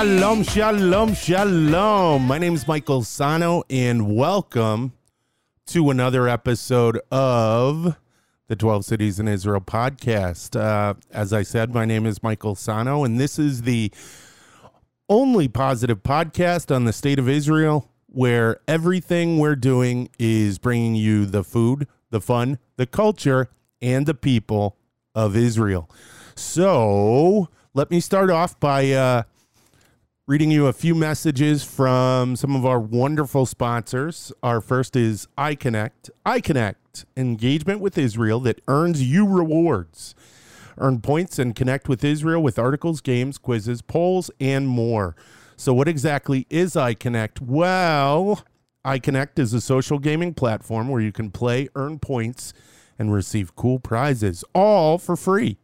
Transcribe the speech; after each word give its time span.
Shalom, 0.00 0.42
shalom, 0.44 1.12
shalom. 1.12 2.26
My 2.26 2.38
name 2.38 2.54
is 2.54 2.66
Michael 2.66 3.02
Sano, 3.04 3.64
and 3.68 4.16
welcome 4.16 4.94
to 5.66 5.90
another 5.90 6.26
episode 6.26 6.98
of 7.12 7.98
the 8.46 8.56
12 8.56 8.86
Cities 8.86 9.20
in 9.20 9.28
Israel 9.28 9.60
podcast. 9.60 10.58
Uh, 10.58 10.94
as 11.10 11.34
I 11.34 11.42
said, 11.42 11.74
my 11.74 11.84
name 11.84 12.06
is 12.06 12.22
Michael 12.22 12.54
Sano, 12.54 13.04
and 13.04 13.20
this 13.20 13.38
is 13.38 13.60
the 13.60 13.92
only 15.10 15.48
positive 15.48 16.02
podcast 16.02 16.74
on 16.74 16.86
the 16.86 16.94
state 16.94 17.18
of 17.18 17.28
Israel 17.28 17.90
where 18.06 18.58
everything 18.66 19.36
we're 19.36 19.54
doing 19.54 20.08
is 20.18 20.58
bringing 20.58 20.94
you 20.94 21.26
the 21.26 21.44
food, 21.44 21.86
the 22.08 22.22
fun, 22.22 22.58
the 22.76 22.86
culture, 22.86 23.50
and 23.82 24.06
the 24.06 24.14
people 24.14 24.78
of 25.14 25.36
Israel. 25.36 25.90
So 26.36 27.50
let 27.74 27.90
me 27.90 28.00
start 28.00 28.30
off 28.30 28.58
by 28.58 28.92
uh, 28.92 29.24
reading 30.30 30.52
you 30.52 30.68
a 30.68 30.72
few 30.72 30.94
messages 30.94 31.64
from 31.64 32.36
some 32.36 32.54
of 32.54 32.64
our 32.64 32.78
wonderful 32.78 33.44
sponsors. 33.44 34.30
Our 34.44 34.60
first 34.60 34.94
is 34.94 35.26
iConnect. 35.36 36.10
iConnect, 36.24 37.04
engagement 37.16 37.80
with 37.80 37.98
Israel 37.98 38.38
that 38.42 38.60
earns 38.68 39.02
you 39.02 39.26
rewards. 39.26 40.14
Earn 40.78 41.00
points 41.00 41.40
and 41.40 41.56
connect 41.56 41.88
with 41.88 42.04
Israel 42.04 42.40
with 42.40 42.60
articles, 42.60 43.00
games, 43.00 43.38
quizzes, 43.38 43.82
polls, 43.82 44.30
and 44.38 44.68
more. 44.68 45.16
So, 45.56 45.74
what 45.74 45.88
exactly 45.88 46.46
is 46.48 46.74
iConnect? 46.74 47.40
Well, 47.40 48.44
iConnect 48.84 49.40
is 49.40 49.52
a 49.52 49.60
social 49.60 49.98
gaming 49.98 50.34
platform 50.34 50.90
where 50.90 51.00
you 51.00 51.10
can 51.10 51.32
play, 51.32 51.68
earn 51.74 51.98
points, 51.98 52.54
and 53.00 53.12
receive 53.12 53.56
cool 53.56 53.80
prizes, 53.80 54.44
all 54.54 54.96
for 54.96 55.16
free. 55.16 55.58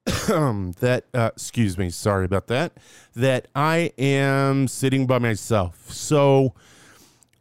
that 0.76 1.04
uh, 1.14 1.30
excuse 1.32 1.76
me 1.76 1.90
sorry 1.90 2.24
about 2.24 2.46
that 2.46 2.72
that 3.16 3.48
i 3.56 3.92
am 3.98 4.68
sitting 4.68 5.06
by 5.06 5.18
myself. 5.18 5.90
So 5.90 6.54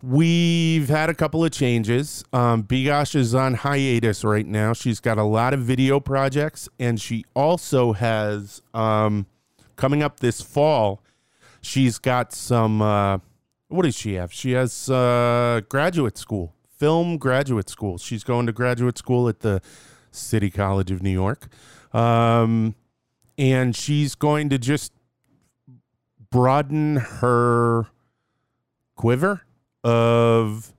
we've 0.01 0.89
had 0.89 1.09
a 1.09 1.13
couple 1.13 1.45
of 1.45 1.51
changes. 1.51 2.23
Um, 2.33 2.63
bigosh 2.63 3.15
is 3.15 3.35
on 3.35 3.53
hiatus 3.53 4.23
right 4.23 4.45
now. 4.45 4.73
She's 4.73 4.99
got 4.99 5.17
a 5.17 5.23
lot 5.23 5.53
of 5.53 5.61
video 5.61 5.99
projects 5.99 6.67
and 6.79 6.99
she 6.99 7.23
also 7.35 7.93
has 7.93 8.61
um, 8.73 9.27
coming 9.75 10.01
up 10.01 10.19
this 10.19 10.41
fall 10.41 11.01
she's 11.65 11.97
got 11.97 12.31
some 12.31 12.81
uh, 12.81 13.17
what 13.67 13.83
does 13.83 13.95
she 13.95 14.13
have? 14.13 14.31
She 14.31 14.51
has 14.51 14.89
uh, 14.89 15.61
graduate 15.67 16.17
school 16.17 16.53
film 16.77 17.17
graduate 17.17 17.69
school. 17.69 17.97
She's 17.97 18.23
going 18.23 18.45
to 18.45 18.51
graduate 18.51 18.97
school 18.97 19.27
at 19.27 19.39
the 19.39 19.61
city 20.11 20.49
college 20.49 20.91
of 20.91 21.03
new 21.03 21.09
york 21.09 21.49
um, 21.95 22.75
and 23.37 23.73
she's 23.73 24.15
going 24.15 24.49
to 24.49 24.57
just 24.57 24.91
broaden 26.29 26.97
her 26.97 27.87
quiver 28.95 29.43
of 29.81 30.73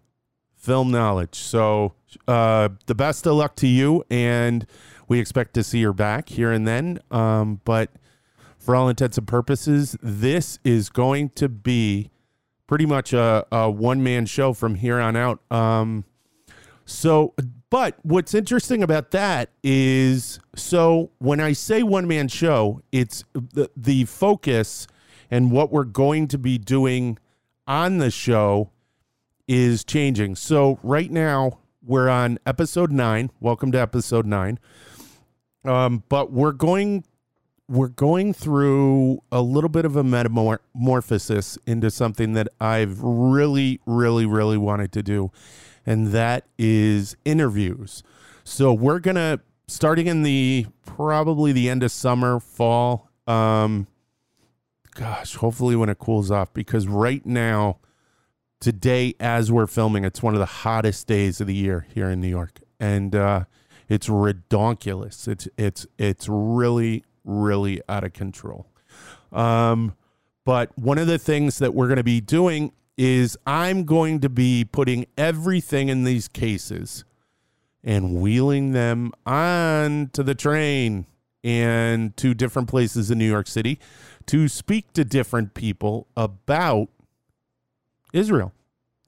film 0.54 0.90
knowledge. 0.90 1.36
So, 1.36 1.94
uh, 2.28 2.68
the 2.84 2.94
best 2.94 3.26
of 3.26 3.36
luck 3.36 3.56
to 3.56 3.66
you, 3.66 4.04
and 4.10 4.66
we 5.08 5.18
expect 5.18 5.54
to 5.54 5.64
see 5.64 5.82
her 5.84 5.94
back 5.94 6.28
here 6.28 6.52
and 6.52 6.68
then. 6.68 6.98
Um, 7.10 7.62
but 7.64 7.90
for 8.58 8.76
all 8.76 8.90
intents 8.90 9.16
and 9.16 9.26
purposes, 9.26 9.96
this 10.02 10.58
is 10.64 10.90
going 10.90 11.30
to 11.30 11.48
be 11.48 12.10
pretty 12.66 12.84
much 12.84 13.14
a, 13.14 13.46
a 13.50 13.70
one 13.70 14.02
man 14.02 14.26
show 14.26 14.52
from 14.52 14.74
here 14.74 15.00
on 15.00 15.16
out. 15.16 15.40
Um, 15.50 16.04
so, 16.84 17.34
but 17.70 17.96
what's 18.02 18.34
interesting 18.34 18.82
about 18.82 19.10
that 19.10 19.50
is 19.62 20.38
so 20.54 21.10
when 21.18 21.40
I 21.40 21.52
say 21.52 21.82
one 21.82 22.06
man 22.06 22.28
show, 22.28 22.82
it's 22.92 23.24
the, 23.32 23.70
the 23.76 24.04
focus 24.04 24.86
and 25.30 25.50
what 25.50 25.72
we're 25.72 25.84
going 25.84 26.28
to 26.28 26.38
be 26.38 26.58
doing 26.58 27.18
on 27.66 27.98
the 27.98 28.10
show 28.10 28.70
is 29.48 29.84
changing. 29.84 30.36
So 30.36 30.78
right 30.82 31.10
now 31.10 31.58
we're 31.84 32.08
on 32.08 32.38
episode 32.46 32.92
nine. 32.92 33.30
Welcome 33.40 33.72
to 33.72 33.80
episode 33.80 34.26
nine. 34.26 34.58
Um, 35.64 36.04
but 36.08 36.32
we're 36.32 36.52
going 36.52 37.04
we're 37.68 37.88
going 37.88 38.32
through 38.32 39.20
a 39.32 39.42
little 39.42 39.68
bit 39.68 39.84
of 39.84 39.96
a 39.96 40.04
metamorphosis 40.04 41.58
into 41.66 41.90
something 41.90 42.34
that 42.34 42.46
I've 42.60 43.00
really, 43.02 43.80
really, 43.86 44.24
really 44.24 44.56
wanted 44.56 44.92
to 44.92 45.02
do 45.02 45.32
and 45.86 46.08
that 46.08 46.46
is 46.58 47.16
interviews. 47.24 48.02
So 48.44 48.72
we're 48.72 48.98
gonna 48.98 49.40
starting 49.68 50.06
in 50.06 50.22
the 50.22 50.66
probably 50.84 51.52
the 51.52 51.70
end 51.70 51.82
of 51.82 51.90
summer, 51.90 52.40
fall. 52.40 53.08
Um, 53.26 53.86
gosh, 54.94 55.36
hopefully 55.36 55.76
when 55.76 55.88
it 55.88 55.98
cools 55.98 56.30
off, 56.30 56.52
because 56.52 56.86
right 56.88 57.24
now, 57.24 57.78
today 58.60 59.14
as 59.20 59.50
we're 59.50 59.66
filming, 59.66 60.04
it's 60.04 60.22
one 60.22 60.34
of 60.34 60.40
the 60.40 60.46
hottest 60.46 61.06
days 61.06 61.40
of 61.40 61.46
the 61.46 61.54
year 61.54 61.86
here 61.94 62.10
in 62.10 62.20
New 62.20 62.28
York, 62.28 62.60
and 62.80 63.14
uh, 63.14 63.44
it's 63.88 64.08
redonkulous. 64.08 65.28
It's 65.28 65.48
it's 65.56 65.86
it's 65.98 66.28
really 66.28 67.04
really 67.24 67.80
out 67.88 68.04
of 68.04 68.12
control. 68.12 68.66
Um, 69.32 69.94
but 70.44 70.76
one 70.78 70.98
of 70.98 71.08
the 71.08 71.18
things 71.18 71.58
that 71.58 71.74
we're 71.74 71.88
going 71.88 71.96
to 71.96 72.04
be 72.04 72.20
doing 72.20 72.72
is 72.96 73.36
I'm 73.46 73.84
going 73.84 74.20
to 74.20 74.28
be 74.28 74.64
putting 74.64 75.06
everything 75.16 75.88
in 75.88 76.04
these 76.04 76.28
cases 76.28 77.04
and 77.84 78.16
wheeling 78.16 78.72
them 78.72 79.12
onto 79.24 80.22
the 80.22 80.34
train 80.34 81.06
and 81.44 82.16
to 82.16 82.34
different 82.34 82.68
places 82.68 83.10
in 83.10 83.18
New 83.18 83.28
York 83.28 83.46
City 83.46 83.78
to 84.26 84.48
speak 84.48 84.92
to 84.94 85.04
different 85.04 85.54
people 85.54 86.08
about 86.16 86.88
Israel, 88.12 88.52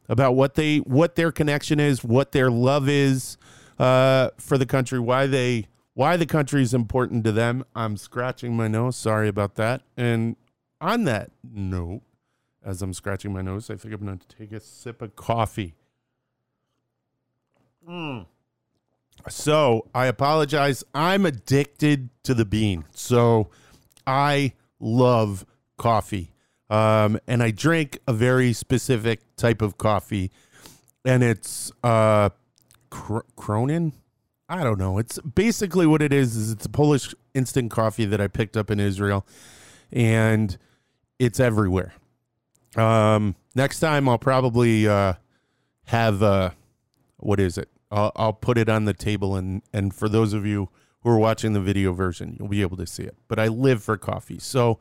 about 0.08 0.36
what 0.36 0.54
they 0.54 0.78
what 0.78 1.16
their 1.16 1.32
connection 1.32 1.80
is, 1.80 2.04
what 2.04 2.32
their 2.32 2.50
love 2.50 2.88
is 2.88 3.36
uh, 3.78 4.30
for 4.36 4.56
the 4.56 4.66
country, 4.66 5.00
why 5.00 5.26
they 5.26 5.66
why 5.94 6.16
the 6.16 6.26
country 6.26 6.62
is 6.62 6.72
important 6.72 7.24
to 7.24 7.32
them. 7.32 7.64
I'm 7.74 7.96
scratching 7.96 8.56
my 8.56 8.68
nose. 8.68 8.96
Sorry 8.96 9.26
about 9.26 9.56
that. 9.56 9.82
And 9.96 10.36
on 10.80 11.02
that 11.04 11.32
note, 11.42 12.02
as 12.64 12.82
I'm 12.82 12.92
scratching 12.92 13.32
my 13.32 13.42
nose, 13.42 13.70
I 13.70 13.76
think 13.76 13.94
I'm 13.94 14.04
going 14.04 14.18
to 14.18 14.36
take 14.36 14.52
a 14.52 14.60
sip 14.60 15.02
of 15.02 15.16
coffee. 15.16 15.74
Mm. 17.88 18.26
So 19.28 19.88
I 19.94 20.06
apologize. 20.06 20.84
I'm 20.94 21.26
addicted 21.26 22.10
to 22.24 22.34
the 22.34 22.44
bean. 22.44 22.84
So 22.92 23.50
I 24.06 24.52
love 24.80 25.46
coffee. 25.76 26.32
Um, 26.70 27.18
and 27.26 27.42
I 27.42 27.50
drink 27.50 27.98
a 28.06 28.12
very 28.12 28.52
specific 28.52 29.20
type 29.36 29.62
of 29.62 29.78
coffee, 29.78 30.30
and 31.02 31.22
it's 31.22 31.72
uh, 31.82 32.28
Cr- 32.90 33.20
Cronin. 33.36 33.94
I 34.50 34.64
don't 34.64 34.78
know. 34.78 34.98
It's 34.98 35.18
basically 35.20 35.86
what 35.86 36.02
it 36.02 36.12
is. 36.12 36.36
Is 36.36 36.52
it's 36.52 36.66
a 36.66 36.68
Polish 36.68 37.14
instant 37.34 37.70
coffee 37.70 38.04
that 38.04 38.20
I 38.20 38.28
picked 38.28 38.54
up 38.54 38.70
in 38.70 38.80
Israel, 38.80 39.26
and 39.90 40.58
it's 41.18 41.40
everywhere. 41.40 41.94
Um, 42.76 43.34
next 43.54 43.80
time 43.80 44.08
I'll 44.08 44.18
probably 44.18 44.88
uh, 44.88 45.14
have 45.86 46.22
uh, 46.22 46.50
what 47.16 47.40
is 47.40 47.58
it? 47.58 47.68
I'll, 47.90 48.12
I'll 48.16 48.32
put 48.32 48.58
it 48.58 48.68
on 48.68 48.84
the 48.84 48.94
table, 48.94 49.36
and 49.36 49.62
and 49.72 49.94
for 49.94 50.08
those 50.08 50.32
of 50.32 50.44
you 50.46 50.68
who 51.02 51.10
are 51.10 51.18
watching 51.18 51.52
the 51.52 51.60
video 51.60 51.92
version, 51.92 52.36
you'll 52.38 52.48
be 52.48 52.62
able 52.62 52.76
to 52.76 52.86
see 52.86 53.04
it. 53.04 53.16
But 53.28 53.38
I 53.38 53.48
live 53.48 53.82
for 53.82 53.96
coffee, 53.96 54.38
so 54.38 54.78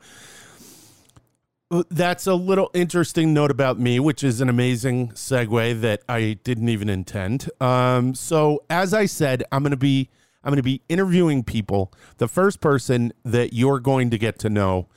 that's 1.90 2.26
a 2.26 2.34
little 2.34 2.70
interesting 2.72 3.34
note 3.34 3.50
about 3.50 3.78
me, 3.78 4.00
which 4.00 4.24
is 4.24 4.40
an 4.40 4.48
amazing 4.48 5.08
segue 5.08 5.80
that 5.80 6.02
I 6.08 6.38
didn't 6.42 6.68
even 6.68 6.88
intend. 6.88 7.50
Um, 7.60 8.14
so, 8.14 8.64
as 8.70 8.94
I 8.94 9.06
said, 9.06 9.44
I'm 9.52 9.64
to 9.64 9.76
be 9.76 10.08
I'm 10.44 10.54
to 10.56 10.62
be 10.62 10.82
interviewing 10.88 11.44
people. 11.44 11.92
The 12.18 12.28
first 12.28 12.60
person 12.60 13.12
that 13.24 13.52
you're 13.52 13.80
going 13.80 14.10
to 14.10 14.18
get 14.18 14.38
to 14.40 14.48
know 14.48 14.88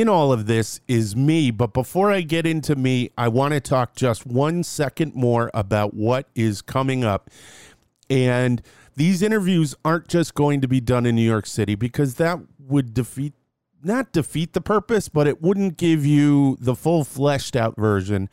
in 0.00 0.08
all 0.08 0.30
of 0.30 0.46
this 0.46 0.80
is 0.86 1.16
me. 1.16 1.50
But 1.50 1.72
before 1.72 2.12
I 2.12 2.20
get 2.20 2.46
into 2.46 2.76
me, 2.76 3.10
I 3.16 3.28
want 3.28 3.54
to 3.54 3.60
talk 3.60 3.96
just 3.96 4.26
one 4.26 4.62
second 4.62 5.14
more 5.14 5.50
about 5.54 5.94
what 5.94 6.28
is 6.34 6.60
coming 6.60 7.02
up. 7.02 7.30
And 8.10 8.60
these 8.94 9.22
interviews 9.22 9.74
aren't 9.84 10.08
just 10.08 10.34
going 10.34 10.60
to 10.60 10.68
be 10.68 10.80
done 10.80 11.06
in 11.06 11.16
New 11.16 11.22
York 11.22 11.46
City 11.46 11.74
because 11.74 12.16
that 12.16 12.38
would 12.58 12.92
defeat 12.92 13.32
not 13.82 14.12
defeat 14.12 14.52
the 14.52 14.60
purpose, 14.60 15.08
but 15.08 15.26
it 15.26 15.40
wouldn't 15.40 15.76
give 15.76 16.04
you 16.04 16.56
the 16.60 16.74
full 16.74 17.04
fleshed 17.04 17.54
out 17.54 17.76
version 17.76 18.28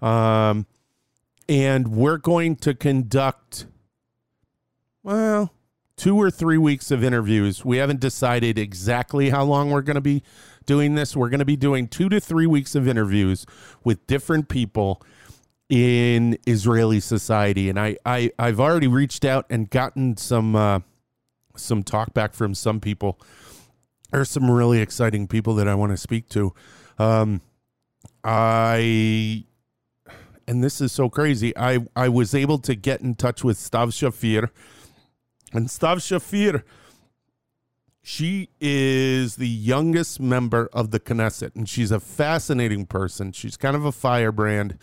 Um, 0.00 0.66
and 1.46 1.88
we're 1.88 2.16
going 2.16 2.56
to 2.56 2.72
conduct, 2.74 3.66
well, 5.02 5.52
two 5.96 6.16
or 6.16 6.30
three 6.30 6.58
weeks 6.58 6.90
of 6.90 7.04
interviews. 7.04 7.66
We 7.66 7.76
haven't 7.76 8.00
decided 8.00 8.58
exactly 8.58 9.28
how 9.28 9.44
long 9.44 9.70
we're 9.70 9.82
going 9.82 9.96
to 9.96 10.00
be 10.00 10.22
doing 10.64 10.94
this. 10.94 11.14
We're 11.14 11.28
going 11.28 11.40
to 11.40 11.44
be 11.44 11.56
doing 11.56 11.88
two 11.88 12.08
to 12.08 12.18
three 12.18 12.46
weeks 12.46 12.74
of 12.74 12.88
interviews 12.88 13.44
with 13.84 14.06
different 14.06 14.48
people 14.48 15.02
in 15.68 16.38
Israeli 16.46 17.00
society. 17.00 17.68
And 17.68 17.78
I, 17.78 17.96
I 18.04 18.30
I've 18.38 18.60
already 18.60 18.88
reached 18.88 19.24
out 19.24 19.46
and 19.50 19.68
gotten 19.70 20.16
some 20.16 20.54
uh, 20.56 20.80
some 21.56 21.82
talk 21.82 22.14
back 22.14 22.34
from 22.34 22.54
some 22.54 22.80
people. 22.80 23.20
There's 24.10 24.30
some 24.30 24.50
really 24.50 24.80
exciting 24.80 25.26
people 25.26 25.54
that 25.56 25.68
I 25.68 25.74
want 25.74 25.92
to 25.92 25.96
speak 25.96 26.28
to. 26.30 26.54
Um, 26.98 27.40
I 28.22 29.44
and 30.46 30.62
this 30.62 30.80
is 30.80 30.92
so 30.92 31.08
crazy. 31.08 31.56
I 31.56 31.80
I 31.96 32.08
was 32.08 32.34
able 32.34 32.58
to 32.58 32.74
get 32.74 33.00
in 33.00 33.14
touch 33.14 33.42
with 33.42 33.58
Stav 33.58 33.88
Shaffir 33.88 34.50
and 35.54 35.68
Stav 35.68 35.98
Shaffir, 35.98 36.64
she 38.02 38.50
is 38.60 39.36
the 39.36 39.48
youngest 39.48 40.20
member 40.20 40.68
of 40.72 40.90
the 40.90 40.98
Knesset, 40.98 41.54
and 41.54 41.68
she's 41.68 41.92
a 41.92 42.00
fascinating 42.00 42.86
person. 42.86 43.30
She's 43.30 43.56
kind 43.56 43.76
of 43.76 43.84
a 43.84 43.92
firebrand. 43.92 44.76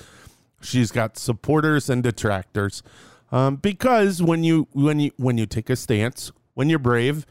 She's 0.61 0.91
got 0.91 1.17
supporters 1.17 1.89
and 1.89 2.03
detractors, 2.03 2.83
um, 3.31 3.55
because 3.55 4.21
when 4.21 4.43
you 4.43 4.67
when 4.71 4.99
you 4.99 5.11
when 5.17 5.37
you 5.37 5.45
take 5.45 5.69
a 5.69 5.75
stance, 5.75 6.31
when 6.53 6.69
you're 6.69 6.79
brave, 6.79 7.25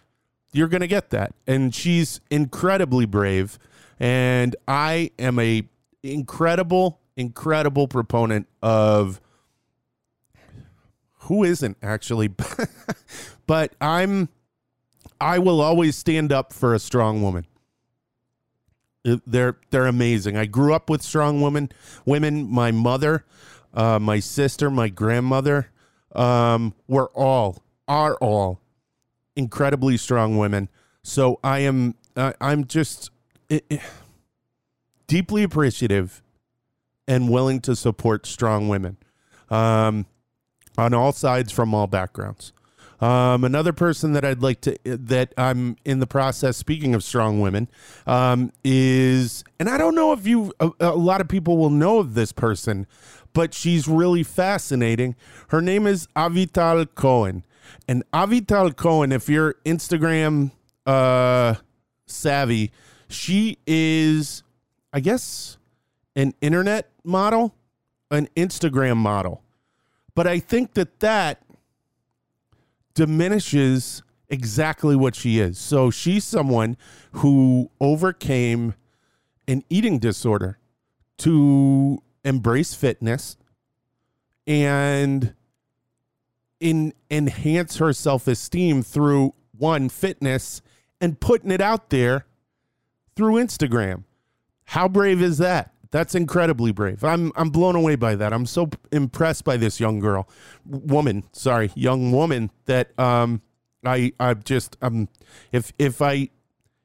you're 0.52 0.68
going 0.68 0.80
to 0.80 0.88
get 0.88 1.10
that. 1.10 1.34
And 1.46 1.74
she's 1.74 2.20
incredibly 2.30 3.06
brave, 3.06 3.58
and 3.98 4.56
I 4.66 5.10
am 5.18 5.38
a 5.38 5.64
incredible, 6.02 7.00
incredible 7.16 7.86
proponent 7.88 8.48
of 8.62 9.20
who 11.24 11.44
isn't 11.44 11.76
actually. 11.82 12.30
But 13.50 13.74
i'm 13.80 14.28
i 15.20 15.40
will 15.40 15.60
always 15.60 15.96
stand 15.96 16.30
up 16.32 16.52
for 16.52 16.72
a 16.72 16.78
strong 16.78 17.20
woman 17.20 17.46
they're 19.04 19.56
they're 19.70 19.86
amazing. 19.86 20.36
I 20.36 20.46
grew 20.46 20.74
up 20.74 20.90
with 20.90 21.02
strong 21.02 21.40
women 21.40 21.70
women. 22.04 22.50
My 22.50 22.70
mother 22.70 23.24
uh, 23.74 23.98
my 23.98 24.20
sister 24.20 24.70
my 24.70 24.88
grandmother 24.88 25.70
um, 26.14 26.74
were 26.88 27.08
all 27.14 27.62
are 27.88 28.16
all 28.16 28.60
incredibly 29.36 29.96
strong 29.96 30.36
women. 30.36 30.68
So 31.02 31.40
i 31.42 31.60
am 31.60 31.94
uh, 32.16 32.34
i'm 32.40 32.66
just 32.66 33.10
it, 33.48 33.64
it, 33.70 33.80
deeply 35.06 35.42
appreciative 35.42 36.22
and 37.08 37.30
willing 37.30 37.60
to 37.60 37.74
support 37.74 38.26
strong 38.26 38.68
women 38.68 38.96
um, 39.48 40.06
on 40.78 40.94
all 40.94 41.12
sides 41.12 41.50
from 41.50 41.74
all 41.74 41.86
backgrounds. 41.86 42.52
Um, 43.00 43.44
another 43.44 43.72
person 43.72 44.12
that 44.12 44.24
I'd 44.24 44.42
like 44.42 44.60
to 44.62 44.76
that 44.84 45.32
I'm 45.38 45.76
in 45.84 46.00
the 46.00 46.06
process. 46.06 46.56
Speaking 46.56 46.94
of 46.94 47.02
strong 47.02 47.40
women, 47.40 47.68
um, 48.06 48.52
is 48.62 49.42
and 49.58 49.70
I 49.70 49.78
don't 49.78 49.94
know 49.94 50.12
if 50.12 50.26
you 50.26 50.52
a, 50.60 50.70
a, 50.80 50.94
lot 50.94 51.22
of 51.22 51.28
people 51.28 51.56
will 51.56 51.70
know 51.70 51.98
of 51.98 52.12
this 52.12 52.30
person, 52.32 52.86
but 53.32 53.54
she's 53.54 53.88
really 53.88 54.22
fascinating. 54.22 55.16
Her 55.48 55.62
name 55.62 55.86
is 55.86 56.08
Avital 56.14 56.86
Cohen, 56.94 57.44
and 57.88 58.04
Avital 58.12 58.76
Cohen, 58.76 59.12
if 59.12 59.30
you're 59.30 59.54
Instagram 59.64 60.50
uh, 60.84 61.54
savvy, 62.06 62.70
she 63.08 63.58
is, 63.66 64.42
I 64.92 65.00
guess, 65.00 65.56
an 66.14 66.34
internet 66.42 66.90
model, 67.02 67.54
an 68.10 68.28
Instagram 68.36 68.98
model. 68.98 69.42
But 70.14 70.26
I 70.26 70.38
think 70.38 70.74
that 70.74 71.00
that 71.00 71.42
diminishes 73.00 74.02
exactly 74.28 74.94
what 74.94 75.14
she 75.14 75.38
is. 75.38 75.56
So 75.56 75.90
she's 75.90 76.22
someone 76.22 76.76
who 77.12 77.70
overcame 77.80 78.74
an 79.48 79.64
eating 79.70 79.98
disorder 79.98 80.58
to 81.16 82.02
embrace 82.26 82.74
fitness 82.74 83.38
and 84.46 85.32
in 86.60 86.92
enhance 87.10 87.78
her 87.78 87.94
self-esteem 87.94 88.82
through 88.82 89.32
one 89.56 89.88
fitness 89.88 90.60
and 91.00 91.18
putting 91.18 91.50
it 91.50 91.62
out 91.62 91.88
there 91.88 92.26
through 93.16 93.36
Instagram. 93.36 94.04
How 94.64 94.88
brave 94.88 95.22
is 95.22 95.38
that? 95.38 95.72
That's 95.90 96.14
incredibly 96.14 96.72
brave. 96.72 97.02
I'm 97.02 97.32
I'm 97.34 97.50
blown 97.50 97.74
away 97.74 97.96
by 97.96 98.14
that. 98.14 98.32
I'm 98.32 98.46
so 98.46 98.70
impressed 98.92 99.44
by 99.44 99.56
this 99.56 99.80
young 99.80 99.98
girl, 99.98 100.28
woman. 100.64 101.24
Sorry, 101.32 101.72
young 101.74 102.12
woman. 102.12 102.50
That 102.66 102.96
um, 102.98 103.42
I 103.84 104.12
I 104.20 104.34
just 104.34 104.76
um, 104.82 105.08
if 105.50 105.72
if 105.78 106.00
I 106.00 106.28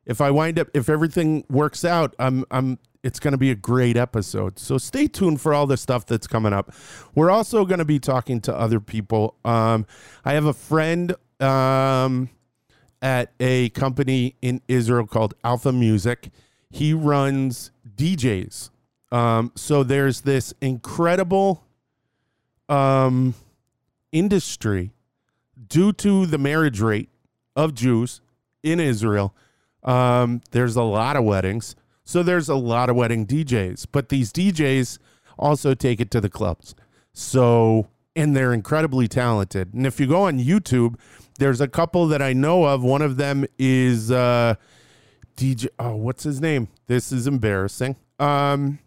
if 0.05 0.21
I 0.21 0.31
wind 0.31 0.57
up 0.57 0.69
if 0.73 0.89
everything 0.89 1.45
works 1.49 1.85
out, 1.85 2.15
I'm 2.17 2.45
I'm 2.49 2.79
it's 3.03 3.19
going 3.19 3.33
to 3.33 3.37
be 3.37 3.51
a 3.51 3.55
great 3.55 3.95
episode. 3.95 4.57
So 4.57 4.79
stay 4.79 5.05
tuned 5.05 5.39
for 5.39 5.53
all 5.53 5.67
the 5.67 5.77
stuff 5.77 6.07
that's 6.07 6.25
coming 6.25 6.53
up. 6.53 6.73
We're 7.13 7.29
also 7.29 7.63
going 7.63 7.77
to 7.77 7.85
be 7.85 7.99
talking 7.99 8.41
to 8.41 8.55
other 8.55 8.79
people. 8.79 9.35
Um, 9.45 9.85
I 10.25 10.33
have 10.33 10.45
a 10.45 10.53
friend 10.53 11.15
um, 11.39 12.31
at 13.03 13.31
a 13.39 13.69
company 13.69 14.35
in 14.41 14.61
Israel 14.67 15.05
called 15.05 15.35
Alpha 15.43 15.71
Music. 15.71 16.31
He 16.71 16.95
runs 16.95 17.69
DJs 17.95 18.71
um, 19.11 19.51
so 19.55 19.83
there's 19.83 20.21
this 20.21 20.53
incredible 20.61 21.63
um, 22.69 23.33
industry 24.11 24.91
due 25.67 25.93
to 25.93 26.25
the 26.25 26.37
marriage 26.37 26.81
rate 26.81 27.09
of 27.55 27.73
Jews 27.73 28.21
in 28.63 28.79
Israel. 28.79 29.33
Um, 29.83 30.41
there's 30.51 30.75
a 30.75 30.83
lot 30.83 31.15
of 31.15 31.23
weddings. 31.23 31.75
So 32.03 32.21
there's 32.21 32.49
a 32.49 32.55
lot 32.55 32.89
of 32.89 32.95
wedding 32.95 33.25
DJs, 33.25 33.87
but 33.91 34.09
these 34.09 34.31
DJs 34.31 34.99
also 35.39 35.73
take 35.73 35.99
it 35.99 36.11
to 36.11 36.21
the 36.21 36.29
clubs. 36.29 36.75
So 37.13 37.87
and 38.15 38.35
they're 38.35 38.53
incredibly 38.53 39.07
talented. 39.07 39.73
And 39.73 39.85
if 39.85 39.99
you 39.99 40.07
go 40.07 40.23
on 40.23 40.39
YouTube, 40.39 40.95
there's 41.37 41.59
a 41.59 41.67
couple 41.67 42.07
that 42.07 42.21
I 42.21 42.33
know 42.33 42.63
of. 42.63 42.81
One 42.81 43.01
of 43.01 43.17
them 43.17 43.45
is 43.59 44.09
uh, 44.09 44.55
DJ. 45.35 45.67
Oh, 45.77 45.95
what's 45.95 46.23
his 46.23 46.39
name? 46.39 46.69
This 46.87 47.11
is 47.11 47.27
embarrassing. 47.27 47.97
Um, 48.19 48.79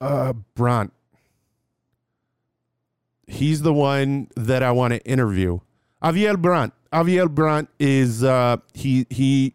uh, 0.00 0.32
Brant. 0.54 0.92
He's 3.26 3.62
the 3.62 3.72
one 3.72 4.28
that 4.36 4.62
I 4.62 4.72
want 4.72 4.92
to 4.94 5.00
interview. 5.04 5.60
Aviel 6.02 6.40
Brant. 6.40 6.72
Aviel 6.92 7.30
Brant 7.30 7.68
is 7.78 8.24
uh, 8.24 8.56
he 8.74 9.06
he 9.10 9.54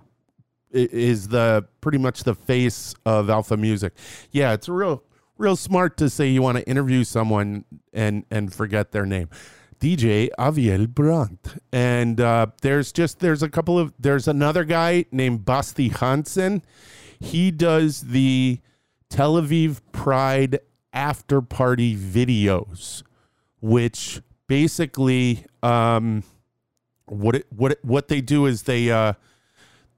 is 0.72 1.28
the 1.30 1.66
pretty 1.82 1.98
much 1.98 2.24
the 2.24 2.36
face 2.36 2.94
of 3.06 3.30
Alpha 3.30 3.58
Music. 3.58 3.94
Yeah, 4.32 4.54
it's 4.54 4.70
real 4.70 5.04
real 5.38 5.56
smart 5.56 5.98
to 5.98 6.10
say 6.10 6.28
you 6.28 6.42
want 6.42 6.58
to 6.58 6.68
interview 6.70 7.04
someone 7.04 7.66
and 7.94 8.26
and 8.32 8.54
forget 8.54 8.92
their 8.92 9.06
name. 9.06 9.30
DJ 9.80 10.30
Aviel 10.40 10.88
Brant. 10.88 11.62
And 11.72 12.20
uh, 12.22 12.48
there's 12.62 12.92
just 12.92 13.20
there's 13.20 13.44
a 13.44 13.50
couple 13.50 13.78
of 13.78 13.94
there's 14.00 14.28
another 14.28 14.64
guy 14.64 15.06
named 15.12 15.46
Basti 15.46 15.90
Hansen. 15.90 16.64
He 17.20 17.52
does 17.52 18.02
the 18.02 18.60
Tel 19.10 19.34
Aviv 19.36 19.82
Pride 20.06 20.60
after 20.94 21.42
party 21.42 21.98
videos, 21.98 23.02
which 23.60 24.22
basically 24.46 25.48
um, 25.64 26.22
what 27.08 27.34
it, 27.34 27.48
what 27.50 27.72
it, 27.72 27.84
what 27.84 28.08
they 28.08 28.22
do 28.22 28.46
is 28.46 28.62
they 28.62 28.92
uh, 28.92 29.14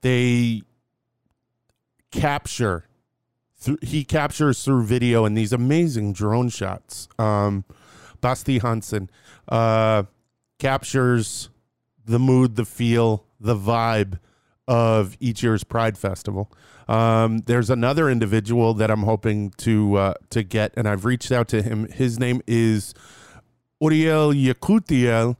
they 0.00 0.62
capture 2.10 2.86
th- 3.62 3.80
he 3.82 4.02
captures 4.02 4.64
through 4.64 4.84
video 4.84 5.26
and 5.26 5.36
these 5.36 5.52
amazing 5.52 6.14
drone 6.14 6.48
shots. 6.48 7.06
Um, 7.18 7.66
Basti 8.22 8.60
Hansen 8.60 9.10
uh, 9.46 10.04
captures 10.58 11.50
the 12.06 12.18
mood, 12.18 12.56
the 12.56 12.64
feel, 12.64 13.26
the 13.38 13.54
vibe 13.54 14.20
of 14.68 15.16
each 15.18 15.42
year's 15.42 15.64
Pride 15.64 15.98
Festival. 15.98 16.52
Um, 16.86 17.38
there's 17.46 17.70
another 17.70 18.08
individual 18.08 18.74
that 18.74 18.90
I'm 18.90 19.02
hoping 19.02 19.50
to 19.58 19.96
uh, 19.96 20.14
to 20.30 20.42
get, 20.42 20.72
and 20.76 20.86
I've 20.86 21.04
reached 21.04 21.32
out 21.32 21.48
to 21.48 21.62
him. 21.62 21.88
His 21.90 22.18
name 22.18 22.42
is 22.46 22.94
Uriel 23.80 24.32
Yekutiel, 24.32 25.36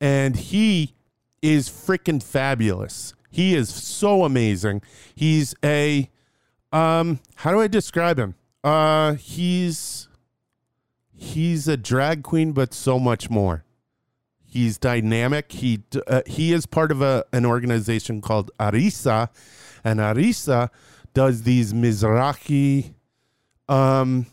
and 0.00 0.34
he 0.34 0.94
is 1.42 1.68
freaking 1.68 2.22
fabulous. 2.22 3.14
He 3.30 3.54
is 3.54 3.72
so 3.72 4.24
amazing. 4.24 4.82
He's 5.14 5.54
a 5.64 6.10
um 6.72 7.20
how 7.36 7.52
do 7.52 7.60
I 7.60 7.68
describe 7.68 8.18
him? 8.18 8.34
Uh 8.62 9.14
he's 9.14 10.08
he's 11.14 11.68
a 11.68 11.76
drag 11.76 12.22
queen 12.22 12.52
but 12.52 12.74
so 12.74 12.98
much 12.98 13.30
more. 13.30 13.64
He's 14.50 14.78
dynamic. 14.78 15.52
He 15.52 15.84
uh, 16.08 16.22
he 16.26 16.52
is 16.52 16.66
part 16.66 16.90
of 16.90 17.00
a 17.00 17.24
an 17.32 17.46
organization 17.46 18.20
called 18.20 18.50
Arisa 18.58 19.28
and 19.84 20.00
Arisa 20.00 20.70
does 21.14 21.44
these 21.44 21.72
Mizrahi 21.72 22.94
um 23.68 24.26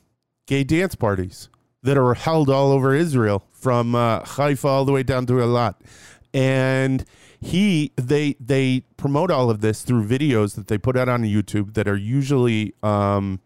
gay 0.48 0.64
dance 0.64 0.96
parties 0.96 1.50
that 1.84 1.98
are 1.98 2.16
held 2.16 2.50
all 2.50 2.72
over 2.72 2.96
Israel 2.96 3.44
from 3.52 3.94
uh, 3.94 4.22
Haifa 4.22 4.68
all 4.68 4.86
the 4.86 4.92
way 4.92 5.04
down 5.04 5.26
to 5.28 5.34
Eilat. 5.34 5.76
And 6.34 7.06
he 7.40 7.92
they 7.96 8.36
they 8.40 8.82
promote 8.98 9.30
all 9.30 9.52
of 9.52 9.62
this 9.62 9.84
through 9.84 10.08
videos 10.08 10.56
that 10.56 10.68
they 10.68 10.78
put 10.80 10.98
out 10.98 11.08
on 11.08 11.22
YouTube 11.22 11.76
that 11.76 11.88
are 11.88 11.96
usually 11.96 12.74
um 12.82 13.40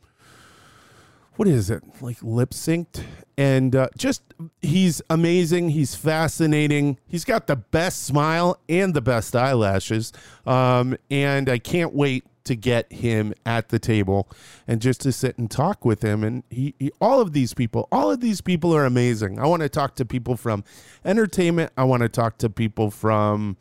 what 1.35 1.47
is 1.47 1.69
it? 1.69 1.83
Like 2.01 2.17
lip 2.21 2.51
synced? 2.51 3.03
And 3.37 3.75
uh, 3.75 3.87
just 3.97 4.21
he's 4.61 5.01
amazing. 5.09 5.69
He's 5.69 5.95
fascinating. 5.95 6.97
He's 7.07 7.25
got 7.25 7.47
the 7.47 7.55
best 7.55 8.03
smile 8.03 8.59
and 8.69 8.93
the 8.93 9.01
best 9.01 9.35
eyelashes. 9.35 10.11
Um 10.45 10.97
and 11.09 11.49
i 11.49 11.57
can't 11.57 11.93
wait 11.93 12.25
to 12.43 12.55
get 12.55 12.91
him 12.91 13.33
at 13.45 13.69
the 13.69 13.79
table 13.79 14.27
and 14.67 14.81
just 14.81 15.01
to 15.01 15.11
sit 15.11 15.37
and 15.37 15.49
talk 15.49 15.85
with 15.85 16.03
him. 16.03 16.23
And 16.23 16.43
he, 16.49 16.73
he 16.79 16.91
all 16.99 17.21
of 17.21 17.33
these 17.33 17.53
people 17.53 17.87
all 17.91 18.11
of 18.11 18.19
these 18.19 18.41
people 18.41 18.75
are 18.75 18.85
amazing. 18.85 19.39
I 19.39 19.45
want 19.47 19.61
to 19.61 19.69
talk 19.69 19.95
to 19.95 20.05
people 20.05 20.35
from 20.35 20.63
entertainment. 21.05 21.71
I 21.77 21.83
want 21.83 22.01
to 22.03 22.09
talk 22.09 22.37
to 22.39 22.49
people 22.49 22.91
from 22.91 23.57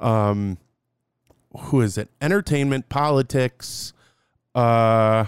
um, 0.00 0.58
who 1.58 1.80
is 1.80 1.96
it? 1.96 2.10
Entertainment, 2.20 2.88
politics, 2.88 3.92
uh, 4.54 5.26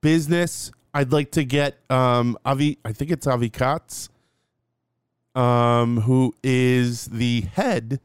business. 0.00 0.72
I'd 0.92 1.12
like 1.12 1.30
to 1.32 1.44
get 1.44 1.78
um, 1.90 2.36
Avi. 2.44 2.78
I 2.84 2.92
think 2.92 3.10
it's 3.10 3.26
Avi 3.26 3.50
Katz, 3.50 4.08
um, 5.34 6.02
who 6.02 6.34
is 6.42 7.06
the 7.06 7.42
head 7.42 8.00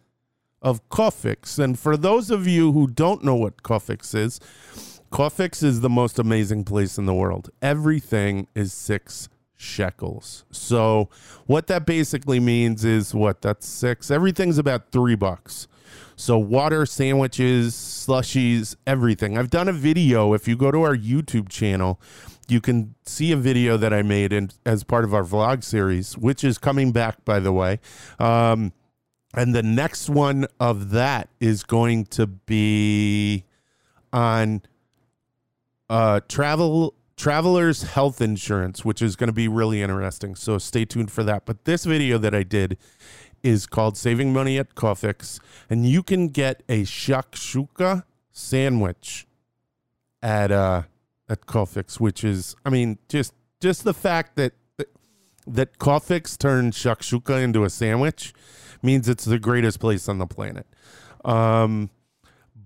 of 0.62 0.88
Cofix. 0.90 1.60
And 1.60 1.78
for 1.80 1.98
those 1.98 2.30
of 2.30 2.48
you 2.48 2.72
who 2.72 2.88
don't 2.88 3.24
know 3.24 3.36
what 3.36 3.64
Cofix 3.64 4.16
is, 4.16 4.40
Cofix 5.12 5.64
is 5.64 5.82
the 5.82 5.90
most 5.90 6.20
amazing 6.20 6.64
place 6.64 6.98
in 6.98 7.06
the 7.06 7.14
world. 7.14 7.50
Everything 7.62 8.48
is 8.56 8.74
six 8.74 9.30
shekels. 9.56 10.44
So 10.52 11.10
what 11.46 11.68
that 11.68 11.86
basically 11.86 12.40
means 12.40 12.84
is 12.84 13.14
what 13.14 13.42
that's 13.42 13.68
six. 13.68 14.12
Everything's 14.12 14.58
about 14.58 14.92
three 14.92 15.16
bucks. 15.16 15.68
So 16.18 16.38
water, 16.38 16.86
sandwiches, 16.86 17.74
slushies, 17.74 18.76
everything. 18.88 19.38
I've 19.38 19.50
done 19.50 19.68
a 19.68 19.74
video. 19.74 20.34
If 20.34 20.48
you 20.48 20.56
go 20.56 20.72
to 20.72 20.82
our 20.82 20.96
YouTube 20.96 21.50
channel, 21.50 22.00
you 22.48 22.62
can 22.62 22.96
see 23.06 23.32
a 23.32 23.38
video 23.38 23.78
that 23.78 23.94
I 23.94 24.02
made 24.02 24.34
in, 24.34 24.52
as 24.66 24.84
part 24.84 25.04
of 25.04 25.14
our 25.14 25.24
vlog 25.24 25.64
series, 25.64 26.18
which 26.18 26.44
is 26.44 26.58
coming 26.58 26.92
back, 26.92 27.24
by 27.26 27.40
the 27.40 27.52
way. 27.52 27.80
Um, 28.20 28.74
and 29.34 29.54
the 29.54 29.64
next 29.64 30.10
one 30.10 30.48
of 30.60 30.92
that 30.92 31.30
is 31.40 31.64
going 31.64 32.06
to 32.06 32.28
be 32.28 33.46
on 34.14 34.62
uh, 35.90 36.22
travel 36.28 36.94
travelers 37.18 37.84
health 37.84 38.20
insurance 38.20 38.84
which 38.84 39.02
is 39.02 39.16
going 39.16 39.30
to 39.30 39.34
be 39.34 39.48
really 39.48 39.82
interesting 39.82 40.36
so 40.36 40.58
stay 40.58 40.84
tuned 40.84 41.10
for 41.10 41.24
that 41.24 41.46
but 41.46 41.64
this 41.64 41.86
video 41.86 42.18
that 42.18 42.36
i 42.36 42.44
did 42.44 42.78
is 43.46 43.68
called 43.68 43.96
Saving 43.96 44.34
Money 44.34 44.58
at 44.58 44.74
Cofix, 44.74 45.40
and 45.70 45.86
you 45.86 46.02
can 46.02 46.30
get 46.30 46.64
a 46.68 46.82
shakshuka 46.82 48.04
sandwich 48.32 49.28
at 50.22 50.52
uh 50.52 50.84
at 51.30 51.46
Cofix, 51.46 52.00
which 52.00 52.24
is 52.24 52.56
I 52.66 52.70
mean 52.70 52.98
just 53.10 53.34
just 53.62 53.84
the 53.84 53.94
fact 53.94 54.36
that 54.36 54.54
that 55.48 55.78
Cofix 55.78 56.38
turned 56.38 56.74
shakshuka 56.74 57.42
into 57.42 57.64
a 57.64 57.70
sandwich 57.70 58.34
means 58.82 59.08
it's 59.08 59.26
the 59.26 59.40
greatest 59.40 59.80
place 59.80 60.10
on 60.10 60.18
the 60.18 60.28
planet. 60.28 60.66
Um, 61.24 61.90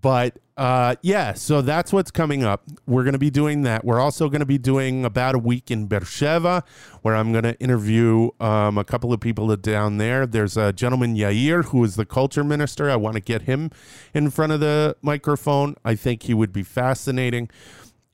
but 0.01 0.39
uh, 0.55 0.95
yeah, 1.01 1.33
so 1.33 1.61
that's 1.61 1.93
what's 1.93 2.11
coming 2.11 2.43
up. 2.43 2.63
We're 2.85 3.03
going 3.03 3.13
to 3.13 3.19
be 3.19 3.29
doing 3.29 3.61
that. 3.63 3.85
We're 3.85 3.99
also 3.99 4.27
going 4.29 4.41
to 4.41 4.45
be 4.45 4.57
doing 4.57 5.05
about 5.05 5.35
a 5.35 5.39
week 5.39 5.71
in 5.71 5.87
Beersheba, 5.87 6.63
where 7.01 7.15
I'm 7.15 7.31
going 7.31 7.45
to 7.45 7.57
interview 7.59 8.29
um, 8.39 8.77
a 8.77 8.83
couple 8.83 9.13
of 9.13 9.19
people 9.19 9.53
down 9.55 9.97
there. 9.97 10.25
There's 10.27 10.57
a 10.57 10.73
gentleman, 10.73 11.15
Yair, 11.15 11.65
who 11.65 11.83
is 11.83 11.95
the 11.95 12.05
culture 12.05 12.43
minister. 12.43 12.89
I 12.89 12.97
want 12.97 13.15
to 13.15 13.21
get 13.21 13.43
him 13.43 13.71
in 14.13 14.29
front 14.29 14.51
of 14.51 14.59
the 14.59 14.97
microphone. 15.01 15.75
I 15.85 15.95
think 15.95 16.23
he 16.23 16.33
would 16.33 16.51
be 16.51 16.63
fascinating. 16.63 17.49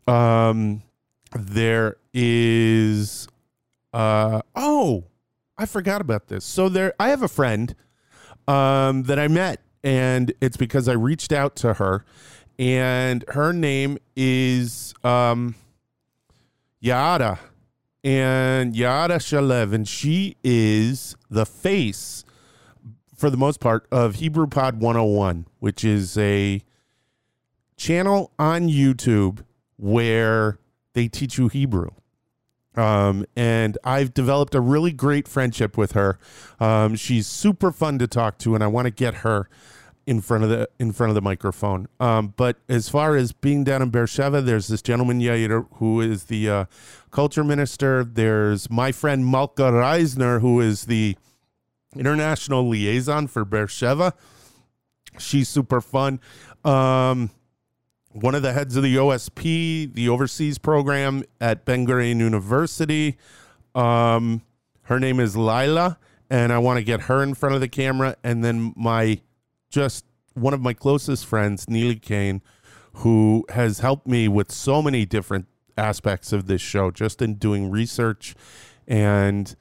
Um, 0.07 0.83
there 1.33 1.97
is, 2.13 3.27
uh, 3.93 4.41
oh, 4.55 5.05
I 5.57 5.65
forgot 5.65 6.01
about 6.01 6.27
this. 6.27 6.45
So 6.45 6.69
there, 6.69 6.93
I 6.99 7.09
have 7.09 7.23
a 7.23 7.27
friend 7.27 7.75
um, 8.47 9.03
that 9.03 9.19
I 9.19 9.27
met 9.27 9.61
and 9.85 10.33
it's 10.41 10.57
because 10.57 10.89
I 10.89 10.93
reached 10.93 11.31
out 11.31 11.55
to 11.57 11.75
her, 11.75 12.03
and 12.57 13.23
her 13.29 13.53
name 13.53 13.99
is 14.15 14.95
um, 15.03 15.53
Yada, 16.79 17.39
and 18.03 18.75
Yada 18.75 19.17
Shalev, 19.17 19.73
and 19.73 19.87
she 19.87 20.37
is 20.43 21.15
the 21.29 21.45
face, 21.45 22.25
for 23.15 23.29
the 23.29 23.37
most 23.37 23.59
part, 23.59 23.85
of 23.91 24.15
Hebrew 24.15 24.47
Pod 24.47 24.81
101, 24.81 25.45
which 25.59 25.85
is 25.85 26.17
a 26.17 26.63
channel 27.77 28.31
on 28.39 28.67
YouTube 28.67 29.43
where 29.77 30.59
they 30.93 31.07
teach 31.07 31.37
you 31.37 31.47
Hebrew. 31.47 31.89
Um, 32.75 33.25
and 33.35 33.77
I've 33.83 34.13
developed 34.13 34.53
a 34.53 34.59
really 34.59 34.91
great 34.91 35.27
friendship 35.27 35.77
with 35.77 35.93
her. 35.93 36.19
Um, 36.59 36.95
she's 36.95 37.27
super 37.27 37.71
fun 37.71 37.99
to 37.99 38.07
talk 38.07 38.37
to, 38.39 38.53
and 38.53 38.63
I 38.63 38.67
want 38.67 38.85
to 38.85 38.91
get 38.91 39.15
her 39.15 39.49
in 40.05 40.21
front 40.21 40.43
of 40.43 40.49
the 40.49 40.69
in 40.77 40.91
front 40.91 41.09
of 41.09 41.15
the 41.15 41.21
microphone. 41.21 41.87
Um, 41.99 42.33
but 42.35 42.57
as 42.69 42.89
far 42.89 43.15
as 43.15 43.31
being 43.31 43.63
down 43.63 43.81
in 43.81 43.89
Beersheba, 43.89 44.41
there's 44.41 44.67
this 44.67 44.81
gentleman 44.81 45.19
Yair 45.19 45.67
who 45.75 46.01
is 46.01 46.25
the 46.25 46.49
uh, 46.49 46.65
culture 47.11 47.43
minister. 47.43 48.03
There's 48.03 48.69
my 48.69 48.91
friend 48.91 49.25
Malka 49.25 49.71
Reisner 49.71 50.41
who 50.41 50.59
is 50.59 50.85
the 50.85 51.17
international 51.95 52.67
liaison 52.67 53.27
for 53.27 53.45
Beersheba. 53.45 54.13
She's 55.17 55.49
super 55.49 55.81
fun. 55.81 56.19
Um, 56.63 57.31
one 58.15 58.33
of 58.33 58.41
the 58.41 58.53
heads 58.53 58.77
of 58.77 58.83
the 58.83 58.95
OSP, 58.95 59.93
the 59.93 60.07
overseas 60.07 60.57
program 60.57 61.23
at 61.41 61.65
Ben 61.65 61.85
Gurion 61.85 62.19
University. 62.19 63.17
Um, 63.75 64.41
Her 64.83 65.01
name 65.01 65.19
is 65.19 65.35
Lila, 65.35 65.97
and 66.29 66.53
I 66.53 66.59
want 66.59 66.77
to 66.77 66.83
get 66.83 67.01
her 67.01 67.21
in 67.21 67.33
front 67.33 67.55
of 67.55 67.61
the 67.61 67.67
camera. 67.67 68.15
And 68.23 68.41
then 68.43 68.73
my 68.77 69.19
just 69.69 70.05
one 70.33 70.53
of 70.53 70.61
my 70.61 70.73
closest 70.73 71.25
friends, 71.25 71.69
Neely 71.69 71.97
Kane, 71.97 72.41
who 72.93 73.45
has 73.49 73.79
helped 73.79 74.07
me 74.07 74.29
with 74.29 74.49
so 74.49 74.81
many 74.81 75.05
different 75.05 75.47
aspects 75.77 76.31
of 76.31 76.47
this 76.47 76.61
show, 76.61 76.91
just 76.91 77.21
in 77.21 77.35
doing 77.35 77.69
research 77.69 78.33
and 78.87 79.57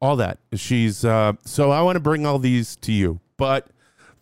all 0.00 0.16
that. 0.16 0.38
She's 0.54 1.04
uh, 1.04 1.34
so 1.44 1.70
I 1.70 1.82
want 1.82 1.96
to 1.96 2.00
bring 2.00 2.24
all 2.24 2.38
these 2.38 2.76
to 2.76 2.92
you, 2.92 3.20
but 3.36 3.68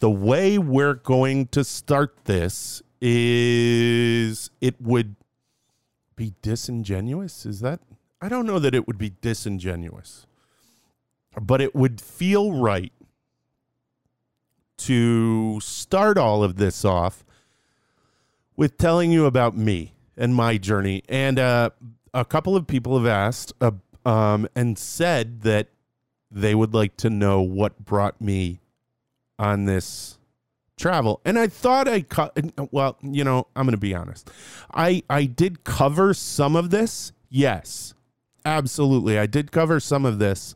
the 0.00 0.10
way 0.10 0.58
we're 0.58 0.94
going 0.94 1.46
to 1.48 1.62
start 1.62 2.24
this 2.24 2.82
is 3.00 4.50
it 4.60 4.80
would 4.80 5.16
be 6.16 6.34
disingenuous. 6.42 7.46
Is 7.46 7.60
that? 7.60 7.80
I 8.20 8.28
don't 8.28 8.46
know 8.46 8.58
that 8.58 8.74
it 8.74 8.86
would 8.86 8.98
be 8.98 9.12
disingenuous, 9.20 10.26
but 11.40 11.60
it 11.60 11.74
would 11.74 12.00
feel 12.00 12.52
right 12.52 12.92
to 14.78 15.60
start 15.60 16.18
all 16.18 16.42
of 16.42 16.56
this 16.56 16.84
off 16.84 17.24
with 18.56 18.78
telling 18.78 19.12
you 19.12 19.26
about 19.26 19.56
me 19.56 19.94
and 20.16 20.34
my 20.34 20.56
journey. 20.56 21.02
And 21.08 21.38
uh, 21.38 21.70
a 22.12 22.24
couple 22.24 22.56
of 22.56 22.66
people 22.66 22.98
have 22.98 23.06
asked 23.06 23.52
uh, 23.60 23.72
um, 24.04 24.48
and 24.54 24.78
said 24.78 25.42
that 25.42 25.68
they 26.30 26.54
would 26.54 26.74
like 26.74 26.96
to 26.98 27.10
know 27.10 27.40
what 27.40 27.84
brought 27.84 28.20
me 28.20 28.60
on 29.38 29.64
this 29.64 30.17
travel. 30.78 31.20
And 31.24 31.38
I 31.38 31.48
thought 31.48 31.88
I 31.88 32.02
cut. 32.02 32.38
Well, 32.70 32.96
you 33.02 33.24
know, 33.24 33.46
I'm 33.54 33.64
going 33.64 33.72
to 33.72 33.78
be 33.78 33.94
honest. 33.94 34.30
I 34.72 35.02
I 35.10 35.24
did 35.24 35.64
cover 35.64 36.14
some 36.14 36.56
of 36.56 36.70
this. 36.70 37.12
Yes, 37.28 37.94
absolutely, 38.44 39.18
I 39.18 39.26
did 39.26 39.52
cover 39.52 39.80
some 39.80 40.06
of 40.06 40.18
this. 40.18 40.54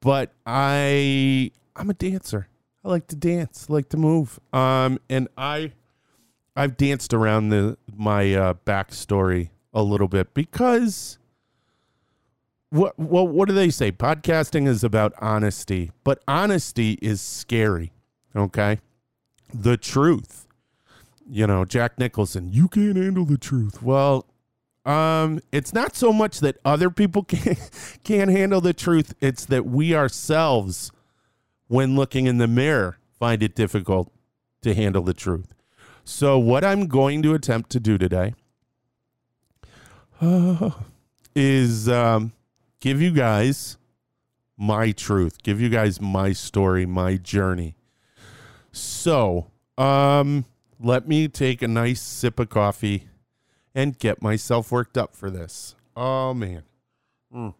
But 0.00 0.32
I 0.46 1.50
I'm 1.76 1.90
a 1.90 1.94
dancer. 1.94 2.48
I 2.84 2.88
like 2.88 3.06
to 3.08 3.16
dance. 3.16 3.66
I 3.68 3.72
like 3.72 3.88
to 3.90 3.96
move. 3.96 4.38
Um, 4.52 4.98
and 5.08 5.28
I 5.36 5.72
I've 6.56 6.76
danced 6.76 7.12
around 7.12 7.48
the 7.48 7.76
my 7.94 8.34
uh, 8.34 8.54
backstory 8.64 9.50
a 9.72 9.82
little 9.82 10.08
bit 10.08 10.34
because 10.34 11.18
what 12.70 12.98
well 12.98 13.26
what 13.26 13.48
do 13.48 13.54
they 13.54 13.70
say? 13.70 13.90
Podcasting 13.92 14.66
is 14.66 14.84
about 14.84 15.12
honesty, 15.20 15.92
but 16.04 16.22
honesty 16.28 16.98
is 17.02 17.20
scary. 17.20 17.92
Okay, 18.36 18.80
the 19.54 19.76
truth. 19.76 20.46
You 21.26 21.46
know, 21.46 21.64
Jack 21.64 21.98
Nicholson. 21.98 22.50
You 22.52 22.68
can't 22.68 22.96
handle 22.96 23.24
the 23.24 23.38
truth. 23.38 23.82
Well, 23.82 24.26
um, 24.84 25.40
it's 25.52 25.72
not 25.72 25.96
so 25.96 26.12
much 26.12 26.40
that 26.40 26.58
other 26.64 26.90
people 26.90 27.24
can't 27.24 27.98
can't 28.04 28.30
handle 28.30 28.60
the 28.60 28.74
truth. 28.74 29.14
It's 29.20 29.46
that 29.46 29.64
we 29.64 29.94
ourselves, 29.94 30.92
when 31.68 31.96
looking 31.96 32.26
in 32.26 32.38
the 32.38 32.48
mirror, 32.48 32.98
find 33.18 33.42
it 33.42 33.54
difficult 33.54 34.12
to 34.62 34.74
handle 34.74 35.02
the 35.02 35.14
truth. 35.14 35.54
So, 36.04 36.38
what 36.38 36.64
I'm 36.64 36.86
going 36.86 37.22
to 37.22 37.32
attempt 37.32 37.70
to 37.70 37.80
do 37.80 37.96
today 37.96 38.34
uh, 40.20 40.70
is 41.34 41.88
um, 41.88 42.32
give 42.80 43.00
you 43.00 43.10
guys 43.10 43.78
my 44.58 44.92
truth, 44.92 45.42
give 45.42 45.60
you 45.60 45.70
guys 45.70 46.00
my 46.00 46.32
story, 46.32 46.84
my 46.84 47.16
journey. 47.16 47.74
So, 48.74 49.50
um, 49.78 50.46
let 50.80 51.06
me 51.06 51.28
take 51.28 51.62
a 51.62 51.68
nice 51.68 52.02
sip 52.02 52.40
of 52.40 52.48
coffee 52.48 53.08
and 53.72 53.96
get 53.98 54.20
myself 54.20 54.72
worked 54.72 54.98
up 54.98 55.14
for 55.14 55.30
this. 55.30 55.76
Oh 55.96 56.34
man. 56.34 56.64
Mm. 57.32 57.54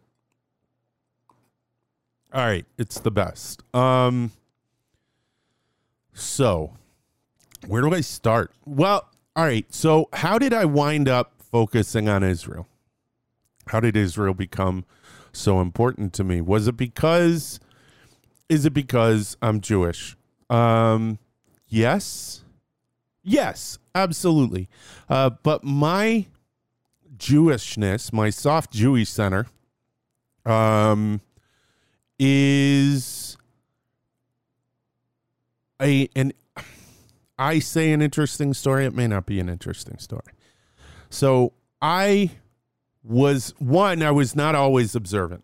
All 2.33 2.45
right, 2.45 2.65
it's 2.77 2.99
the 2.99 3.11
best. 3.11 3.63
Um 3.73 4.31
so, 6.13 6.73
where 7.67 7.81
do 7.81 7.93
I 7.93 8.01
start? 8.01 8.51
Well, 8.65 9.09
all 9.35 9.45
right. 9.45 9.65
So, 9.73 10.09
how 10.13 10.37
did 10.37 10.53
I 10.53 10.65
wind 10.65 11.09
up 11.09 11.33
focusing 11.39 12.07
on 12.07 12.23
Israel? 12.23 12.67
How 13.67 13.79
did 13.79 13.95
Israel 13.95 14.33
become 14.33 14.85
so 15.31 15.59
important 15.61 16.13
to 16.13 16.23
me? 16.23 16.41
Was 16.41 16.67
it 16.67 16.77
because 16.77 17.59
is 18.49 18.65
it 18.65 18.73
because 18.73 19.37
I'm 19.41 19.61
Jewish? 19.61 20.17
Um 20.49 21.19
yes. 21.67 22.41
Yes, 23.27 23.79
absolutely. 23.95 24.69
Uh, 25.09 25.31
but 25.41 25.63
my 25.63 26.27
Jewishness, 27.17 28.13
my 28.13 28.29
soft 28.29 28.71
Jewish 28.71 29.09
center, 29.09 29.47
um, 30.45 31.21
is 32.19 33.35
a 35.81 36.07
an 36.15 36.33
I 37.37 37.59
say 37.59 37.91
an 37.91 38.01
interesting 38.01 38.53
story. 38.53 38.85
It 38.85 38.93
may 38.93 39.07
not 39.07 39.25
be 39.25 39.39
an 39.39 39.49
interesting 39.49 39.97
story. 39.97 40.21
So 41.09 41.53
I 41.81 42.31
was 43.03 43.53
one. 43.57 44.01
I 44.03 44.11
was 44.11 44.35
not 44.35 44.55
always 44.55 44.95
observant. 44.95 45.43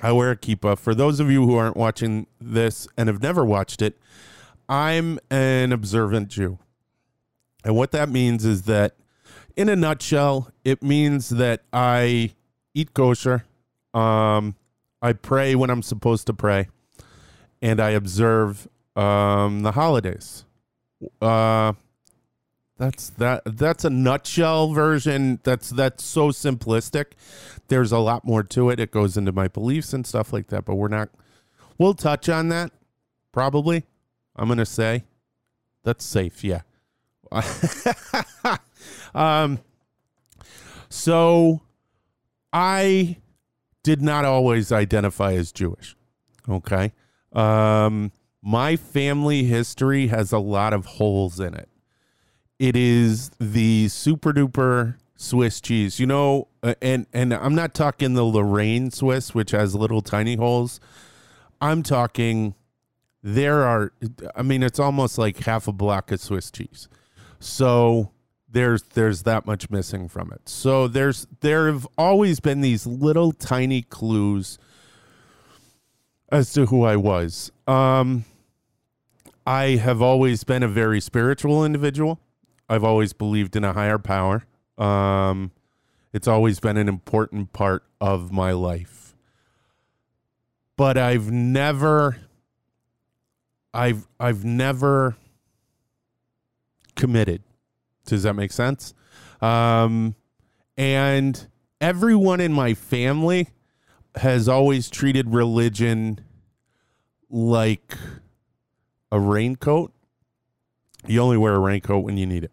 I 0.00 0.12
wear 0.12 0.30
a 0.30 0.36
kippah. 0.36 0.78
For 0.78 0.94
those 0.94 1.20
of 1.20 1.30
you 1.30 1.44
who 1.46 1.56
aren't 1.56 1.76
watching 1.76 2.26
this 2.40 2.86
and 2.96 3.08
have 3.08 3.22
never 3.22 3.44
watched 3.44 3.82
it, 3.82 3.98
I'm 4.68 5.18
an 5.30 5.72
observant 5.72 6.28
Jew. 6.28 6.58
And 7.64 7.74
what 7.74 7.90
that 7.92 8.08
means 8.08 8.44
is 8.44 8.62
that, 8.62 8.94
in 9.56 9.68
a 9.68 9.74
nutshell, 9.74 10.52
it 10.64 10.82
means 10.82 11.30
that 11.30 11.62
I 11.72 12.32
eat 12.74 12.94
kosher, 12.94 13.44
um, 13.92 14.54
I 15.02 15.12
pray 15.12 15.54
when 15.54 15.70
I'm 15.70 15.82
supposed 15.82 16.26
to 16.28 16.32
pray, 16.32 16.68
and 17.60 17.80
I 17.80 17.90
observe 17.90 18.68
um, 18.94 19.62
the 19.62 19.72
holidays. 19.72 20.44
Uh, 21.20 21.72
that's 22.78 23.10
that. 23.10 23.42
That's 23.44 23.84
a 23.84 23.90
nutshell 23.90 24.72
version. 24.72 25.40
That's 25.42 25.70
that's 25.70 26.04
so 26.04 26.28
simplistic. 26.28 27.12
There's 27.66 27.90
a 27.90 27.98
lot 27.98 28.24
more 28.24 28.44
to 28.44 28.70
it. 28.70 28.78
It 28.78 28.92
goes 28.92 29.16
into 29.16 29.32
my 29.32 29.48
beliefs 29.48 29.92
and 29.92 30.06
stuff 30.06 30.32
like 30.32 30.46
that. 30.48 30.64
But 30.64 30.76
we're 30.76 30.88
not. 30.88 31.10
We'll 31.76 31.94
touch 31.94 32.28
on 32.28 32.48
that 32.50 32.70
probably. 33.32 33.84
I'm 34.36 34.48
gonna 34.48 34.64
say 34.64 35.04
that's 35.82 36.04
safe. 36.04 36.44
Yeah. 36.44 36.62
um. 39.14 39.58
So, 40.90 41.60
I 42.52 43.18
did 43.82 44.00
not 44.00 44.24
always 44.24 44.72
identify 44.72 45.34
as 45.34 45.52
Jewish. 45.52 45.96
Okay. 46.48 46.92
Um 47.32 48.12
my 48.40 48.76
family 48.76 49.44
history 49.44 50.06
has 50.06 50.32
a 50.32 50.38
lot 50.38 50.72
of 50.72 50.86
holes 50.86 51.40
in 51.40 51.54
it. 51.54 51.68
It 52.58 52.74
is 52.74 53.30
the 53.38 53.88
super 53.88 54.32
duper 54.32 54.96
Swiss 55.16 55.60
cheese, 55.60 55.98
you 56.00 56.06
know, 56.06 56.48
uh, 56.62 56.74
and 56.80 57.06
and 57.12 57.34
I'm 57.34 57.54
not 57.54 57.74
talking 57.74 58.14
the 58.14 58.24
Lorraine 58.24 58.90
Swiss, 58.90 59.34
which 59.34 59.50
has 59.52 59.74
little 59.74 60.00
tiny 60.00 60.36
holes. 60.36 60.80
I'm 61.60 61.82
talking 61.82 62.54
there 63.22 63.64
are, 63.64 63.92
I 64.36 64.42
mean, 64.42 64.62
it's 64.62 64.78
almost 64.78 65.18
like 65.18 65.38
half 65.38 65.66
a 65.66 65.72
block 65.72 66.12
of 66.12 66.20
Swiss 66.20 66.50
cheese. 66.50 66.88
So 67.40 68.12
there's 68.48 68.82
there's 68.94 69.24
that 69.24 69.46
much 69.46 69.70
missing 69.70 70.08
from 70.08 70.32
it. 70.32 70.48
So 70.48 70.88
there's 70.88 71.26
there 71.40 71.66
have 71.66 71.86
always 71.96 72.40
been 72.40 72.60
these 72.60 72.86
little 72.86 73.32
tiny 73.32 73.82
clues 73.82 74.58
as 76.30 76.52
to 76.52 76.66
who 76.66 76.84
I 76.84 76.96
was. 76.96 77.52
Um, 77.66 78.24
I 79.46 79.76
have 79.76 80.02
always 80.02 80.44
been 80.44 80.62
a 80.62 80.68
very 80.68 81.00
spiritual 81.00 81.64
individual. 81.64 82.20
I've 82.68 82.84
always 82.84 83.12
believed 83.12 83.56
in 83.56 83.64
a 83.64 83.72
higher 83.72 83.98
power. 83.98 84.44
Um, 84.76 85.52
it's 86.12 86.28
always 86.28 86.60
been 86.60 86.76
an 86.76 86.88
important 86.88 87.52
part 87.52 87.84
of 88.00 88.32
my 88.32 88.52
life. 88.52 89.14
But 90.76 90.96
I've 90.96 91.30
never 91.30 92.18
I've 93.74 94.06
I've 94.18 94.44
never 94.44 95.16
committed. 96.94 97.42
Does 98.06 98.22
that 98.22 98.34
make 98.34 98.52
sense? 98.52 98.94
Um, 99.40 100.14
and 100.76 101.48
everyone 101.80 102.40
in 102.40 102.52
my 102.52 102.74
family 102.74 103.48
has 104.16 104.48
always 104.48 104.90
treated 104.90 105.32
religion 105.32 106.20
like 107.30 107.96
a 109.12 109.20
raincoat. 109.20 109.92
You 111.06 111.20
only 111.20 111.36
wear 111.36 111.54
a 111.54 111.60
raincoat 111.60 112.04
when 112.04 112.16
you 112.16 112.26
need 112.26 112.44
it. 112.44 112.52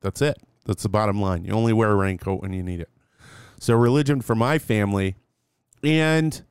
That's 0.00 0.22
it. 0.22 0.36
That's 0.64 0.82
the 0.82 0.88
bottom 0.88 1.20
line. 1.20 1.44
You 1.44 1.52
only 1.52 1.72
wear 1.72 1.90
a 1.90 1.94
raincoat 1.94 2.42
when 2.42 2.52
you 2.52 2.62
need 2.62 2.80
it. 2.80 2.90
So, 3.58 3.74
religion 3.74 4.20
for 4.20 4.34
my 4.34 4.58
family 4.58 5.16
and 5.82 6.42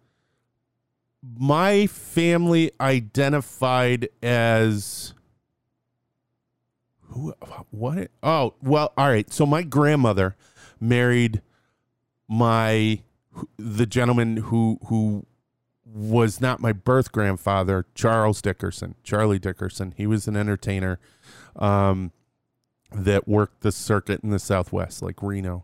my 1.38 1.88
family 1.88 2.72
identified 2.80 4.08
as 4.22 5.14
who 7.00 7.34
what 7.72 8.12
oh 8.22 8.54
well 8.62 8.94
all 8.96 9.08
right 9.08 9.32
so 9.34 9.46
my 9.46 9.64
grandmother 9.64 10.36
married 10.80 11.42
my 12.28 13.02
the 13.58 13.86
gentleman 13.86 14.38
who 14.38 14.80
who 14.88 15.26
was 15.96 16.42
not 16.42 16.60
my 16.60 16.74
birth 16.74 17.14
grandfather, 17.14 17.86
Charles 17.96 18.42
Dickerson, 18.42 18.96
Charlie 19.04 19.40
Dickerson. 19.40 19.94
He 19.96 20.06
was 20.06 20.28
an 20.28 20.36
entertainer 20.36 21.00
um, 21.56 22.12
that 23.04 23.28
worked 23.28 23.62
the 23.62 23.72
circuit 23.72 24.22
in 24.24 24.30
the 24.30 24.40
Southwest, 24.40 25.02
like 25.02 25.22
Reno, 25.22 25.64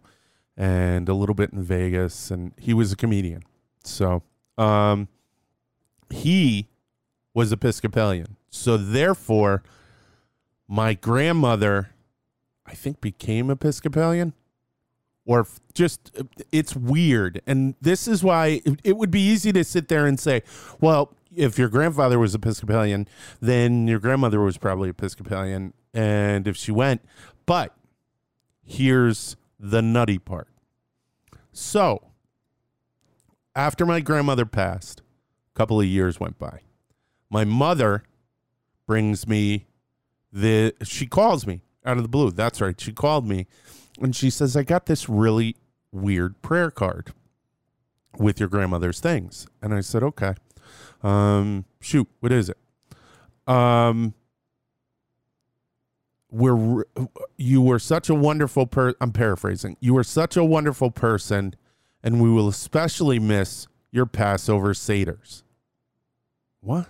and 0.57 1.07
a 1.07 1.13
little 1.13 1.35
bit 1.35 1.51
in 1.51 1.63
Vegas, 1.63 2.31
and 2.31 2.53
he 2.57 2.73
was 2.73 2.91
a 2.91 2.95
comedian. 2.95 3.43
So 3.83 4.23
um, 4.57 5.07
he 6.09 6.67
was 7.33 7.51
Episcopalian. 7.51 8.37
So 8.49 8.77
therefore, 8.77 9.63
my 10.67 10.93
grandmother, 10.93 11.91
I 12.65 12.73
think, 12.73 13.01
became 13.01 13.49
Episcopalian 13.49 14.33
or 15.25 15.47
just 15.73 16.11
it's 16.51 16.75
weird 16.75 17.41
and 17.45 17.75
this 17.79 18.07
is 18.07 18.23
why 18.23 18.61
it, 18.65 18.79
it 18.83 18.97
would 18.97 19.11
be 19.11 19.21
easy 19.21 19.51
to 19.51 19.63
sit 19.63 19.87
there 19.87 20.05
and 20.05 20.19
say 20.19 20.41
well 20.79 21.13
if 21.35 21.57
your 21.57 21.69
grandfather 21.69 22.17
was 22.17 22.33
episcopalian 22.33 23.07
then 23.39 23.87
your 23.87 23.99
grandmother 23.99 24.41
was 24.41 24.57
probably 24.57 24.89
episcopalian 24.89 25.73
and 25.93 26.47
if 26.47 26.55
she 26.55 26.71
went 26.71 27.01
but 27.45 27.75
here's 28.63 29.35
the 29.59 29.81
nutty 29.81 30.17
part 30.17 30.47
so 31.51 32.07
after 33.55 33.85
my 33.85 33.99
grandmother 33.99 34.45
passed 34.45 35.01
a 35.53 35.57
couple 35.57 35.79
of 35.79 35.85
years 35.85 36.19
went 36.19 36.37
by 36.39 36.61
my 37.29 37.43
mother 37.43 38.03
brings 38.87 39.27
me 39.27 39.67
the 40.31 40.73
she 40.83 41.05
calls 41.05 41.45
me 41.45 41.61
out 41.85 41.97
of 41.97 42.03
the 42.03 42.09
blue 42.09 42.31
that's 42.31 42.61
right 42.61 42.79
she 42.79 42.93
called 42.93 43.27
me 43.27 43.47
and 43.99 44.15
she 44.15 44.29
says, 44.29 44.55
I 44.55 44.63
got 44.63 44.85
this 44.85 45.09
really 45.09 45.55
weird 45.91 46.41
prayer 46.41 46.71
card 46.71 47.13
with 48.17 48.39
your 48.39 48.49
grandmother's 48.49 48.99
things. 48.99 49.47
And 49.61 49.73
I 49.73 49.81
said, 49.81 50.03
okay. 50.03 50.33
Um, 51.03 51.65
shoot, 51.79 52.07
what 52.19 52.31
is 52.31 52.49
it? 52.49 52.57
Um, 53.47 54.13
we're 56.31 56.85
you 57.37 57.61
were 57.61 57.79
such 57.79 58.09
a 58.09 58.15
wonderful 58.15 58.65
per 58.65 58.93
I'm 59.01 59.11
paraphrasing. 59.11 59.77
You 59.79 59.93
were 59.93 60.03
such 60.03 60.37
a 60.37 60.43
wonderful 60.43 60.89
person, 60.89 61.55
and 62.01 62.21
we 62.21 62.29
will 62.29 62.47
especially 62.47 63.19
miss 63.19 63.67
your 63.91 64.05
Passover 64.05 64.73
Seder's. 64.73 65.43
What? 66.61 66.87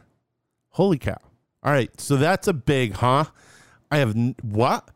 Holy 0.70 0.98
cow. 0.98 1.18
All 1.64 1.72
right, 1.72 1.92
so 2.00 2.16
that's 2.16 2.48
a 2.48 2.54
big, 2.54 2.94
huh? 2.94 3.26
I 3.92 3.98
have 3.98 4.16
what? 4.42 4.90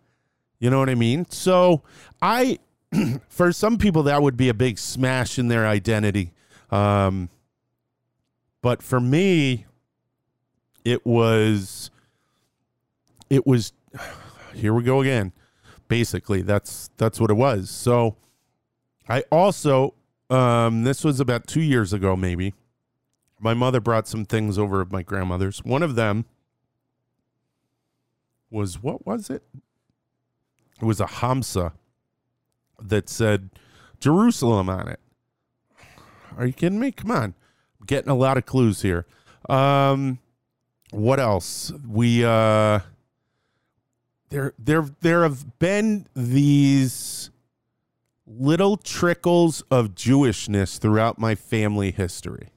You 0.60 0.70
know 0.70 0.80
what 0.80 0.90
I 0.90 0.96
mean? 0.96 1.30
So 1.30 1.84
I, 2.22 2.60
for 3.28 3.52
some 3.52 3.78
people, 3.78 4.04
that 4.04 4.22
would 4.22 4.38
be 4.38 4.50
a 4.50 4.54
big 4.54 4.80
smash 4.80 5.38
in 5.38 5.48
their 5.48 5.68
identity. 5.68 6.34
Um, 6.72 7.30
but 8.62 8.82
for 8.82 9.00
me, 9.00 9.66
it 10.84 11.06
was, 11.06 11.92
it 13.30 13.46
was, 13.46 13.74
here 14.56 14.74
we 14.74 14.84
go 14.84 15.02
again. 15.02 15.34
Basically, 15.88 16.42
that's 16.42 16.90
that's 16.98 17.20
what 17.20 17.30
it 17.30 17.36
was. 17.36 17.70
So 17.70 18.18
I 19.08 19.24
also, 19.32 19.94
um, 20.30 20.84
this 20.84 21.04
was 21.04 21.20
about 21.20 21.48
two 21.48 21.62
years 21.62 21.94
ago, 21.94 22.16
maybe. 22.16 22.54
My 23.40 23.54
mother 23.54 23.80
brought 23.80 24.08
some 24.08 24.26
things 24.26 24.58
over 24.58 24.82
of 24.82 24.92
my 24.92 25.04
grandmother's. 25.04 25.64
One 25.64 25.84
of 25.84 25.96
them 25.96 26.26
was 28.50 28.82
what 28.82 29.06
was 29.06 29.30
it? 29.30 29.44
It 30.82 30.86
was 30.86 31.00
a 31.00 31.06
Hamsa 31.06 31.74
that 32.82 33.10
said 33.10 33.50
Jerusalem 34.00 34.70
on 34.70 34.88
it. 34.88 35.00
Are 36.38 36.46
you 36.46 36.54
kidding 36.54 36.80
me? 36.80 36.92
Come 36.92 37.12
on. 37.12 37.36
I'm 37.80 37.86
getting 37.86 38.10
a 38.10 38.16
lot 38.16 38.38
of 38.38 38.46
clues 38.46 38.82
here. 38.82 39.06
Um 39.50 40.20
what 40.92 41.20
else? 41.20 41.72
We 41.88 42.24
uh 42.24 42.80
there 44.30 44.54
there 44.58 44.90
there 45.02 45.24
have 45.24 45.60
been 45.60 46.08
these 46.16 47.30
little 48.28 48.78
trickles 48.78 49.62
of 49.70 49.96
Jewishness 49.96 50.80
throughout 50.80 51.20
my 51.20 51.36
family 51.36 51.92
history. 51.92 52.50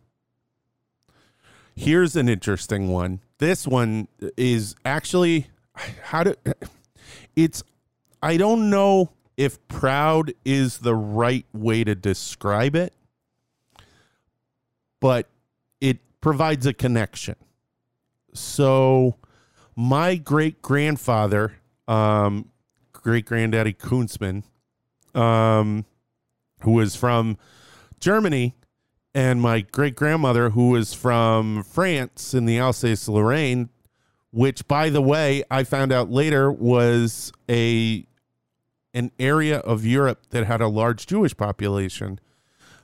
Here's 1.74 2.16
an 2.16 2.28
interesting 2.28 2.88
one. 2.88 3.20
This 3.38 3.66
one 3.66 4.08
is 4.36 4.74
actually 4.84 5.48
how 6.02 6.24
to 6.24 6.36
it's 7.36 7.62
I 8.22 8.36
don't 8.36 8.70
know 8.70 9.10
if 9.36 9.66
proud 9.68 10.32
is 10.44 10.78
the 10.78 10.96
right 10.96 11.46
way 11.52 11.84
to 11.84 11.94
describe 11.94 12.74
it, 12.74 12.92
but 14.98 15.28
it 15.80 15.98
provides 16.20 16.66
a 16.66 16.74
connection. 16.74 17.36
So, 18.34 19.14
my 19.78 20.16
great 20.16 20.60
grandfather, 20.60 21.52
um, 21.86 22.50
great 22.92 23.24
granddaddy 23.24 23.72
Kunzman, 23.72 24.42
um, 25.14 25.84
who 26.62 26.72
was 26.72 26.96
from 26.96 27.38
Germany, 28.00 28.56
and 29.14 29.40
my 29.40 29.60
great 29.60 29.94
grandmother, 29.94 30.50
who 30.50 30.70
was 30.70 30.94
from 30.94 31.62
France 31.62 32.34
in 32.34 32.44
the 32.44 32.58
Alsace 32.58 33.06
Lorraine, 33.06 33.68
which, 34.32 34.66
by 34.66 34.90
the 34.90 35.00
way, 35.00 35.44
I 35.48 35.62
found 35.62 35.92
out 35.92 36.10
later 36.10 36.50
was 36.50 37.30
a 37.48 38.04
an 38.94 39.12
area 39.20 39.58
of 39.58 39.86
Europe 39.86 40.26
that 40.30 40.44
had 40.44 40.60
a 40.60 40.66
large 40.66 41.06
Jewish 41.06 41.36
population 41.36 42.18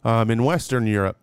um, 0.05 0.31
in 0.31 0.45
Western 0.45 0.87
Europe, 0.87 1.19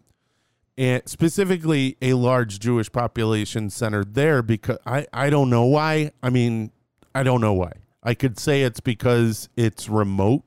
and 0.81 1.03
specifically 1.05 1.95
a 2.01 2.13
large 2.13 2.59
Jewish 2.59 2.91
population 2.91 3.69
centered 3.69 4.15
there. 4.15 4.41
Because 4.41 4.79
I 4.83 5.05
I 5.13 5.29
don't 5.29 5.51
know 5.51 5.65
why. 5.65 6.11
I 6.23 6.31
mean, 6.31 6.71
I 7.13 7.21
don't 7.21 7.39
know 7.39 7.53
why. 7.53 7.73
I 8.01 8.15
could 8.15 8.39
say 8.39 8.63
it's 8.63 8.79
because 8.79 9.47
it's 9.55 9.87
remote, 9.87 10.41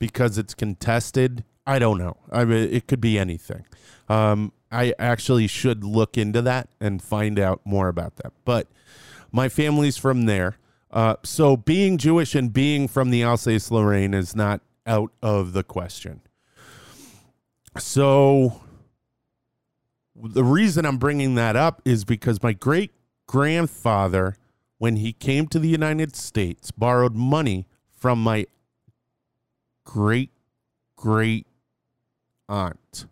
because 0.00 0.38
it's 0.38 0.54
contested. 0.54 1.44
I 1.64 1.78
don't 1.78 1.98
know. 1.98 2.16
I 2.32 2.44
mean, 2.44 2.68
it 2.72 2.88
could 2.88 3.00
be 3.00 3.16
anything. 3.16 3.64
Um, 4.08 4.52
I 4.72 4.92
actually 4.98 5.46
should 5.46 5.84
look 5.84 6.18
into 6.18 6.42
that 6.42 6.68
and 6.80 7.00
find 7.00 7.38
out 7.38 7.60
more 7.64 7.86
about 7.86 8.16
that. 8.16 8.32
But 8.44 8.66
my 9.30 9.48
family's 9.48 9.96
from 9.96 10.26
there. 10.26 10.58
Uh, 10.90 11.14
so 11.22 11.56
being 11.56 11.96
Jewish 11.96 12.34
and 12.34 12.52
being 12.52 12.88
from 12.88 13.10
the 13.10 13.22
Alsace 13.22 13.70
Lorraine 13.70 14.14
is 14.14 14.34
not 14.34 14.62
out 14.84 15.12
of 15.22 15.52
the 15.52 15.62
question. 15.62 16.22
So 17.76 18.62
the 20.22 20.44
reason 20.44 20.84
I'm 20.84 20.98
bringing 20.98 21.34
that 21.36 21.56
up 21.56 21.82
is 21.84 22.04
because 22.04 22.42
my 22.42 22.52
great 22.52 22.92
grandfather, 23.26 24.36
when 24.78 24.96
he 24.96 25.12
came 25.12 25.46
to 25.48 25.58
the 25.58 25.68
United 25.68 26.16
States, 26.16 26.70
borrowed 26.70 27.14
money 27.14 27.66
from 27.92 28.22
my 28.22 28.46
great 29.84 30.30
great 30.96 31.46
aunt 32.48 33.06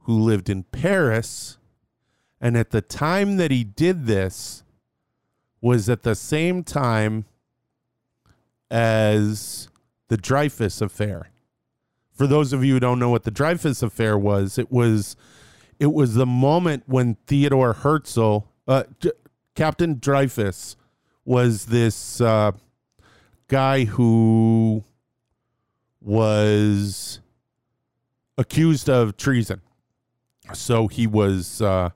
who 0.00 0.18
lived 0.18 0.50
in 0.50 0.62
Paris. 0.64 1.58
And 2.40 2.56
at 2.56 2.70
the 2.70 2.82
time 2.82 3.36
that 3.36 3.50
he 3.50 3.64
did 3.64 4.06
this 4.06 4.64
was 5.60 5.88
at 5.88 6.02
the 6.02 6.14
same 6.14 6.64
time 6.64 7.24
as 8.70 9.68
the 10.08 10.16
Dreyfus 10.16 10.80
affair. 10.80 11.30
For 12.12 12.26
those 12.26 12.52
of 12.52 12.64
you 12.64 12.74
who 12.74 12.80
don't 12.80 12.98
know 12.98 13.10
what 13.10 13.22
the 13.22 13.30
Dreyfus 13.30 13.82
affair 13.82 14.18
was, 14.18 14.58
it 14.58 14.70
was 14.70 15.16
it 15.78 15.92
was 15.92 16.14
the 16.14 16.26
moment 16.26 16.84
when 16.86 17.16
Theodore 17.26 17.72
Herzl, 17.72 18.38
uh, 18.68 18.84
D- 19.00 19.12
Captain 19.54 19.98
Dreyfus, 19.98 20.76
was 21.24 21.66
this 21.66 22.20
uh, 22.20 22.52
guy 23.48 23.84
who 23.84 24.84
was 26.00 27.20
accused 28.38 28.88
of 28.88 29.16
treason. 29.16 29.60
So 30.52 30.88
he 30.88 31.06
was 31.06 31.62
uh, 31.62 31.90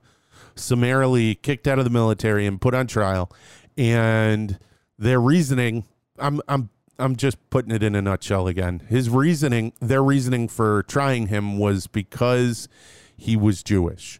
summarily 0.55 1.35
kicked 1.35 1.67
out 1.67 1.77
of 1.79 1.85
the 1.85 1.91
military 1.91 2.45
and 2.45 2.59
put 2.59 2.73
on 2.73 2.87
trial. 2.87 3.31
And 3.77 4.57
their 4.97 5.19
reasoning, 5.19 5.85
I'm, 6.17 6.41
I'm, 6.47 6.69
I'm 6.97 7.15
just 7.15 7.49
putting 7.49 7.71
it 7.71 7.83
in 7.83 7.95
a 7.95 8.01
nutshell 8.01 8.47
again. 8.47 8.81
His 8.87 9.09
reasoning, 9.09 9.73
their 9.79 10.03
reasoning 10.03 10.47
for 10.47 10.83
trying 10.83 11.27
him 11.27 11.59
was 11.59 11.87
because 11.87 12.67
he 13.17 13.35
was 13.35 13.63
Jewish. 13.63 14.19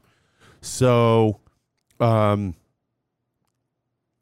So, 0.62 1.40
um, 2.00 2.56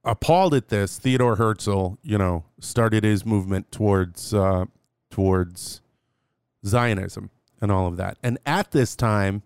appalled 0.04 0.54
at 0.54 0.68
this, 0.68 1.00
Theodore 1.00 1.38
Herzl, 1.38 1.98
you 2.04 2.18
know, 2.18 2.44
started 2.60 3.04
his 3.04 3.26
movement 3.26 3.72
towards 3.72 4.34
uh, 4.34 4.66
towards 5.10 5.82
Zionism 6.66 7.30
and 7.62 7.72
all 7.72 7.88
of 7.88 7.98
that. 7.98 8.18
And 8.22 8.38
at 8.46 8.72
this 8.72 8.96
time, 8.96 9.44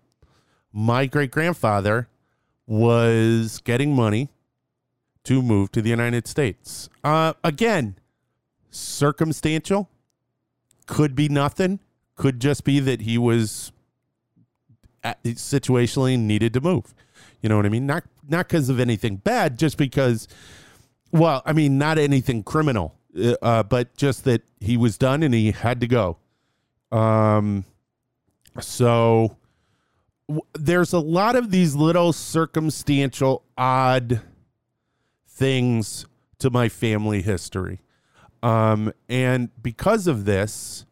my 0.72 1.06
great 1.06 1.30
grandfather 1.30 2.08
was 2.66 3.58
getting 3.58 3.94
money 3.94 4.28
to 5.24 5.42
move 5.42 5.72
to 5.72 5.82
the 5.82 5.90
United 5.90 6.26
States. 6.26 6.88
Uh, 7.04 7.34
again, 7.44 7.96
circumstantial, 8.70 9.88
could 10.86 11.14
be 11.14 11.28
nothing, 11.28 11.80
could 12.16 12.40
just 12.40 12.64
be 12.64 12.80
that 12.80 13.02
he 13.02 13.16
was 13.18 13.72
situationally 15.02 16.18
needed 16.18 16.52
to 16.54 16.60
move. 16.60 16.94
You 17.42 17.48
know 17.48 17.56
what 17.56 17.66
I 17.66 17.70
mean? 17.70 17.86
Not 17.86 18.04
not 18.28 18.48
because 18.48 18.68
of 18.68 18.80
anything 18.80 19.16
bad, 19.16 19.58
just 19.58 19.76
because. 19.76 20.28
Well, 21.12 21.42
I 21.44 21.52
mean, 21.52 21.76
not 21.76 21.98
anything 21.98 22.44
criminal, 22.44 22.94
uh, 23.18 23.34
uh 23.42 23.62
but 23.64 23.96
just 23.96 24.24
that 24.24 24.42
he 24.60 24.76
was 24.76 24.96
done 24.96 25.22
and 25.22 25.34
he 25.34 25.50
had 25.50 25.80
to 25.80 25.88
go. 25.88 26.18
Um, 26.92 27.64
so 28.60 29.36
w- 30.28 30.46
there's 30.54 30.92
a 30.92 30.98
lot 30.98 31.36
of 31.36 31.50
these 31.50 31.74
little 31.74 32.12
circumstantial, 32.12 33.42
odd 33.56 34.20
things 35.26 36.06
to 36.38 36.50
my 36.50 36.68
family 36.68 37.22
history. 37.22 37.80
Um, 38.42 38.92
and 39.08 39.50
because 39.62 40.06
of 40.06 40.24
this, 40.24 40.84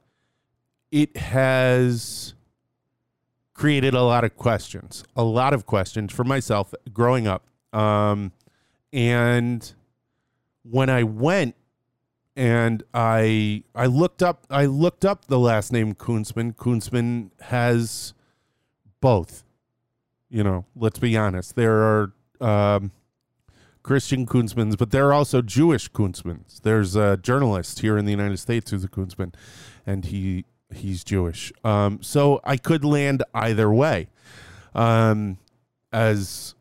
it 0.90 1.16
has 1.16 2.34
created 3.58 3.92
a 3.92 4.02
lot 4.02 4.22
of 4.22 4.36
questions, 4.36 5.02
a 5.16 5.24
lot 5.24 5.52
of 5.52 5.66
questions 5.66 6.12
for 6.12 6.22
myself 6.22 6.72
growing 6.92 7.26
up. 7.26 7.44
Um, 7.72 8.30
and 8.92 9.74
when 10.62 10.88
I 10.88 11.02
went 11.02 11.56
and 12.36 12.84
I 12.94 13.64
I 13.74 13.86
looked 13.86 14.22
up 14.22 14.46
I 14.48 14.66
looked 14.66 15.04
up 15.04 15.24
the 15.24 15.40
last 15.40 15.72
name 15.72 15.96
Kunzman. 15.96 16.54
Kunzman 16.54 17.30
has 17.40 18.14
both. 19.00 19.42
You 20.30 20.44
know, 20.44 20.64
let's 20.76 21.00
be 21.00 21.16
honest. 21.16 21.56
There 21.56 21.80
are 21.82 22.12
um, 22.40 22.92
Christian 23.82 24.24
Kunzmans, 24.24 24.78
but 24.78 24.92
there 24.92 25.08
are 25.08 25.12
also 25.12 25.42
Jewish 25.42 25.90
Kunzmans. 25.90 26.60
There's 26.62 26.94
a 26.94 27.16
journalist 27.16 27.80
here 27.80 27.98
in 27.98 28.04
the 28.04 28.12
United 28.12 28.36
States 28.36 28.70
who's 28.70 28.84
a 28.84 28.88
Kunzman, 28.88 29.34
and 29.84 30.04
he 30.04 30.44
he's 30.72 31.04
Jewish. 31.04 31.52
Um, 31.64 32.02
so 32.02 32.40
I 32.44 32.56
could 32.56 32.84
land 32.84 33.22
either 33.34 33.72
way. 33.72 34.08
Um, 34.74 35.38
as 35.92 36.54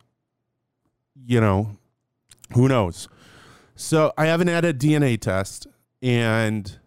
you 1.26 1.42
know, 1.42 1.78
who 2.54 2.68
knows? 2.68 3.08
So 3.76 4.14
I 4.18 4.26
haven't 4.26 4.48
had 4.48 4.66
a 4.66 4.74
DNA 4.74 5.20
test, 5.20 5.68
and 6.02 6.80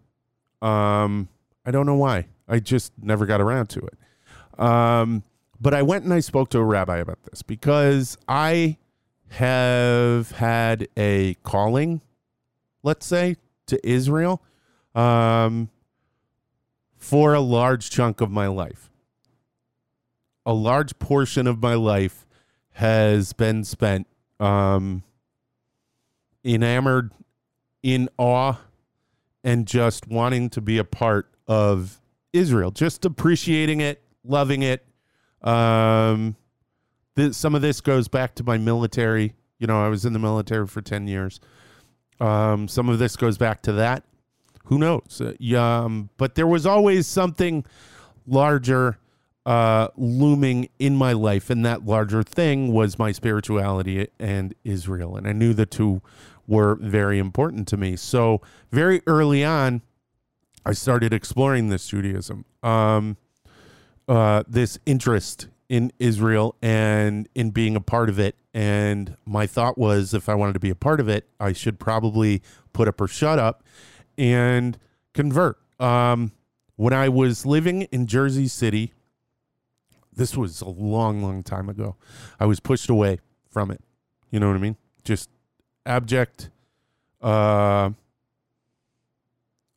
um, 0.63 1.29
I 1.65 1.71
don't 1.71 1.87
know 1.87 1.97
why. 1.97 2.27
I 2.49 2.59
just 2.59 2.93
never 3.01 3.27
got 3.27 3.41
around 3.41 3.69
to 3.71 3.81
it. 3.81 4.61
Um, 4.61 5.23
but 5.61 5.75
I 5.75 5.83
went 5.83 6.05
and 6.05 6.13
I 6.13 6.21
spoke 6.21 6.51
to 6.51 6.59
a 6.59 6.65
rabbi 6.65 6.99
about 6.99 7.23
this 7.25 7.43
because 7.43 8.19
I 8.27 8.79
have 9.29 10.33
had 10.33 10.89
a 10.97 11.35
calling, 11.43 12.01
let's 12.83 13.07
say, 13.07 13.37
to 13.67 13.89
Israel 13.89 14.43
um, 14.95 15.71
for 17.01 17.33
a 17.33 17.41
large 17.41 17.91
chunk 17.91 18.21
of 18.21 18.31
my 18.31 18.47
life. 18.47 18.91
A 20.45 20.53
large 20.53 20.99
portion 20.99 21.47
of 21.47 21.61
my 21.61 21.75
life 21.75 22.27
has 22.73 23.33
been 23.33 23.65
spent 23.65 24.07
um, 24.39 25.03
enamored, 26.45 27.13
in 27.83 28.11
awe, 28.19 28.55
and 29.43 29.67
just 29.67 30.07
wanting 30.07 30.51
to 30.51 30.61
be 30.61 30.77
a 30.77 30.85
part 30.85 31.31
of 31.49 32.01
Israel, 32.35 32.71
just 32.71 33.07
appreciating 33.07 33.81
it, 33.81 34.03
loving 34.23 34.63
it. 34.63 34.87
Um, 35.43 36.37
some 37.33 37.55
of 37.55 37.63
this 37.63 37.81
goes 37.81 38.09
back 38.09 38.35
to 38.37 38.45
my 38.45 38.59
military. 38.59 39.35
You 39.59 39.67
know, 39.67 39.83
I 39.83 39.89
was 39.89 40.05
in 40.05 40.13
the 40.13 40.19
military 40.19 40.67
for 40.67 40.83
10 40.83 41.09
years. 41.09 41.41
Um, 42.21 42.69
some 42.69 42.91
of 42.91 42.99
this 42.99 43.17
goes 43.17 43.39
back 43.39 43.63
to 43.63 43.73
that. 43.73 44.05
Who 44.65 44.79
knows? 44.79 45.21
Uh, 45.21 45.59
um, 45.59 46.11
but 46.17 46.35
there 46.35 46.47
was 46.47 46.67
always 46.67 47.07
something 47.07 47.65
larger 48.27 48.99
uh, 49.47 49.89
looming 49.97 50.69
in 50.79 50.95
my 50.95 51.13
life, 51.13 51.51
and 51.51 51.65
that 51.65 51.85
larger 51.85 52.23
thing 52.23 52.73
was 52.73 52.99
my 52.99 53.11
spirituality 53.11 54.09
and 54.19 54.55
Israel. 54.65 55.17
And 55.17 55.27
I 55.27 55.33
knew 55.33 55.55
the 55.55 55.67
two 55.67 56.03
were 56.47 56.77
very 56.77 57.19
important 57.19 57.67
to 57.69 57.77
me. 57.77 57.97
So, 57.97 58.43
very 58.71 59.03
early 59.07 59.45
on, 59.45 59.83
I 60.65 60.73
started 60.73 61.13
exploring 61.13 61.71
this 61.71 61.89
Judaism, 61.89 62.45
um, 62.63 63.17
uh, 64.07 64.45
this 64.47 64.79
interest 64.85 65.49
in 65.69 65.93
Israel 65.99 66.57
and 66.61 67.29
in 67.35 67.51
being 67.51 67.77
a 67.77 67.81
part 67.81 68.09
of 68.09 68.19
it. 68.19 68.37
And 68.53 69.17
my 69.25 69.47
thought 69.47 69.79
was 69.79 70.13
if 70.13 70.29
I 70.29 70.35
wanted 70.35 70.53
to 70.55 70.61
be 70.61 70.71
a 70.71 70.75
part 70.75 71.01
of 71.01 71.09
it, 71.09 71.29
I 71.39 71.53
should 71.53 71.79
probably 71.79 72.43
put 72.73 72.89
up 72.89 73.01
or 73.01 73.07
shut 73.07 73.39
up 73.39 73.63
and 74.21 74.79
convert. 75.15 75.59
Um, 75.81 76.33
when 76.77 76.93
I 76.93 77.09
was 77.09 77.47
living 77.47 77.83
in 77.83 78.07
Jersey 78.07 78.49
City, 78.49 78.93
this 80.13 80.37
was 80.37 80.61
a 80.61 80.69
long, 80.69 81.23
long 81.23 81.43
time 81.43 81.71
ago, 81.71 81.97
I 82.39 82.45
was 82.45 82.61
pushed 82.61 82.91
away 82.91 83.21
from 83.49 83.71
it. 83.71 83.81
You 84.31 84.39
know 84.39 84.49
what 84.49 84.57
I 84.57 84.61
mean? 84.61 84.77
Just 85.05 85.31
abject, 85.87 86.51
uh, 87.23 87.91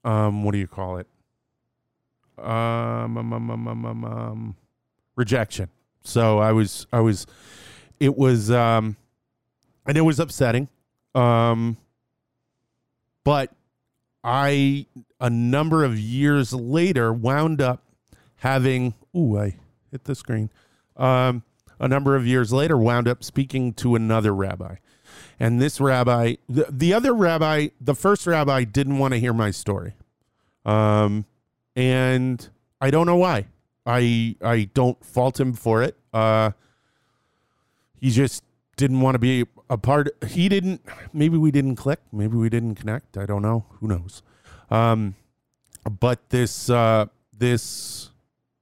um, 0.04 0.44
what 0.44 0.52
do 0.52 0.58
you 0.58 0.68
call 0.68 0.98
it? 0.98 1.08
Um, 2.38 3.18
um, 3.18 3.34
um, 3.34 3.50
um, 3.50 3.68
um, 3.68 3.86
um, 3.86 4.06
um 4.06 4.56
rejection. 5.16 5.70
So 6.04 6.40
I 6.40 6.52
was, 6.52 6.86
I 6.92 7.00
was, 7.00 7.26
it 8.02 8.18
was, 8.18 8.52
um, 8.52 8.98
and 9.86 9.98
it 9.98 10.02
was 10.02 10.20
upsetting. 10.20 10.68
Um, 11.16 11.78
but 13.24 13.54
I, 14.24 14.86
a 15.20 15.30
number 15.30 15.84
of 15.84 16.00
years 16.00 16.54
later, 16.54 17.12
wound 17.12 17.62
up 17.62 17.84
having, 18.38 18.94
ooh, 19.16 19.38
I 19.38 19.58
hit 19.92 20.06
the 20.06 20.16
screen. 20.16 20.50
Um, 20.96 21.44
a 21.80 21.88
number 21.88 22.16
of 22.16 22.26
years 22.26 22.54
later, 22.54 22.78
wound 22.78 23.08
up 23.08 23.24
speaking 23.24 23.74
to 23.74 23.96
another 23.96 24.34
rabbi. 24.34 24.76
And 25.40 25.60
this 25.60 25.82
rabbi, 25.82 26.36
the, 26.48 26.68
the 26.70 26.94
other 26.94 27.14
rabbi, 27.14 27.70
the 27.82 27.96
first 27.96 28.26
rabbi 28.26 28.64
didn't 28.64 29.00
want 29.00 29.14
to 29.14 29.20
hear 29.20 29.34
my 29.34 29.52
story. 29.52 29.96
Um, 30.66 31.26
and 31.76 32.48
I 32.80 32.92
don't 32.92 33.06
know 33.06 33.18
why. 33.18 33.48
I 33.86 34.36
I 34.42 34.70
don't 34.74 35.04
fault 35.04 35.40
him 35.40 35.54
for 35.54 35.84
it. 35.84 35.98
Uh, 36.14 36.52
he 38.00 38.12
just 38.12 38.44
didn't 38.78 39.02
want 39.02 39.16
to 39.16 39.20
be 39.20 39.46
a 39.69 39.78
part. 39.78 40.10
He 40.28 40.49
didn't. 40.49 40.82
Maybe 41.12 41.38
we 41.38 41.52
didn't 41.52 41.76
click. 41.76 41.99
Maybe 42.12 42.38
we 42.38 42.49
didn't 42.49 42.76
connect. 42.76 43.17
I 43.17 43.26
don't 43.26 43.41
know. 43.41 43.65
Who 43.80 43.88
knows? 43.88 44.21
Um, 44.69 45.15
but 45.99 46.30
this 46.30 46.69
uh, 46.69 47.08
this, 47.38 48.12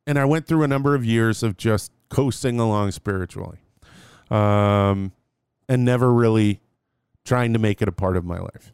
and 0.07 0.17
I 0.17 0.25
went 0.25 0.47
through 0.47 0.63
a 0.63 0.67
number 0.67 0.95
of 0.95 1.05
years 1.05 1.43
of 1.43 1.57
just 1.57 1.91
coasting 2.09 2.59
along 2.59 2.91
spiritually, 2.91 3.59
um, 4.29 5.11
and 5.69 5.85
never 5.85 6.11
really 6.11 6.59
trying 7.23 7.53
to 7.53 7.59
make 7.59 7.81
it 7.81 7.87
a 7.87 7.91
part 7.91 8.17
of 8.17 8.25
my 8.25 8.39
life. 8.39 8.73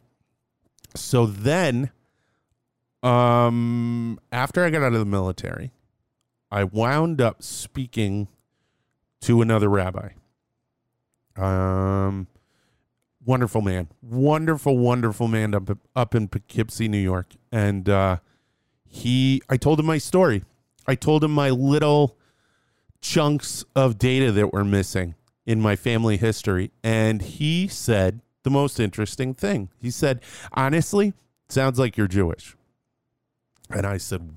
So 0.96 1.26
then, 1.26 1.90
um, 3.02 4.18
after 4.32 4.64
I 4.64 4.70
got 4.70 4.82
out 4.82 4.94
of 4.94 4.98
the 4.98 5.04
military, 5.04 5.72
I 6.50 6.64
wound 6.64 7.20
up 7.20 7.42
speaking 7.42 8.28
to 9.20 9.42
another 9.42 9.68
rabbi. 9.68 10.10
Um, 11.38 12.26
wonderful 13.24 13.60
man, 13.60 13.88
wonderful, 14.02 14.76
wonderful 14.76 15.28
man 15.28 15.54
up 15.54 15.78
up 15.94 16.14
in 16.14 16.28
Poughkeepsie, 16.28 16.88
New 16.88 16.98
York, 16.98 17.34
and 17.52 17.88
uh, 17.88 18.16
he. 18.84 19.40
I 19.48 19.56
told 19.56 19.78
him 19.78 19.86
my 19.86 19.98
story. 19.98 20.44
I 20.86 20.94
told 20.94 21.22
him 21.22 21.30
my 21.30 21.50
little 21.50 22.16
chunks 23.00 23.64
of 23.76 23.98
data 23.98 24.32
that 24.32 24.52
were 24.52 24.64
missing 24.64 25.14
in 25.46 25.60
my 25.60 25.76
family 25.76 26.16
history, 26.16 26.72
and 26.82 27.22
he 27.22 27.68
said 27.68 28.20
the 28.42 28.50
most 28.50 28.80
interesting 28.80 29.34
thing. 29.34 29.68
He 29.78 29.90
said, 29.90 30.20
"Honestly, 30.52 31.12
sounds 31.48 31.78
like 31.78 31.96
you're 31.96 32.08
Jewish." 32.08 32.56
And 33.70 33.86
I 33.86 33.98
said, 33.98 34.28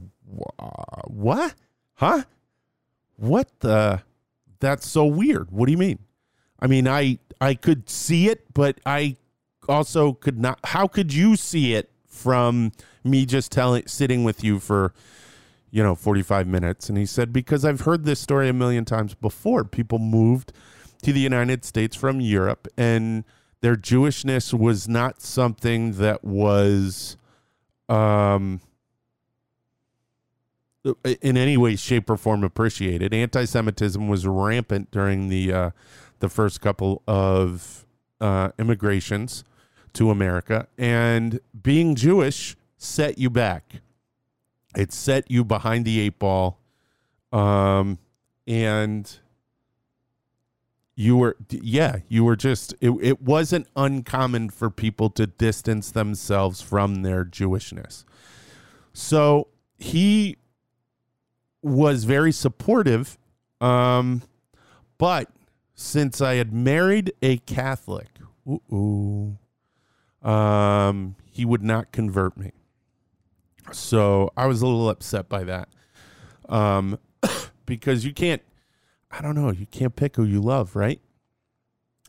"What?" 1.07 1.55
huh? 1.95 2.23
What 3.15 3.49
the? 3.61 4.03
That's 4.59 4.87
so 4.87 5.05
weird. 5.05 5.49
What 5.49 5.65
do 5.65 5.71
you 5.71 5.77
mean? 5.77 5.99
I 6.61 6.67
mean, 6.67 6.87
I 6.87 7.19
I 7.39 7.55
could 7.55 7.89
see 7.89 8.29
it, 8.29 8.53
but 8.53 8.79
I 8.85 9.17
also 9.67 10.13
could 10.13 10.39
not. 10.39 10.59
How 10.65 10.87
could 10.87 11.13
you 11.13 11.35
see 11.35 11.73
it 11.73 11.89
from 12.07 12.71
me 13.03 13.25
just 13.25 13.51
telling, 13.51 13.87
sitting 13.87 14.23
with 14.23 14.43
you 14.43 14.59
for, 14.59 14.93
you 15.71 15.81
know, 15.81 15.95
forty 15.95 16.21
five 16.21 16.45
minutes? 16.45 16.87
And 16.87 16.97
he 16.97 17.05
said 17.05 17.33
because 17.33 17.65
I've 17.65 17.81
heard 17.81 18.05
this 18.05 18.19
story 18.19 18.47
a 18.47 18.53
million 18.53 18.85
times 18.85 19.15
before. 19.15 19.63
People 19.63 19.97
moved 19.97 20.53
to 21.01 21.11
the 21.11 21.19
United 21.19 21.65
States 21.65 21.95
from 21.95 22.21
Europe, 22.21 22.67
and 22.77 23.23
their 23.61 23.75
Jewishness 23.75 24.53
was 24.53 24.87
not 24.87 25.21
something 25.21 25.93
that 25.93 26.23
was, 26.23 27.17
um, 27.89 28.61
in 31.03 31.37
any 31.37 31.57
way, 31.57 31.75
shape, 31.75 32.09
or 32.09 32.17
form 32.17 32.43
appreciated. 32.43 33.13
Anti-Semitism 33.13 34.07
was 34.07 34.27
rampant 34.27 34.91
during 34.91 35.29
the 35.29 35.53
uh, 35.53 35.69
the 36.21 36.29
first 36.29 36.61
couple 36.61 37.03
of 37.07 37.85
uh, 38.19 38.51
immigrations 38.57 39.43
to 39.93 40.09
America, 40.09 40.67
and 40.77 41.39
being 41.61 41.95
Jewish 41.95 42.55
set 42.77 43.17
you 43.17 43.29
back. 43.29 43.81
It 44.75 44.93
set 44.93 45.29
you 45.29 45.43
behind 45.43 45.83
the 45.83 45.99
eight 45.99 46.17
ball. 46.17 46.57
Um, 47.33 47.99
and 48.47 49.19
you 50.95 51.17
were 51.17 51.35
yeah 51.49 51.97
you 52.09 52.23
were 52.23 52.35
just 52.35 52.73
it, 52.81 52.91
it 53.01 53.21
wasn't 53.21 53.67
uncommon 53.75 54.49
for 54.49 54.69
people 54.69 55.09
to 55.09 55.25
distance 55.25 55.91
themselves 55.91 56.61
from 56.61 57.01
their 57.01 57.23
jewishness 57.23 58.03
so 58.93 59.47
he 59.77 60.37
was 61.61 62.03
very 62.03 62.31
supportive 62.31 63.17
um 63.61 64.21
but 64.97 65.29
since 65.81 66.21
i 66.21 66.35
had 66.35 66.53
married 66.53 67.11
a 67.21 67.37
catholic 67.37 68.07
ooh, 68.71 69.37
um 70.21 71.15
he 71.31 71.45
would 71.45 71.63
not 71.63 71.91
convert 71.91 72.37
me 72.37 72.51
so 73.71 74.31
i 74.37 74.45
was 74.45 74.61
a 74.61 74.65
little 74.65 74.89
upset 74.89 75.27
by 75.29 75.43
that 75.43 75.69
um 76.49 76.97
because 77.65 78.05
you 78.05 78.13
can't 78.13 78.41
I 79.11 79.21
don't 79.21 79.35
know. 79.35 79.51
You 79.51 79.65
can't 79.65 79.95
pick 79.95 80.15
who 80.15 80.23
you 80.23 80.41
love, 80.41 80.75
right? 80.75 81.01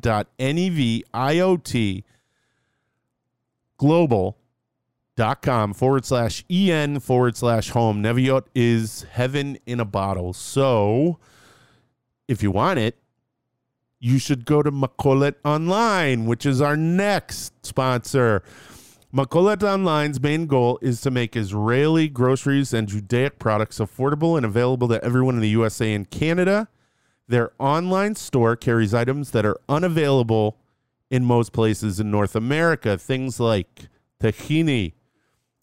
dot 5.16 5.42
com 5.42 5.74
forward 5.74 6.06
slash 6.06 6.46
en 6.50 7.00
forward 7.00 7.36
slash 7.36 7.72
home. 7.72 8.04
Neviot 8.04 8.44
is 8.54 9.08
heaven 9.12 9.58
in 9.66 9.80
a 9.80 9.86
bottle. 9.86 10.34
So 10.34 11.18
if 12.28 12.44
you 12.44 12.52
want 12.52 12.78
it, 12.80 13.00
you 14.00 14.20
should 14.20 14.46
go 14.46 14.62
to 14.62 14.72
Makolet 14.72 15.34
Online, 15.44 16.28
which 16.28 16.46
is 16.46 16.62
our 16.62 16.78
next 16.78 17.66
sponsor. 17.66 18.44
Makolet 19.14 19.64
Online's 19.64 20.20
main 20.20 20.48
goal 20.48 20.78
is 20.82 21.00
to 21.00 21.10
make 21.10 21.38
Israeli 21.38 22.10
groceries 22.10 22.74
and 22.74 22.90
Judaic 22.90 23.40
products 23.40 23.80
affordable 23.80 24.36
and 24.36 24.46
available 24.46 24.90
to 24.90 25.02
everyone 25.02 25.36
in 25.36 25.42
the 25.42 25.50
USA 25.50 25.94
and 25.94 26.10
Canada. 26.10 26.68
Their 27.26 27.52
online 27.58 28.16
store 28.16 28.58
carries 28.58 28.94
items 28.94 29.32
that 29.32 29.46
are 29.46 29.58
unavailable 29.70 30.58
in 31.10 31.24
most 31.24 31.54
places 31.54 32.02
in 32.02 32.12
North 32.12 32.36
America. 32.36 32.98
Things 32.98 33.40
like 33.40 33.88
tahini, 34.22 34.94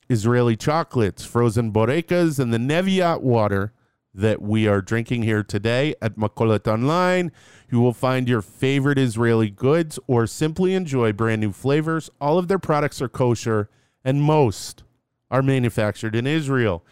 Israeli 0.09 0.57
chocolates, 0.57 1.27
frozen 1.27 1.71
borekas, 1.71 2.39
and 2.39 2.53
the 2.53 2.59
Neviot 2.59 3.21
water 3.21 3.75
that 4.15 4.41
we 4.41 4.67
are 4.67 4.81
drinking 4.81 5.23
here 5.23 5.43
today 5.43 5.95
at 6.01 6.17
Makolet 6.17 6.67
Online. 6.67 7.31
You 7.75 7.81
will 7.81 7.93
find 7.93 8.27
your 8.29 8.41
favorite 8.41 8.99
Israeli 8.99 9.51
goods 9.51 9.99
or 10.07 10.29
simply 10.29 10.75
enjoy 10.75 11.13
brand 11.13 11.41
new 11.41 11.51
flavors. 11.51 12.09
All 12.21 12.39
of 12.39 12.47
their 12.47 12.61
products 12.61 13.03
are 13.03 13.09
kosher, 13.09 13.69
and 14.05 14.23
most 14.23 14.85
are 15.29 15.43
manufactured 15.43 16.15
in 16.15 16.25
Israel. 16.25 16.85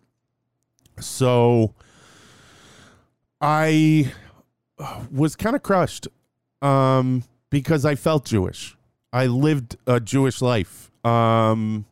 So 0.99 1.75
I 3.41 4.13
was 5.11 5.35
kind 5.35 5.55
of 5.55 5.63
crushed 5.63 6.07
um, 6.61 7.23
because 7.49 7.85
I 7.85 7.95
felt 7.95 8.25
Jewish. 8.25 8.75
I 9.11 9.27
lived 9.27 9.77
a 9.85 9.99
Jewish 9.99 10.41
life. 10.41 10.91
Um, 11.03 11.85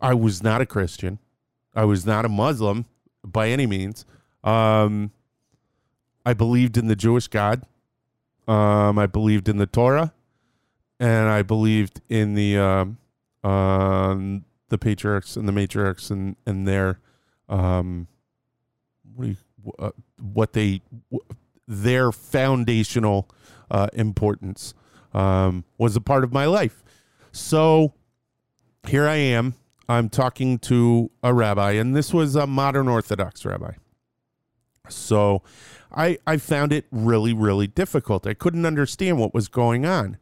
I 0.00 0.14
was 0.14 0.42
not 0.42 0.60
a 0.60 0.66
Christian. 0.66 1.18
I 1.74 1.84
was 1.84 2.04
not 2.04 2.24
a 2.24 2.28
Muslim 2.28 2.86
by 3.24 3.48
any 3.48 3.66
means. 3.66 4.04
Um, 4.44 5.12
I 6.26 6.34
believed 6.34 6.76
in 6.76 6.88
the 6.88 6.96
Jewish 6.96 7.28
God. 7.28 7.64
Um, 8.46 8.98
I 8.98 9.06
believed 9.06 9.48
in 9.48 9.58
the 9.58 9.66
Torah, 9.66 10.12
and 11.02 11.28
I 11.28 11.42
believed 11.42 12.00
in 12.08 12.34
the 12.34 12.56
um, 12.58 12.98
um, 13.42 14.44
the 14.68 14.78
patriarchs 14.78 15.36
and 15.36 15.48
the 15.48 15.52
matriarchs 15.52 16.12
and 16.12 16.36
and 16.46 16.66
their 16.66 17.00
um, 17.48 18.06
what 19.16 19.24
do 19.24 19.30
you, 19.30 19.72
uh, 19.80 19.90
what 20.20 20.52
they 20.52 20.80
their 21.66 22.12
foundational 22.12 23.28
uh, 23.68 23.88
importance 23.94 24.74
um, 25.12 25.64
was 25.76 25.96
a 25.96 26.00
part 26.00 26.22
of 26.22 26.32
my 26.32 26.46
life. 26.46 26.84
So 27.32 27.94
here 28.86 29.08
I 29.08 29.16
am 29.16 29.54
I'm 29.88 30.08
talking 30.08 30.60
to 30.60 31.10
a 31.24 31.34
rabbi, 31.34 31.72
and 31.72 31.96
this 31.96 32.14
was 32.14 32.36
a 32.36 32.46
modern 32.46 32.86
Orthodox 32.86 33.44
rabbi. 33.44 33.72
So 34.88 35.42
I 35.90 36.18
I 36.28 36.36
found 36.36 36.72
it 36.72 36.86
really 36.92 37.32
really 37.32 37.66
difficult. 37.66 38.24
I 38.24 38.34
couldn't 38.34 38.66
understand 38.66 39.18
what 39.18 39.34
was 39.34 39.48
going 39.48 39.84
on. 39.84 40.18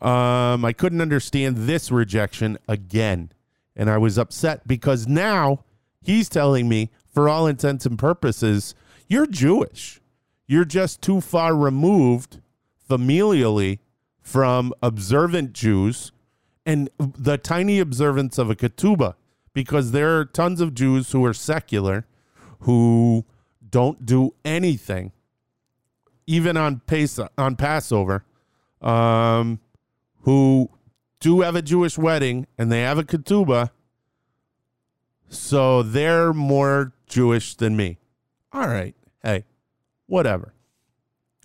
Um, 0.00 0.64
I 0.64 0.72
couldn't 0.72 1.00
understand 1.00 1.56
this 1.56 1.90
rejection 1.90 2.58
again, 2.68 3.32
and 3.74 3.90
I 3.90 3.98
was 3.98 4.16
upset 4.16 4.66
because 4.66 5.06
now 5.08 5.64
he's 6.00 6.28
telling 6.28 6.68
me, 6.68 6.90
for 7.12 7.28
all 7.28 7.46
intents 7.46 7.84
and 7.84 7.98
purposes, 7.98 8.74
you're 9.08 9.26
Jewish. 9.26 10.00
You're 10.46 10.64
just 10.64 11.02
too 11.02 11.20
far 11.20 11.54
removed 11.56 12.40
familially 12.88 13.80
from 14.20 14.72
observant 14.82 15.52
Jews 15.52 16.12
and 16.64 16.90
the 16.98 17.38
tiny 17.38 17.80
observance 17.80 18.38
of 18.38 18.50
a 18.50 18.54
ketubah, 18.54 19.14
because 19.52 19.90
there 19.90 20.18
are 20.18 20.24
tons 20.24 20.60
of 20.60 20.74
Jews 20.74 21.10
who 21.12 21.24
are 21.24 21.34
secular 21.34 22.06
who 22.60 23.24
don't 23.68 24.06
do 24.06 24.34
anything, 24.44 25.12
even 26.26 26.56
on 26.56 26.80
Pesach, 26.86 27.32
on 27.36 27.56
Passover, 27.56 28.24
um, 28.80 29.60
who 30.20 30.70
do 31.20 31.40
have 31.40 31.56
a 31.56 31.62
Jewish 31.62 31.98
wedding 31.98 32.46
and 32.56 32.70
they 32.70 32.82
have 32.82 32.98
a 32.98 33.04
ketubah, 33.04 33.70
so 35.28 35.82
they're 35.82 36.32
more 36.32 36.92
Jewish 37.06 37.54
than 37.54 37.76
me. 37.76 37.98
All 38.52 38.66
right, 38.66 38.94
hey, 39.22 39.44
whatever, 40.06 40.54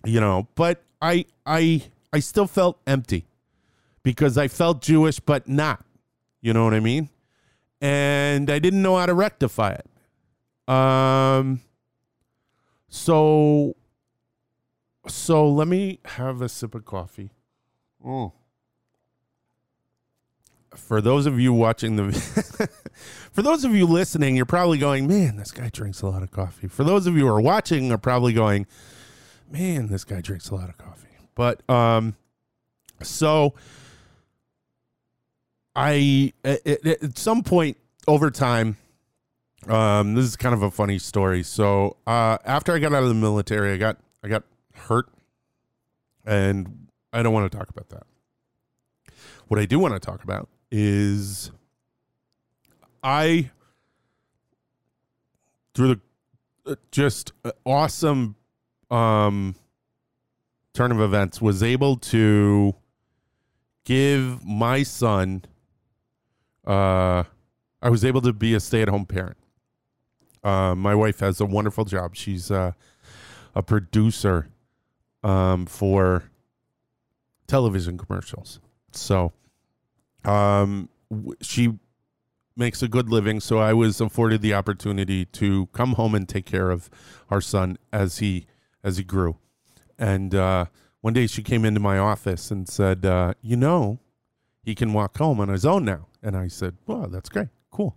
you 0.04 0.20
know. 0.20 0.48
But 0.54 0.82
I, 1.02 1.26
I, 1.44 1.82
I 2.12 2.20
still 2.20 2.46
felt 2.46 2.78
empty 2.86 3.26
because 4.02 4.38
I 4.38 4.48
felt 4.48 4.80
Jewish, 4.80 5.20
but 5.20 5.48
not. 5.48 5.84
You 6.40 6.52
know 6.52 6.64
what 6.64 6.74
I 6.74 6.80
mean? 6.80 7.08
And 7.80 8.50
I 8.50 8.58
didn't 8.58 8.82
know 8.82 8.96
how 8.96 9.06
to 9.06 9.14
rectify 9.14 9.72
it. 9.74 10.72
Um, 10.72 11.60
so, 12.88 13.76
so 15.06 15.48
let 15.48 15.68
me 15.68 16.00
have 16.04 16.40
a 16.40 16.48
sip 16.48 16.74
of 16.74 16.84
coffee. 16.84 17.30
Mm. 18.04 18.32
For 20.76 21.00
those 21.00 21.26
of 21.26 21.38
you 21.40 21.52
watching 21.52 21.96
the, 21.96 22.12
for 23.32 23.42
those 23.42 23.64
of 23.64 23.74
you 23.74 23.86
listening, 23.86 24.36
you're 24.36 24.46
probably 24.46 24.78
going, 24.78 25.06
"Man, 25.06 25.36
this 25.36 25.50
guy 25.50 25.70
drinks 25.70 26.02
a 26.02 26.08
lot 26.08 26.22
of 26.22 26.30
coffee." 26.30 26.68
For 26.68 26.84
those 26.84 27.06
of 27.06 27.14
you 27.16 27.22
who 27.22 27.28
are 27.28 27.40
watching, 27.40 27.90
are 27.92 27.98
probably 27.98 28.32
going, 28.32 28.66
"Man, 29.50 29.88
this 29.88 30.04
guy 30.04 30.20
drinks 30.20 30.50
a 30.50 30.54
lot 30.54 30.68
of 30.68 30.78
coffee." 30.78 31.08
But 31.34 31.68
um, 31.68 32.16
so 33.02 33.54
I 35.74 36.32
at, 36.44 36.66
at 36.66 37.18
some 37.18 37.42
point 37.42 37.76
over 38.06 38.30
time 38.30 38.76
um, 39.68 40.14
this 40.14 40.24
is 40.24 40.36
kind 40.36 40.54
of 40.54 40.62
a 40.62 40.70
funny 40.70 40.98
story. 40.98 41.42
So 41.42 41.96
uh, 42.06 42.38
after 42.44 42.74
I 42.74 42.78
got 42.78 42.92
out 42.92 43.02
of 43.02 43.08
the 43.08 43.14
military, 43.14 43.72
I 43.72 43.76
got 43.76 43.98
I 44.22 44.28
got 44.28 44.44
hurt, 44.74 45.08
and 46.24 46.88
I 47.12 47.22
don't 47.22 47.32
want 47.32 47.50
to 47.50 47.56
talk 47.56 47.68
about 47.68 47.88
that. 47.90 48.04
What 49.48 49.60
I 49.60 49.66
do 49.66 49.78
want 49.78 49.94
to 49.94 50.00
talk 50.00 50.24
about 50.24 50.48
is 50.76 51.50
I 53.02 53.50
through 55.74 55.94
the 55.94 56.72
uh, 56.72 56.76
just 56.90 57.32
uh, 57.44 57.52
awesome 57.64 58.36
um, 58.90 59.54
turn 60.72 60.90
of 60.90 61.00
events 61.00 61.40
was 61.40 61.62
able 61.62 61.96
to 61.96 62.74
give 63.84 64.44
my 64.44 64.82
son. 64.82 65.44
Uh, 66.66 67.24
I 67.82 67.90
was 67.90 68.04
able 68.04 68.22
to 68.22 68.32
be 68.32 68.54
a 68.54 68.60
stay 68.60 68.82
at 68.82 68.88
home 68.88 69.04
parent 69.04 69.36
uh, 70.44 70.74
my 70.74 70.94
wife 70.94 71.20
has 71.20 71.40
a 71.40 71.46
wonderful 71.46 71.84
job. 71.84 72.14
She's 72.14 72.50
uh, 72.50 72.72
a 73.54 73.62
producer 73.62 74.48
um, 75.22 75.66
for 75.66 76.24
television 77.46 77.96
commercials. 77.96 78.60
So 78.92 79.32
um, 80.24 80.88
she 81.40 81.78
makes 82.56 82.82
a 82.82 82.88
good 82.88 83.08
living. 83.08 83.40
So 83.40 83.58
I 83.58 83.72
was 83.72 84.00
afforded 84.00 84.42
the 84.42 84.54
opportunity 84.54 85.24
to 85.26 85.66
come 85.66 85.94
home 85.94 86.14
and 86.14 86.28
take 86.28 86.46
care 86.46 86.70
of 86.70 86.90
our 87.30 87.40
son 87.40 87.78
as 87.92 88.18
he 88.18 88.46
as 88.82 88.96
he 88.96 89.04
grew. 89.04 89.36
And 89.98 90.34
uh, 90.34 90.66
one 91.00 91.12
day 91.12 91.26
she 91.26 91.42
came 91.42 91.64
into 91.64 91.80
my 91.80 91.98
office 91.98 92.50
and 92.50 92.68
said, 92.68 93.04
uh, 93.04 93.34
"You 93.40 93.56
know, 93.56 94.00
he 94.62 94.74
can 94.74 94.92
walk 94.92 95.18
home 95.18 95.40
on 95.40 95.48
his 95.48 95.64
own 95.64 95.84
now." 95.84 96.08
And 96.22 96.36
I 96.36 96.48
said, 96.48 96.76
"Well, 96.86 97.08
that's 97.08 97.28
great, 97.28 97.48
cool." 97.70 97.96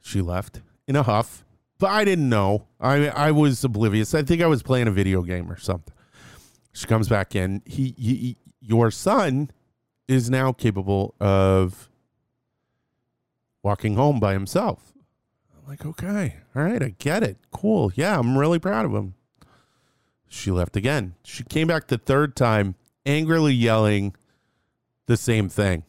She 0.00 0.20
left 0.20 0.62
in 0.86 0.94
a 0.96 1.02
huff, 1.02 1.44
but 1.78 1.90
I 1.90 2.04
didn't 2.04 2.28
know. 2.28 2.66
I 2.80 3.08
I 3.08 3.30
was 3.32 3.62
oblivious. 3.64 4.14
I 4.14 4.22
think 4.22 4.42
I 4.42 4.46
was 4.46 4.62
playing 4.62 4.88
a 4.88 4.92
video 4.92 5.22
game 5.22 5.50
or 5.50 5.58
something. 5.58 5.94
She 6.72 6.86
comes 6.86 7.08
back 7.08 7.34
in. 7.34 7.62
He, 7.64 7.94
he 7.96 8.36
your 8.60 8.90
son 8.90 9.50
is 10.08 10.30
now 10.30 10.52
capable 10.52 11.14
of 11.20 11.90
walking 13.62 13.96
home 13.96 14.20
by 14.20 14.32
himself. 14.32 14.92
I'm 15.52 15.68
like, 15.68 15.84
okay, 15.84 16.36
all 16.54 16.62
right, 16.62 16.82
I 16.82 16.94
get 16.98 17.22
it. 17.22 17.38
Cool. 17.50 17.92
Yeah, 17.94 18.18
I'm 18.18 18.38
really 18.38 18.58
proud 18.58 18.84
of 18.84 18.92
him. 18.92 19.14
She 20.28 20.50
left 20.50 20.76
again. 20.76 21.14
She 21.24 21.44
came 21.44 21.68
back 21.68 21.88
the 21.88 21.98
third 21.98 22.36
time, 22.36 22.74
angrily 23.04 23.54
yelling 23.54 24.14
the 25.06 25.16
same 25.16 25.48
thing. 25.48 25.84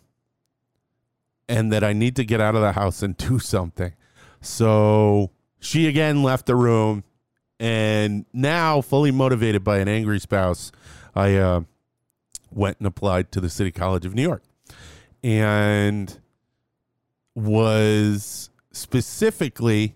And 1.50 1.72
that 1.72 1.84
I 1.84 1.94
need 1.94 2.16
to 2.18 2.26
get 2.26 2.42
out 2.42 2.56
of 2.56 2.62
the 2.62 2.74
house 2.74 3.02
and 3.02 3.16
do 3.18 3.40
something. 3.40 3.94
So 4.42 5.32
she 5.60 5.88
again 5.88 6.24
left 6.24 6.46
the 6.46 6.56
room, 6.56 7.04
and 7.60 8.26
now 8.34 8.82
fully 8.82 9.12
motivated 9.12 9.64
by 9.64 9.80
an 9.80 9.88
angry 9.88 10.20
spouse, 10.20 10.72
I 11.16 11.36
uh, 11.36 11.62
went 12.52 12.78
and 12.80 12.88
applied 12.88 13.32
to 13.34 13.42
the 13.42 13.50
City 13.50 13.72
College 13.72 14.06
of 14.06 14.14
New 14.14 14.22
York, 14.22 14.44
and 15.24 16.20
was 17.36 18.50
specifically 18.72 19.96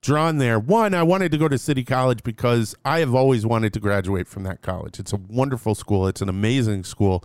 drawn 0.00 0.38
there. 0.38 0.58
One, 0.58 0.94
I 0.94 1.02
wanted 1.02 1.32
to 1.32 1.38
go 1.38 1.48
to 1.48 1.58
City 1.58 1.84
College 1.84 2.22
because 2.22 2.74
I 2.84 3.00
have 3.00 3.14
always 3.14 3.44
wanted 3.44 3.72
to 3.74 3.80
graduate 3.80 4.28
from 4.28 4.44
that 4.44 4.62
college. 4.62 4.98
It's 4.98 5.12
a 5.12 5.16
wonderful 5.16 5.74
school. 5.74 6.06
It's 6.06 6.22
an 6.22 6.28
amazing 6.28 6.84
school. 6.84 7.24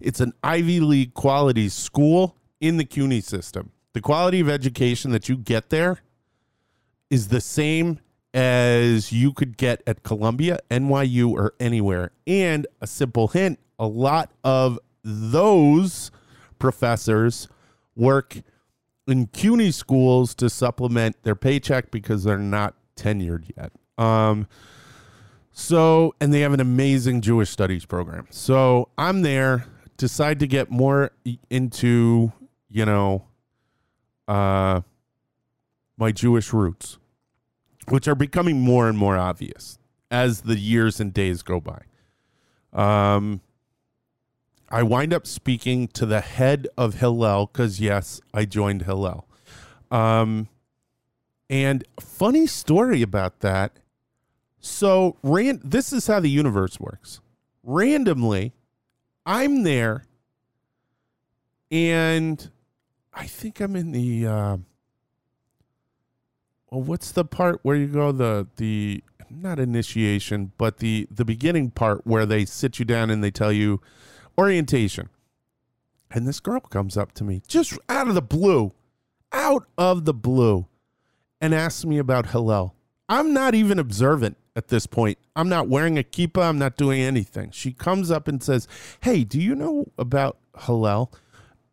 It's 0.00 0.20
an 0.20 0.32
Ivy 0.42 0.80
League 0.80 1.14
quality 1.14 1.68
school 1.68 2.36
in 2.60 2.78
the 2.78 2.84
CUNY 2.84 3.20
system 3.20 3.70
the 3.94 4.00
quality 4.00 4.40
of 4.40 4.50
education 4.50 5.12
that 5.12 5.28
you 5.28 5.36
get 5.36 5.70
there 5.70 6.00
is 7.08 7.28
the 7.28 7.40
same 7.40 8.00
as 8.34 9.12
you 9.12 9.32
could 9.32 9.56
get 9.56 9.82
at 9.86 10.02
Columbia, 10.02 10.58
NYU, 10.68 11.30
or 11.30 11.54
anywhere. 11.60 12.10
And 12.26 12.66
a 12.80 12.88
simple 12.88 13.28
hint 13.28 13.60
a 13.78 13.86
lot 13.86 14.30
of 14.42 14.78
those 15.02 16.10
professors 16.58 17.48
work 17.94 18.38
in 19.06 19.26
CUNY 19.26 19.70
schools 19.70 20.34
to 20.36 20.48
supplement 20.48 21.22
their 21.22 21.34
paycheck 21.34 21.90
because 21.90 22.24
they're 22.24 22.38
not 22.38 22.74
tenured 22.96 23.50
yet. 23.56 23.72
Um, 23.98 24.46
so, 25.52 26.14
and 26.20 26.32
they 26.32 26.40
have 26.40 26.52
an 26.52 26.60
amazing 26.60 27.20
Jewish 27.20 27.50
studies 27.50 27.84
program. 27.84 28.26
So 28.30 28.88
I'm 28.98 29.22
there, 29.22 29.66
decide 29.96 30.40
to 30.40 30.46
get 30.46 30.70
more 30.70 31.12
into, 31.50 32.32
you 32.68 32.84
know, 32.84 33.26
uh, 34.26 34.80
my 35.96 36.10
Jewish 36.10 36.52
roots, 36.52 36.98
which 37.88 38.08
are 38.08 38.14
becoming 38.14 38.60
more 38.60 38.88
and 38.88 38.98
more 38.98 39.16
obvious 39.16 39.78
as 40.10 40.42
the 40.42 40.58
years 40.58 40.98
and 40.98 41.12
days 41.12 41.42
go 41.42 41.60
by. 41.60 41.82
Um, 42.72 43.40
I 44.68 44.82
wind 44.82 45.12
up 45.12 45.26
speaking 45.26 45.88
to 45.88 46.06
the 46.06 46.20
head 46.20 46.68
of 46.76 46.94
Hillel 46.94 47.46
because, 47.46 47.80
yes, 47.80 48.20
I 48.32 48.44
joined 48.44 48.82
Hillel. 48.82 49.28
Um, 49.90 50.48
and 51.48 51.84
funny 52.00 52.46
story 52.46 53.02
about 53.02 53.40
that. 53.40 53.78
So, 54.60 55.16
ran- 55.22 55.60
this 55.62 55.92
is 55.92 56.06
how 56.06 56.20
the 56.20 56.30
universe 56.30 56.80
works. 56.80 57.20
Randomly, 57.62 58.54
I'm 59.26 59.62
there 59.62 60.04
and 61.74 62.50
I 63.12 63.26
think 63.26 63.60
I'm 63.60 63.74
in 63.74 63.90
the. 63.90 64.26
Uh, 64.26 64.56
well, 66.70 66.82
what's 66.82 67.10
the 67.10 67.24
part 67.24 67.60
where 67.62 67.76
you 67.76 67.88
go 67.88 68.12
the 68.12 68.46
the 68.56 69.02
not 69.28 69.58
initiation, 69.58 70.52
but 70.56 70.78
the 70.78 71.08
the 71.10 71.24
beginning 71.24 71.70
part 71.70 72.06
where 72.06 72.26
they 72.26 72.44
sit 72.44 72.78
you 72.78 72.84
down 72.84 73.10
and 73.10 73.24
they 73.24 73.32
tell 73.32 73.52
you 73.52 73.80
orientation. 74.38 75.08
And 76.10 76.26
this 76.26 76.40
girl 76.40 76.60
comes 76.60 76.96
up 76.96 77.12
to 77.12 77.24
me 77.24 77.42
just 77.48 77.76
out 77.88 78.08
of 78.08 78.14
the 78.14 78.22
blue, 78.22 78.72
out 79.32 79.66
of 79.76 80.04
the 80.04 80.14
blue, 80.14 80.66
and 81.40 81.54
asks 81.54 81.84
me 81.84 81.98
about 81.98 82.30
Hillel. 82.30 82.74
I'm 83.08 83.32
not 83.32 83.54
even 83.54 83.78
observant 83.78 84.36
at 84.56 84.68
this 84.68 84.86
point. 84.86 85.18
I'm 85.34 85.48
not 85.48 85.68
wearing 85.68 85.98
a 85.98 86.02
kippah. 86.02 86.48
I'm 86.48 86.58
not 86.58 86.76
doing 86.76 87.00
anything. 87.00 87.50
She 87.50 87.72
comes 87.72 88.10
up 88.10 88.28
and 88.28 88.42
says, 88.42 88.68
Hey, 89.00 89.24
do 89.24 89.40
you 89.40 89.54
know 89.54 89.86
about 89.98 90.38
Hillel? 90.66 91.12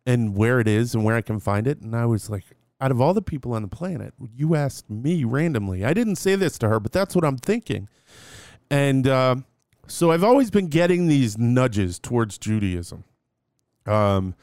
and 0.06 0.36
where 0.36 0.60
it 0.60 0.68
is 0.68 0.94
and 0.94 1.04
where 1.04 1.16
I 1.16 1.22
can 1.22 1.40
find 1.40 1.66
it. 1.66 1.80
And 1.80 1.94
I 1.94 2.06
was 2.06 2.28
like, 2.28 2.44
out 2.80 2.90
of 2.90 3.00
all 3.00 3.14
the 3.14 3.22
people 3.22 3.52
on 3.54 3.62
the 3.62 3.68
planet, 3.68 4.14
you 4.34 4.54
asked 4.54 4.90
me 4.90 5.24
randomly. 5.24 5.84
I 5.84 5.94
didn't 5.94 6.16
say 6.16 6.34
this 6.34 6.58
to 6.58 6.68
her, 6.68 6.80
but 6.80 6.92
that's 6.92 7.14
what 7.14 7.24
I'm 7.24 7.38
thinking. 7.38 7.88
And 8.70 9.06
uh, 9.06 9.36
so 9.86 10.10
I've 10.10 10.24
always 10.24 10.50
been 10.50 10.68
getting 10.68 11.08
these 11.08 11.38
nudges 11.38 11.98
towards 11.98 12.38
Judaism. 12.38 13.04
Um, 13.86 14.34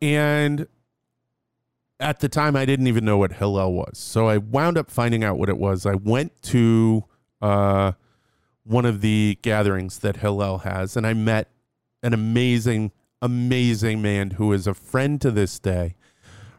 and 0.00 0.66
at 2.00 2.20
the 2.20 2.28
time, 2.28 2.54
I 2.54 2.64
didn't 2.64 2.86
even 2.86 3.04
know 3.04 3.18
what 3.18 3.32
Hillel 3.32 3.72
was. 3.72 3.98
So 3.98 4.28
I 4.28 4.38
wound 4.38 4.78
up 4.78 4.90
finding 4.90 5.24
out 5.24 5.38
what 5.38 5.48
it 5.48 5.58
was. 5.58 5.84
I 5.84 5.94
went 5.94 6.40
to 6.42 7.04
uh, 7.42 7.92
one 8.64 8.84
of 8.84 9.00
the 9.00 9.38
gatherings 9.42 9.98
that 10.00 10.18
Hillel 10.18 10.58
has, 10.58 10.96
and 10.96 11.06
I 11.06 11.14
met 11.14 11.50
an 12.02 12.14
amazing, 12.14 12.92
amazing 13.20 14.00
man 14.00 14.32
who 14.32 14.52
is 14.52 14.66
a 14.66 14.74
friend 14.74 15.20
to 15.20 15.30
this 15.30 15.58
day, 15.58 15.96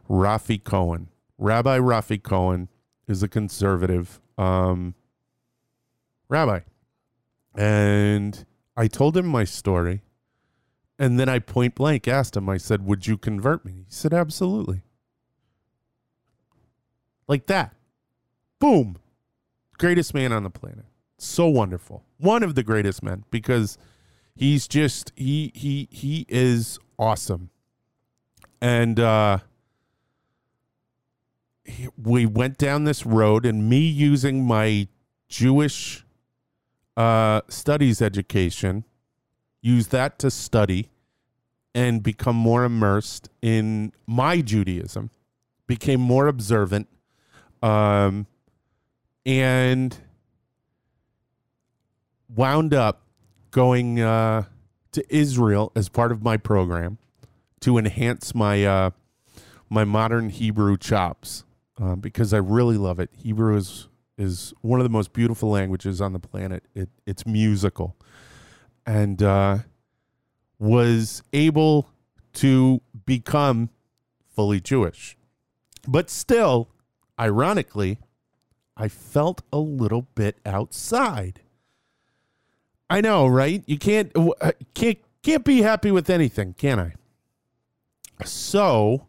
Rafi 0.09 0.61
Cohen. 0.61 1.07
Rabbi 1.37 1.77
Rafi 1.79 2.21
Cohen 2.21 2.67
is 3.07 3.23
a 3.23 3.29
conservative 3.29 4.19
um, 4.37 4.95
rabbi. 6.27 6.59
And 7.59 8.45
I 8.77 8.87
told 8.87 9.17
him 9.17 9.27
my 9.27 9.43
story. 9.43 10.01
And 10.97 11.19
then 11.19 11.27
I 11.27 11.39
point 11.39 11.75
blank 11.75 12.07
asked 12.07 12.37
him, 12.37 12.47
I 12.47 12.55
said, 12.57 12.85
Would 12.85 13.05
you 13.05 13.17
convert 13.17 13.65
me? 13.65 13.73
He 13.73 13.85
said, 13.89 14.13
Absolutely. 14.13 14.83
Like 17.27 17.47
that. 17.47 17.75
Boom. 18.59 18.97
Greatest 19.77 20.13
man 20.13 20.31
on 20.31 20.43
the 20.43 20.49
planet. 20.49 20.85
So 21.17 21.47
wonderful. 21.47 22.05
One 22.17 22.43
of 22.43 22.55
the 22.55 22.63
greatest 22.63 23.03
men 23.03 23.25
because 23.29 23.77
he's 24.35 24.65
just 24.65 25.11
he 25.17 25.51
he 25.53 25.89
he 25.91 26.25
is 26.29 26.79
awesome. 26.97 27.49
And 28.61 29.01
uh 29.01 29.39
we 32.01 32.25
went 32.25 32.57
down 32.57 32.85
this 32.85 33.05
road 33.05 33.45
and 33.45 33.69
me 33.69 33.79
using 33.79 34.45
my 34.45 34.87
Jewish 35.27 36.05
uh 36.99 37.41
studies 37.47 38.01
education 38.01 38.83
use 39.61 39.87
that 39.87 40.19
to 40.19 40.31
study 40.31 40.89
and 41.75 42.01
become 42.01 42.35
more 42.35 42.63
immersed 42.63 43.29
in 43.41 43.91
my 44.07 44.41
Judaism, 44.41 45.11
became 45.67 45.99
more 45.99 46.27
observant, 46.27 46.87
um, 47.61 48.25
and 49.25 49.97
wound 52.27 52.73
up 52.73 53.03
going 53.51 53.99
uh, 53.99 54.43
to 54.91 55.15
Israel 55.15 55.71
as 55.75 55.89
part 55.89 56.11
of 56.11 56.23
my 56.23 56.37
program 56.37 56.97
to 57.61 57.77
enhance 57.77 58.33
my 58.33 58.65
uh, 58.65 58.89
my 59.69 59.83
modern 59.83 60.29
Hebrew 60.29 60.77
chops 60.77 61.43
uh, 61.79 61.95
because 61.95 62.33
I 62.33 62.37
really 62.37 62.77
love 62.77 62.99
it. 62.99 63.11
Hebrew 63.15 63.55
is 63.55 63.88
is 64.19 64.53
one 64.61 64.79
of 64.79 64.83
the 64.83 64.89
most 64.89 65.13
beautiful 65.13 65.49
languages 65.49 66.01
on 66.01 66.13
the 66.13 66.19
planet. 66.19 66.63
It 66.75 66.89
it's 67.07 67.25
musical, 67.25 67.95
and 68.85 69.23
uh, 69.23 69.59
was 70.59 71.23
able 71.33 71.89
to 72.33 72.81
become 73.05 73.69
fully 74.35 74.59
Jewish, 74.59 75.17
but 75.87 76.09
still 76.09 76.69
ironically, 77.19 77.99
I 78.77 78.89
felt 78.89 79.41
a 79.51 79.57
little 79.57 80.03
bit 80.13 80.37
outside. 80.45 81.41
I 82.89 83.01
know, 83.01 83.25
right? 83.25 83.63
You 83.65 83.77
can't 83.77 84.11
uh, 84.15 84.51
can't 84.73 84.99
can't 85.23 85.45
be 85.45 85.61
happy 85.61 85.91
with 85.91 86.09
anything, 86.09 86.55
can 86.57 86.79
I? 86.79 86.93
So, 88.25 89.07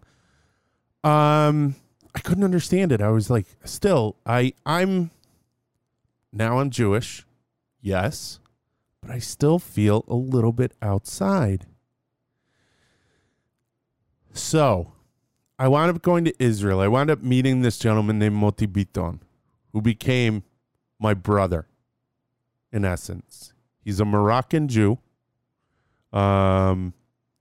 um, 1.03 1.75
I 2.21 2.23
couldn't 2.23 2.45
understand 2.45 2.93
it. 2.93 3.01
I 3.01 3.09
was 3.09 3.31
like, 3.31 3.47
still, 3.65 4.15
I 4.27 4.53
I'm 4.67 5.11
now 6.31 6.59
I'm 6.59 6.69
Jewish, 6.69 7.25
yes, 7.81 8.41
but 9.01 9.11
I 9.11 9.19
still 9.19 9.59
feel 9.59 10.05
a 10.07 10.15
little 10.15 10.53
bit 10.53 10.73
outside. 10.83 11.65
So, 14.35 14.93
I 15.59 15.69
wound 15.69 15.97
up 15.97 16.03
going 16.03 16.27
to 16.27 16.35
Israel. 16.39 16.81
I 16.81 16.89
wound 16.89 17.11
up 17.11 17.23
meeting 17.23 17.63
this 17.63 17.79
gentleman 17.79 18.19
named 18.19 18.37
Moti 18.37 18.67
Biton, 18.67 19.21
who 19.73 19.81
became 19.81 20.43
my 20.99 21.15
brother, 21.15 21.69
in 22.71 22.85
essence. 22.85 23.55
He's 23.83 23.99
a 23.99 24.05
Moroccan 24.05 24.69
Jew. 24.69 24.99
Um, 26.13 26.93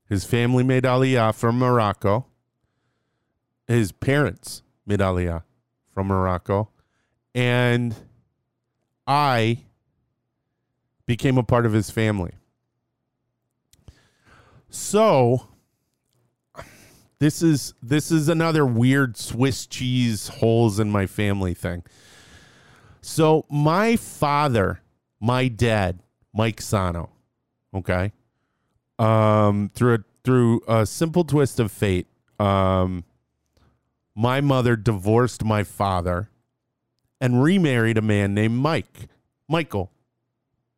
his 0.08 0.24
family 0.24 0.64
made 0.64 0.84
Aliyah 0.84 1.34
from 1.34 1.58
Morocco. 1.58 2.24
His 3.68 3.92
parents 3.92 4.62
made 4.86 5.00
Aliyah 5.00 5.42
from 5.92 6.08
Morocco. 6.08 6.70
And 7.34 7.94
I 9.06 9.64
became 11.06 11.38
a 11.38 11.42
part 11.42 11.66
of 11.66 11.72
his 11.72 11.90
family. 11.90 12.32
So 14.68 15.48
this 17.18 17.42
is 17.42 17.74
this 17.82 18.10
is 18.10 18.28
another 18.28 18.64
weird 18.64 19.16
Swiss 19.16 19.66
cheese 19.66 20.28
holes 20.28 20.78
in 20.80 20.90
my 20.90 21.06
family 21.06 21.54
thing. 21.54 21.82
So 23.02 23.44
my 23.50 23.96
father, 23.96 24.80
my 25.20 25.48
dad, 25.48 26.00
Mike 26.32 26.60
Sano, 26.60 27.10
okay, 27.74 28.12
um, 28.98 29.70
through 29.74 29.94
a 29.94 29.98
through 30.22 30.62
a 30.68 30.86
simple 30.86 31.24
twist 31.24 31.58
of 31.60 31.72
fate, 31.72 32.06
um, 32.38 33.04
my 34.20 34.38
mother 34.38 34.76
divorced 34.76 35.42
my 35.42 35.64
father 35.64 36.28
and 37.22 37.42
remarried 37.42 37.96
a 37.96 38.02
man 38.02 38.34
named 38.34 38.54
Mike, 38.54 39.08
Michael, 39.48 39.90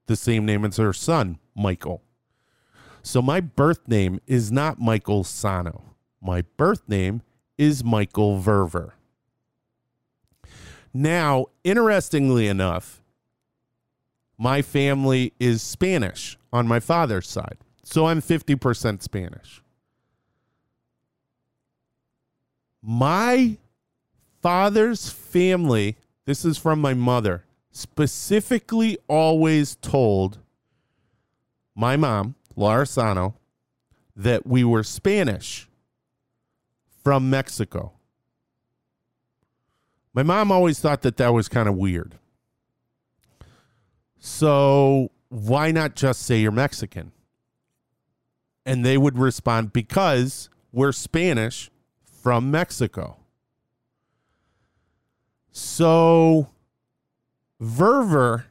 the 0.07 0.15
same 0.15 0.47
name 0.47 0.65
as 0.65 0.77
her 0.77 0.93
son, 0.93 1.41
Michael. 1.53 2.05
So 3.03 3.21
my 3.21 3.41
birth 3.41 3.89
name 3.89 4.21
is 4.29 4.53
not 4.53 4.79
Michael 4.79 5.25
Sano. 5.25 5.97
My 6.21 6.45
birth 6.57 6.89
name 6.89 7.23
is 7.59 7.83
Michael 7.83 8.39
Verver. 8.39 8.93
Now, 10.95 11.47
interestingly 11.65 12.47
enough, 12.47 13.03
my 14.39 14.63
family 14.63 15.33
is 15.41 15.63
Spanish 15.63 16.39
on 16.53 16.69
my 16.69 16.79
father's 16.79 17.29
side. 17.29 17.59
So 17.83 18.07
I'm 18.07 18.23
50% 18.23 19.03
Spanish. 19.03 19.62
My 22.83 23.59
father's 24.41 25.09
family, 25.09 25.97
this 26.25 26.45
is 26.45 26.59
from 26.59 26.81
my 26.81 26.95
mother, 26.95 27.45
specifically 27.71 28.99
always 29.09 29.77
told 29.77 30.39
my 31.75 31.97
mom, 31.97 32.35
Laura 32.57 32.85
Sano, 32.85 33.35
that 34.17 34.47
we 34.47 34.65
were 34.65 34.83
Spanish 34.83 35.69
from 37.03 37.31
Mexico. 37.31 37.93
My 40.13 40.23
mom 40.23 40.53
always 40.53 40.79
thought 40.79 41.03
that 41.03 41.17
that 41.17 41.33
was 41.33 41.49
kind 41.49 41.69
of 41.69 41.77
weird. 41.77 42.17
So 44.19 45.11
why 45.31 45.71
not 45.71 45.95
just 45.95 46.23
say 46.23 46.41
you're 46.41 46.53
Mexican? 46.53 47.13
And 48.67 48.85
they 48.85 48.99
would 48.99 49.17
respond, 49.17 49.73
because 49.73 50.51
we're 50.73 50.93
Spanish 50.93 51.71
from 52.23 52.51
Mexico. 52.51 53.17
So 55.51 56.51
Verver 57.61 58.45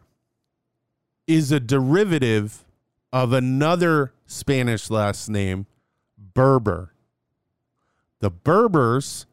is 1.26 1.52
a 1.52 1.60
derivative 1.60 2.66
of 3.14 3.32
another 3.32 4.14
Spanish 4.26 4.90
last 4.90 5.30
name, 5.30 5.68
Berber. 6.18 6.94
The 8.20 8.30
Berbers 8.30 9.26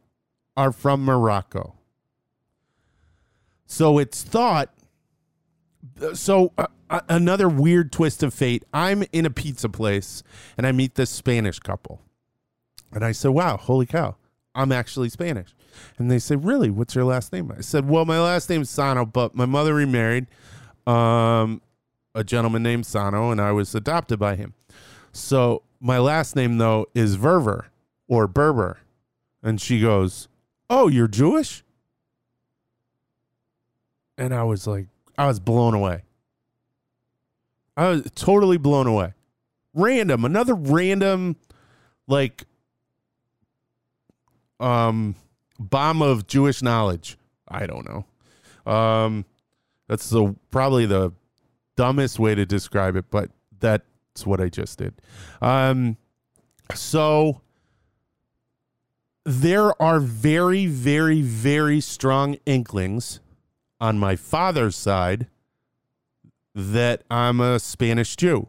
are 0.57 0.73
from 0.73 1.05
Morocco. 1.05 1.75
So 3.67 3.99
it's 3.99 4.23
thought. 4.23 4.73
So 6.15 6.53
uh, 6.57 6.67
uh, 6.89 7.01
another 7.09 7.49
weird 7.49 7.93
twist 7.93 8.23
of 8.23 8.33
fate. 8.33 8.65
I'm 8.73 9.05
in 9.13 9.27
a 9.27 9.31
pizza 9.31 9.69
place 9.69 10.23
and 10.57 10.67
I 10.67 10.73
meet 10.73 10.95
this 10.95 11.11
Spanish 11.11 11.59
couple. 11.59 12.01
And 12.93 13.05
I 13.05 13.13
said, 13.13 13.33
wow, 13.33 13.57
holy 13.59 13.85
cow, 13.85 14.17
I'm 14.59 14.73
actually 14.73 15.09
Spanish. 15.09 15.55
And 15.99 16.11
they 16.11 16.19
said, 16.19 16.45
really? 16.45 16.69
What's 16.69 16.97
your 16.97 17.05
last 17.05 17.33
name? 17.33 17.53
I 17.57 17.61
said, 17.61 17.89
well, 17.89 18.05
my 18.05 18.21
last 18.21 18.51
name's 18.51 18.69
Sano, 18.69 19.07
but 19.07 19.37
my 19.37 19.47
mother 19.47 19.73
remarried 19.73 20.27
um, 20.85 21.63
a 22.13 22.25
gentleman 22.25 22.65
named 22.65 22.85
Sano 22.85 23.31
and 23.31 23.41
I 23.41 23.53
was 23.53 23.73
adopted 23.77 24.19
by 24.19 24.35
him. 24.35 24.55
So 25.13 25.63
my 25.81 25.99
last 25.99 26.35
name, 26.35 26.59
though, 26.59 26.87
is 26.93 27.15
Verver 27.15 27.67
or 28.09 28.27
Berber. 28.27 28.79
And 29.45 29.61
she 29.61 29.81
goes, 29.81 30.27
Oh, 30.69 30.89
you're 30.89 31.07
Jewish? 31.07 31.63
And 34.19 34.35
I 34.35 34.43
was 34.43 34.67
like, 34.67 34.89
I 35.17 35.29
was 35.29 35.39
blown 35.39 35.73
away. 35.73 36.03
I 37.77 37.91
was 37.91 38.11
totally 38.17 38.57
blown 38.57 38.89
away. 38.89 39.15
Random, 39.73 40.25
another 40.25 40.55
random, 40.55 41.37
like, 42.09 42.43
um, 44.61 45.15
bomb 45.59 46.03
of 46.03 46.27
Jewish 46.27 46.63
knowledge. 46.63 47.17
I 47.47 47.67
don't 47.67 47.87
know. 47.89 48.73
Um, 48.73 49.25
that's 49.89 50.11
the 50.11 50.35
probably 50.51 50.87
the 50.87 51.13
dumbest 51.77 52.19
way 52.19 52.35
to 52.35 52.45
describe 52.45 52.97
it, 52.97 53.07
but 53.11 53.31
that's 53.61 54.27
what 54.27 54.41
I 54.41 54.49
just 54.49 54.79
did. 54.79 55.01
Um, 55.41 55.97
so 56.75 57.41
there 59.25 59.81
are 59.81 60.01
very, 60.01 60.67
very, 60.67 61.23
very 61.23 61.81
strong 61.81 62.37
inklings 62.47 63.21
on 63.81 63.99
my 63.99 64.17
father's 64.17 64.77
side 64.77 65.29
that 66.55 67.03
I'm 67.11 67.41
a 67.41 67.61
Spanish 67.61 68.17
Jew, 68.17 68.49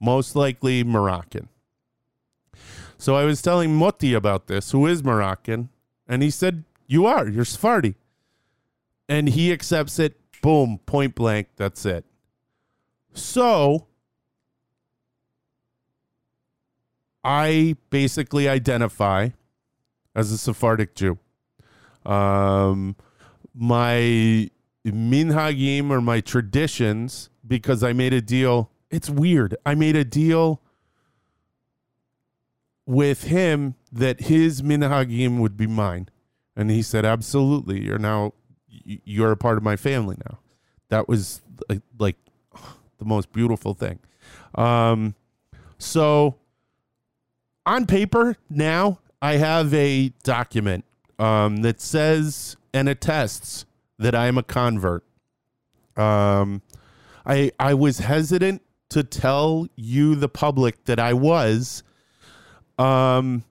most 0.00 0.34
likely 0.34 0.82
Moroccan. 0.82 1.48
So 3.02 3.16
I 3.16 3.24
was 3.24 3.42
telling 3.42 3.74
Moti 3.74 4.14
about 4.14 4.46
this, 4.46 4.70
who 4.70 4.86
is 4.86 5.02
Moroccan, 5.02 5.70
and 6.06 6.22
he 6.22 6.30
said, 6.30 6.62
You 6.86 7.04
are, 7.04 7.28
you're 7.28 7.44
Sephardi. 7.44 7.96
And 9.08 9.30
he 9.30 9.52
accepts 9.52 9.98
it, 9.98 10.20
boom, 10.40 10.78
point 10.86 11.16
blank, 11.16 11.48
that's 11.56 11.84
it. 11.84 12.04
So 13.12 13.88
I 17.24 17.74
basically 17.90 18.48
identify 18.48 19.30
as 20.14 20.30
a 20.30 20.38
Sephardic 20.38 20.94
Jew. 20.94 21.18
Um, 22.06 22.94
my 23.52 24.48
minhagim 24.86 25.90
or 25.90 26.00
my 26.00 26.20
traditions, 26.20 27.30
because 27.44 27.82
I 27.82 27.94
made 27.94 28.12
a 28.12 28.22
deal. 28.22 28.70
It's 28.92 29.10
weird. 29.10 29.56
I 29.66 29.74
made 29.74 29.96
a 29.96 30.04
deal 30.04 30.62
with 32.86 33.24
him 33.24 33.74
that 33.90 34.22
his 34.22 34.62
minhagim 34.62 35.38
would 35.38 35.56
be 35.56 35.66
mine, 35.66 36.08
and 36.56 36.70
he 36.70 36.82
said, 36.82 37.04
"Absolutely, 37.04 37.84
you're 37.84 37.98
now 37.98 38.32
you're 38.68 39.32
a 39.32 39.36
part 39.36 39.56
of 39.56 39.62
my 39.62 39.76
family 39.76 40.16
now." 40.26 40.38
That 40.88 41.08
was 41.08 41.40
like, 41.98 42.16
the 42.98 43.04
most 43.04 43.32
beautiful 43.32 43.74
thing. 43.74 43.98
Um, 44.54 45.14
so 45.78 46.36
on 47.66 47.86
paper 47.86 48.36
now 48.50 48.98
I 49.20 49.36
have 49.36 49.72
a 49.74 50.10
document 50.22 50.84
um, 51.18 51.58
that 51.62 51.80
says 51.80 52.56
and 52.74 52.88
attests 52.88 53.64
that 53.98 54.14
I 54.14 54.26
am 54.26 54.38
a 54.38 54.42
convert. 54.42 55.04
Um, 55.96 56.62
I 57.24 57.52
I 57.58 57.74
was 57.74 57.98
hesitant 57.98 58.62
to 58.90 59.02
tell 59.02 59.66
you 59.76 60.14
the 60.14 60.28
public 60.28 60.84
that 60.84 60.98
I 60.98 61.12
was. 61.12 61.82
Um, 62.82 63.44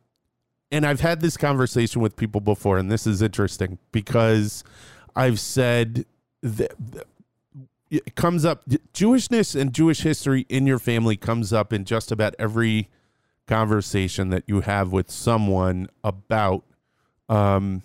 and 0.72 0.86
I've 0.86 1.00
had 1.00 1.22
this 1.22 1.38
conversation 1.38 2.02
with 2.02 2.18
people 2.18 2.42
before, 2.42 2.78
and 2.78 2.92
this 2.92 3.08
is 3.08 3.22
interesting 3.22 3.78
because 3.92 4.64
I've 5.16 5.40
said 5.40 6.06
that 6.42 6.74
it 7.90 8.16
comes 8.16 8.46
up 8.46 8.64
Jewishness 8.94 9.60
and 9.60 9.74
Jewish 9.74 10.02
history 10.02 10.46
in 10.50 10.66
your 10.66 10.80
family 10.80 11.16
comes 11.16 11.54
up 11.54 11.72
in 11.72 11.86
just 11.86 12.12
about 12.12 12.36
every 12.40 12.90
conversation 13.48 14.30
that 14.30 14.44
you 14.48 14.62
have 14.62 14.92
with 14.92 15.10
someone 15.10 15.88
about 16.04 16.64
um, 17.30 17.84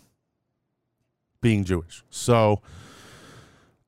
being 1.41 1.65
Jewish. 1.65 2.03
So, 2.11 2.61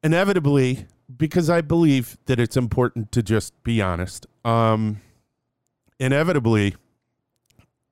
inevitably, 0.02 0.86
because 1.16 1.50
I 1.50 1.61
believe 1.61 2.18
that 2.26 2.38
it's 2.38 2.56
important 2.56 3.11
to 3.12 3.22
just 3.22 3.61
be 3.64 3.80
honest, 3.80 4.26
um, 4.44 5.00
inevitably, 6.00 6.74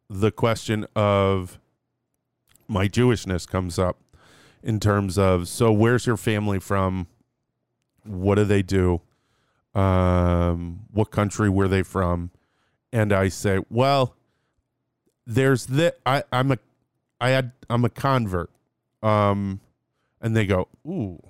the 0.09 0.31
question 0.31 0.87
of 0.95 1.59
my 2.69 2.89
Jewishness 2.89 3.49
comes 3.49 3.79
up 3.79 3.99
in 4.63 4.81
terms 4.81 5.19
of 5.19 5.49
so 5.49 5.73
where's 5.73 6.07
your 6.07 6.17
family 6.17 6.59
from? 6.59 7.07
What 8.05 8.37
do 8.37 8.45
they 8.45 8.63
do? 8.63 9.01
Um, 9.75 10.81
what 10.91 11.11
country 11.11 11.51
were 11.51 11.69
they 11.69 11.83
from? 11.83 12.31
and 12.93 13.13
I 13.13 13.29
say, 13.29 13.61
well, 13.69 14.17
there's 15.27 15.67
the 15.67 15.95
I 16.07 16.23
I'm 16.33 16.53
a 16.53 16.59
I 17.21 17.31
had 17.31 17.53
I'm 17.69 17.85
a 17.85 17.91
convert. 17.91 18.51
Um 19.03 19.61
and 20.21 20.35
they 20.35 20.47
go, 20.47 20.69
"Ooh." 20.87 21.23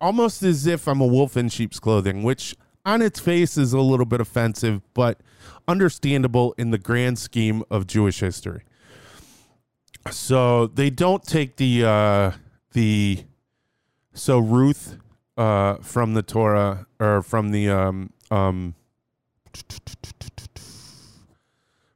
Almost 0.00 0.42
as 0.42 0.66
if 0.66 0.86
I'm 0.86 1.00
a 1.00 1.06
wolf 1.06 1.36
in 1.36 1.48
sheep's 1.48 1.80
clothing, 1.80 2.22
which 2.22 2.54
on 2.84 3.00
its 3.00 3.18
face 3.18 3.56
is 3.56 3.72
a 3.72 3.80
little 3.80 4.04
bit 4.04 4.20
offensive, 4.20 4.82
but 4.92 5.20
understandable 5.66 6.54
in 6.58 6.70
the 6.70 6.78
grand 6.78 7.18
scheme 7.18 7.62
of 7.70 7.86
Jewish 7.86 8.20
history. 8.20 8.62
So 10.10 10.66
they 10.66 10.90
don't 10.90 11.22
take 11.22 11.56
the 11.56 11.84
uh 11.84 12.32
the 12.72 13.24
so 14.12 14.38
Ruth 14.38 14.98
uh 15.36 15.76
from 15.76 16.14
the 16.14 16.22
Torah 16.22 16.86
or 17.00 17.22
from 17.22 17.50
the 17.50 17.70
um 17.70 18.10
um 18.30 18.74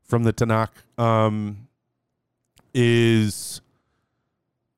from 0.08 0.24
the 0.24 0.32
Tanakh 0.32 0.70
um, 0.98 1.68
is 2.74 3.60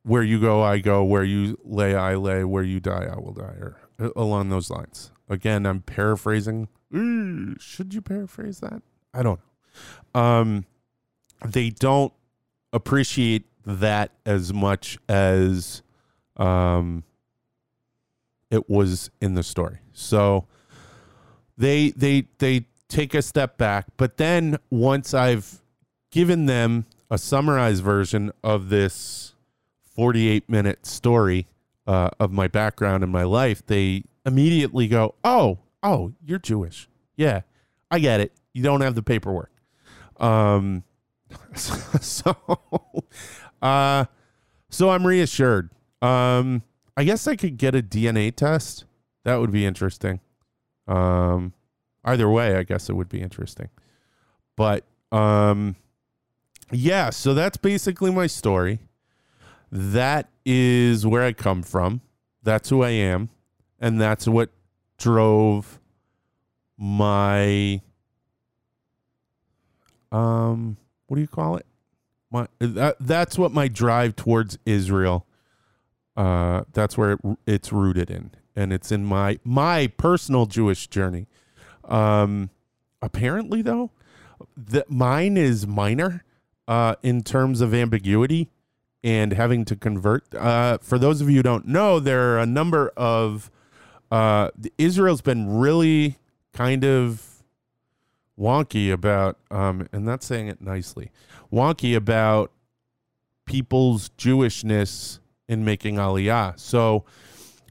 where 0.03 0.23
you 0.23 0.41
go, 0.41 0.63
I 0.63 0.79
go, 0.79 1.05
where 1.05 1.25
you 1.25 1.59
lay, 1.65 1.95
I 1.95 2.17
lay, 2.17 2.45
where 2.45 2.65
you 2.65 2.81
die, 2.81 3.09
I 3.11 3.19
will 3.19 3.33
die, 3.33 3.45
or 3.45 3.77
uh, 3.99 4.11
along 4.17 4.49
those 4.49 4.71
lines. 4.71 5.13
Again, 5.29 5.67
I'm 5.67 5.83
paraphrasing. 5.83 6.69
Should 6.93 7.95
you 7.95 8.03
paraphrase 8.03 8.61
that? 8.61 8.83
I 9.15 9.23
don't 9.23 9.41
know. 10.15 10.21
Um, 10.21 10.65
they 11.45 11.71
don't 11.71 12.13
appreciate 12.73 13.47
that 13.65 14.13
as 14.27 14.53
much 14.53 14.99
as 15.09 15.83
um, 16.37 17.05
it 18.51 18.69
was 18.69 19.11
in 19.21 19.35
the 19.35 19.43
story. 19.43 19.79
So 19.93 20.47
they 21.57 21.91
they 21.91 22.27
they 22.39 22.67
take 22.89 23.15
a 23.15 23.23
step 23.23 23.57
back. 23.57 23.87
But 23.97 24.17
then 24.17 24.59
once 24.71 25.15
I've 25.15 25.61
given 26.11 26.47
them 26.47 26.87
a 27.11 27.19
summarized 27.19 27.83
version 27.83 28.33
of 28.43 28.69
this 28.69 29.35
48 29.95 30.49
minute 30.49 30.87
story 30.87 31.47
uh, 31.87 32.11
of 32.19 32.33
my 32.33 32.49
background 32.49 33.03
and 33.03 33.13
my 33.13 33.23
life, 33.23 33.65
they 33.67 34.05
immediately 34.27 34.89
go, 34.89 35.15
Oh, 35.25 35.59
oh, 35.83 36.13
you're 36.25 36.39
Jewish. 36.39 36.89
Yeah, 37.17 37.43
I 37.91 37.99
get 37.99 38.21
it. 38.21 38.33
You 38.53 38.63
don't 38.63 38.81
have 38.81 38.95
the 38.95 39.03
paperwork. 39.03 39.53
Um, 40.19 40.85
so, 41.55 42.35
uh, 43.63 44.05
so 44.69 44.91
I'm 44.91 45.07
reassured. 45.07 45.71
Um, 46.03 46.63
I 46.97 47.05
guess 47.05 47.27
I 47.27 47.37
could 47.37 47.57
get 47.57 47.75
a 47.75 47.83
DNA 47.83 48.35
test. 48.35 48.85
That 49.25 49.37
would 49.37 49.53
be 49.53 49.67
interesting. 49.67 50.21
Um, 50.87 51.53
either 52.05 52.29
way, 52.29 52.57
I 52.57 52.63
guess 52.63 52.89
it 52.89 52.95
would 52.95 53.09
be 53.09 53.21
interesting. 53.21 53.69
But 54.57 54.85
um, 55.13 55.77
yeah, 56.71 57.11
so 57.11 57.35
that's 57.35 57.57
basically 57.57 58.11
my 58.11 58.27
story. 58.27 58.81
That 59.73 60.29
is 60.45 61.07
where 61.07 61.23
I 61.23 61.33
come 61.33 61.63
from. 61.63 62.01
That's 62.43 62.71
who 62.71 62.83
I 62.83 62.91
am, 62.91 63.29
and 63.79 64.01
that's 64.01 64.27
what 64.27 64.51
drove 65.01 65.81
my 66.79 67.81
um 70.13 70.77
what 71.07 71.17
do 71.17 71.21
you 71.21 71.29
call 71.29 71.57
it? 71.57 71.67
My 72.31 72.47
that 72.61 72.97
that's 73.01 73.37
what 73.37 73.53
my 73.53 73.67
drive 73.67 74.15
towards 74.15 74.59
Israel 74.65 75.27
uh 76.17 76.63
that's 76.73 76.97
where 76.97 77.13
it, 77.13 77.21
it's 77.47 77.73
rooted 77.73 78.11
in 78.11 78.31
and 78.57 78.73
it's 78.73 78.93
in 78.93 79.05
my 79.05 79.39
my 79.45 79.87
personal 79.89 80.47
Jewish 80.47 80.87
journey. 80.87 81.27
Um, 81.85 82.51
apparently, 83.03 83.63
though, 83.63 83.91
that 84.57 84.91
mine 84.91 85.37
is 85.37 85.67
minor 85.67 86.25
uh, 86.69 86.95
in 87.03 87.23
terms 87.23 87.61
of 87.61 87.75
ambiguity 87.75 88.51
and 89.03 89.33
having 89.33 89.65
to 89.65 89.77
convert. 89.77 90.35
Uh, 90.35 90.79
for 90.79 90.99
those 90.99 91.21
of 91.21 91.31
you 91.31 91.37
who 91.37 91.43
don't 91.43 91.67
know, 91.67 91.99
there 91.99 92.35
are 92.35 92.39
a 92.39 92.47
number 92.47 92.93
of 92.97 93.51
uh, 94.11 94.51
Israel's 94.79 95.23
been 95.23 95.59
really 95.59 96.19
kind 96.53 96.85
of 96.85 97.43
wonky 98.39 98.93
about, 98.93 99.39
um, 99.51 99.89
and 99.93 100.07
that's 100.07 100.27
saying 100.27 100.49
it 100.49 100.61
nicely, 100.61 101.11
wonky 101.53 101.95
about 101.95 102.53
people's 103.45 104.11
Jewishness 104.11 105.19
in 105.49 105.65
making 105.65 105.97
Aliyah. 105.97 106.59
So 106.59 107.05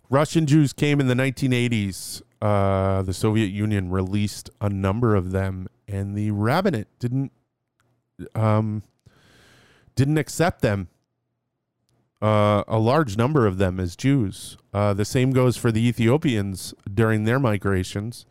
Russian 0.10 0.46
Jews 0.46 0.74
came 0.74 1.00
in 1.00 1.08
the 1.08 1.14
1980s 1.14 2.22
uh, 2.42 3.02
the 3.02 3.14
Soviet 3.14 3.48
Union 3.48 3.90
released 3.90 4.50
a 4.62 4.70
number 4.70 5.16
of 5.16 5.32
them, 5.32 5.68
and 5.88 6.16
the 6.16 6.32
rabbinate 6.32 6.88
didn't 7.00 7.32
um, 8.34 8.84
didn't 9.96 10.18
accept 10.18 10.62
them. 10.62 10.88
Uh, 12.22 12.64
a 12.68 12.78
large 12.78 13.16
number 13.16 13.48
of 13.48 13.58
them 13.58 13.80
as 13.80 13.96
Jews. 13.96 14.58
Uh, 14.74 14.94
the 14.94 15.06
same 15.06 15.32
goes 15.32 15.56
for 15.56 15.72
the 15.72 15.88
Ethiopians 15.88 16.74
during 16.94 17.24
their 17.24 17.40
migrations. 17.40 18.26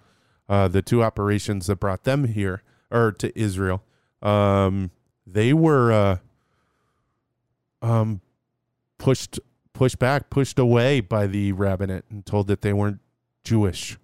Uh, 0.49 0.69
the 0.69 0.83
two 0.83 1.03
operations 1.03 1.67
that 1.67 1.77
brought 1.77 2.05
them 2.05 2.25
here 2.25 2.63
or 2.91 3.13
to 3.13 3.39
Israel, 3.39 3.83
um, 4.23 4.91
they 5.27 5.53
were 5.53 5.93
uh, 5.93 6.17
um, 7.83 8.21
pushed 8.99 9.39
pushed 9.73 9.99
back, 9.99 10.29
pushed 10.29 10.59
away 10.59 11.01
by 11.01 11.27
the 11.27 11.53
rabbinate, 11.53 12.05
and 12.11 12.27
told 12.27 12.47
that 12.49 12.63
they 12.63 12.73
weren't 12.73 13.01
Jewish 13.45 13.97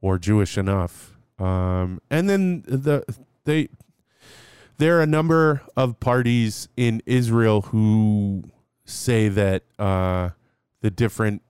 or 0.00 0.18
Jewish 0.18 0.56
enough. 0.56 1.16
Um, 1.38 2.00
and 2.10 2.28
then 2.28 2.62
the 2.66 3.04
they 3.44 3.68
there 4.78 4.98
are 4.98 5.02
a 5.02 5.06
number 5.06 5.62
of 5.76 6.00
parties 6.00 6.68
in 6.76 7.02
Israel 7.04 7.62
who 7.62 8.44
say 8.90 9.28
that 9.28 9.62
uh, 9.78 10.30
the 10.80 10.90
different 10.90 11.42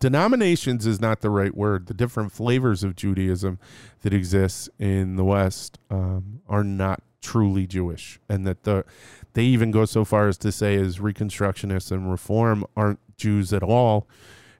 denominations 0.00 0.86
is 0.86 1.00
not 1.00 1.20
the 1.20 1.30
right 1.30 1.54
word. 1.54 1.86
The 1.86 1.94
different 1.94 2.32
flavors 2.32 2.82
of 2.82 2.96
Judaism 2.96 3.58
that 4.02 4.14
exists 4.14 4.68
in 4.78 5.16
the 5.16 5.24
West 5.24 5.78
um, 5.90 6.40
are 6.48 6.64
not 6.64 7.02
truly 7.20 7.66
Jewish, 7.66 8.20
and 8.28 8.46
that 8.46 8.64
the 8.64 8.84
they 9.32 9.44
even 9.44 9.70
go 9.70 9.84
so 9.84 10.04
far 10.04 10.28
as 10.28 10.38
to 10.38 10.52
say 10.52 10.76
as 10.76 10.98
Reconstructionists 10.98 11.90
and 11.90 12.10
Reform 12.10 12.64
aren't 12.76 13.00
Jews 13.16 13.52
at 13.52 13.62
all, 13.62 14.08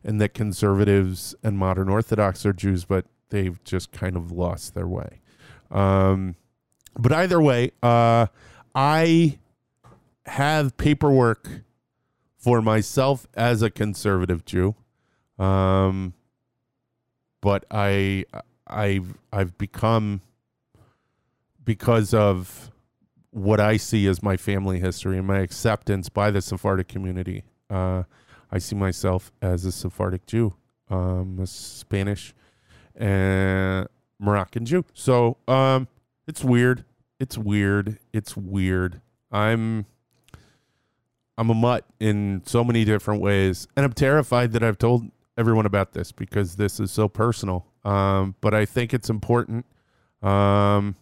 and 0.02 0.20
that 0.20 0.34
conservatives 0.34 1.34
and 1.42 1.58
modern 1.58 1.88
Orthodox 1.88 2.44
are 2.44 2.52
Jews, 2.52 2.84
but 2.84 3.06
they've 3.30 3.62
just 3.64 3.92
kind 3.92 4.16
of 4.16 4.32
lost 4.32 4.74
their 4.74 4.88
way. 4.88 5.20
Um, 5.70 6.36
but 6.98 7.12
either 7.12 7.40
way, 7.40 7.72
uh, 7.82 8.26
I 8.74 9.38
have 10.26 10.76
paperwork 10.76 11.48
for 12.36 12.60
myself 12.60 13.26
as 13.34 13.62
a 13.62 13.70
conservative 13.70 14.44
Jew. 14.44 14.74
Um, 15.38 16.14
but 17.40 17.64
I 17.70 18.24
I've 18.66 19.18
I've 19.32 19.58
become 19.58 20.20
because 21.64 22.14
of 22.14 22.70
what 23.30 23.60
I 23.60 23.76
see 23.76 24.06
as 24.06 24.22
my 24.22 24.36
family 24.36 24.78
history 24.78 25.18
and 25.18 25.26
my 25.26 25.38
acceptance 25.38 26.08
by 26.08 26.30
the 26.30 26.40
Sephardic 26.40 26.88
community. 26.88 27.44
Uh, 27.68 28.04
I 28.50 28.58
see 28.58 28.76
myself 28.76 29.32
as 29.42 29.64
a 29.64 29.72
Sephardic 29.72 30.26
Jew, 30.26 30.54
um, 30.88 31.38
a 31.40 31.46
Spanish 31.46 32.34
and 32.94 33.88
Moroccan 34.18 34.64
Jew. 34.64 34.84
So 34.94 35.38
um, 35.48 35.88
it's 36.28 36.44
weird. 36.44 36.84
It's 37.18 37.36
weird. 37.36 37.98
It's 38.12 38.36
weird. 38.36 39.00
I'm 39.32 39.86
I'm 41.36 41.50
a 41.50 41.54
mutt 41.54 41.84
in 41.98 42.42
so 42.46 42.62
many 42.62 42.84
different 42.84 43.20
ways, 43.20 43.66
and 43.76 43.84
I'm 43.84 43.92
terrified 43.92 44.52
that 44.52 44.62
I've 44.62 44.78
told 44.78 45.10
everyone 45.36 45.66
about 45.66 45.92
this 45.92 46.12
because 46.12 46.56
this 46.56 46.78
is 46.78 46.92
so 46.92 47.08
personal. 47.08 47.66
Um, 47.84 48.34
but 48.40 48.54
I 48.54 48.64
think 48.64 48.94
it's 48.94 49.10
important. 49.10 49.66
Um, 50.22 50.96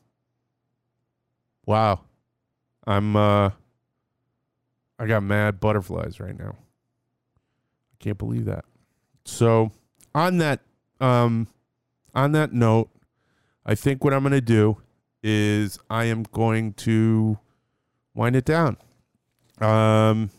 wow, 1.67 2.01
I'm 2.87 3.15
uh, 3.15 3.51
I 4.99 5.07
got 5.07 5.23
mad 5.23 5.61
butterflies 5.61 6.19
right 6.19 6.39
now. 6.39 6.57
I 7.93 7.97
can't 7.99 8.19
believe 8.19 8.47
that. 8.47 8.65
So 9.25 9.71
on 10.15 10.39
that 10.39 10.61
um, 11.01 11.47
on 12.15 12.33
that 12.33 12.53
note, 12.53 12.91
I 13.65 13.75
think 13.75 14.03
what 14.03 14.13
I'm 14.13 14.23
going 14.23 14.33
to 14.33 14.41
do 14.41 14.79
is 15.23 15.79
I 15.89 16.05
am 16.05 16.25
going 16.25 16.73
to 16.75 17.39
wind 18.15 18.35
it 18.35 18.45
down. 18.45 18.77
Um, 19.63 20.31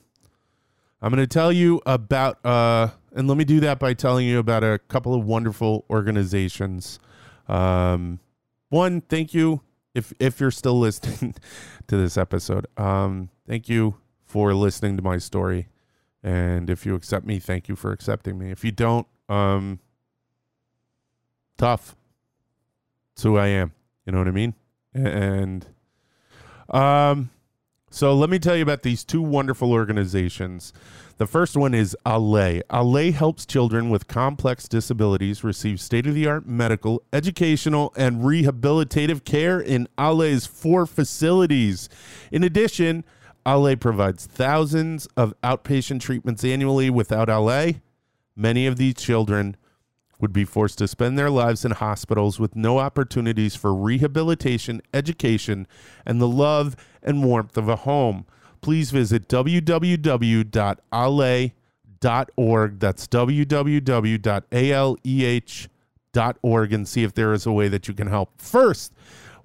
I'm 1.02 1.10
going 1.10 1.18
to 1.18 1.28
tell 1.28 1.52
you 1.52 1.82
about, 1.86 2.46
uh, 2.46 2.90
and 3.16 3.28
let 3.28 3.38
me 3.38 3.46
do 3.46 3.60
that 3.62 3.80
by 3.80 3.94
telling 3.94 4.28
you 4.28 4.40
about 4.40 4.64
a 4.64 4.80
couple 4.88 5.14
of 5.14 5.24
wonderful 5.26 5.86
organizations. 5.90 7.00
Um, 7.48 8.20
one, 8.70 9.02
thank 9.02 9.34
you 9.34 9.62
if 9.94 10.14
if 10.20 10.40
you're 10.40 10.52
still 10.52 10.80
listening 10.80 11.36
to 11.88 11.98
this 11.98 12.18
episode. 12.18 12.68
Um, 12.78 13.30
thank 13.48 13.70
you 13.70 13.96
for 14.26 14.54
listening 14.54 14.98
to 14.98 15.04
my 15.04 15.18
story, 15.18 15.68
and 16.24 16.70
if 16.70 16.86
you 16.86 16.96
accept 16.96 17.26
me, 17.26 17.40
thank 17.40 17.68
you 17.68 17.76
for 17.76 17.92
accepting 17.92 18.38
me. 18.38 18.52
If 18.52 18.64
you 18.64 18.72
don't, 18.72 19.08
um, 19.30 19.80
tough. 21.58 21.96
It's 23.14 23.24
who 23.24 23.38
I 23.38 23.48
am. 23.48 23.74
You 24.06 24.12
know 24.12 24.18
what 24.18 24.28
I 24.28 24.32
mean? 24.32 24.56
And 24.94 25.68
um, 26.70 27.30
so 27.94 28.16
let 28.16 28.32
me 28.32 28.40
tell 28.40 28.56
you 28.56 28.64
about 28.64 28.82
these 28.82 29.04
two 29.04 29.22
wonderful 29.22 29.72
organizations. 29.72 30.74
The 31.20 31.28
first 31.28 31.56
one 31.56 31.76
is 31.76 31.96
Aleh. 32.08 32.64
Aleh 32.72 33.14
helps 33.14 33.46
children 33.46 33.92
with 33.92 34.08
complex 34.08 34.68
disabilities 34.68 35.44
receive 35.44 35.80
state 35.80 36.08
of 36.08 36.16
the 36.16 36.26
art 36.26 36.48
medical, 36.48 37.04
educational, 37.14 37.94
and 37.96 38.24
rehabilitative 38.24 39.26
care 39.26 39.60
in 39.60 39.88
Aleh's 39.96 40.48
four 40.48 40.88
facilities. 40.88 41.88
In 42.32 42.44
addition, 42.44 43.06
Aleh 43.46 43.80
provides 43.80 44.26
thousands 44.26 45.06
of 45.16 45.40
outpatient 45.44 46.02
treatments 46.02 46.44
annually 46.44 46.90
without 46.90 47.28
Aleh. 47.28 47.80
Many 48.36 48.66
of 48.66 48.78
these 48.78 48.96
children 48.96 49.56
would 50.20 50.34
be 50.34 50.46
forced 50.46 50.80
to 50.80 50.88
spend 50.88 51.20
their 51.20 51.30
lives 51.30 51.64
in 51.64 51.72
hospitals 51.72 52.40
with 52.40 52.56
no 52.56 52.80
opportunities 52.80 53.56
for 53.56 53.76
rehabilitation, 53.76 54.82
education, 54.96 55.68
and 56.08 56.20
the 56.20 56.28
love 56.28 56.76
and 57.04 57.24
warmth 57.24 57.58
of 57.58 57.68
a 57.70 57.78
home. 57.78 58.26
Please 58.62 58.92
visit 58.92 59.28
www.aleh.org. 59.28 60.00
That's 62.80 63.08
www.aleh.org 63.08 63.54
and 66.74 66.88
see 66.88 67.04
if 67.04 67.14
there 67.14 67.34
is 67.34 67.46
a 67.46 67.52
way 67.52 67.68
that 67.68 67.88
you 67.88 67.94
can 67.94 68.08
help. 68.08 68.42
First, 68.42 68.94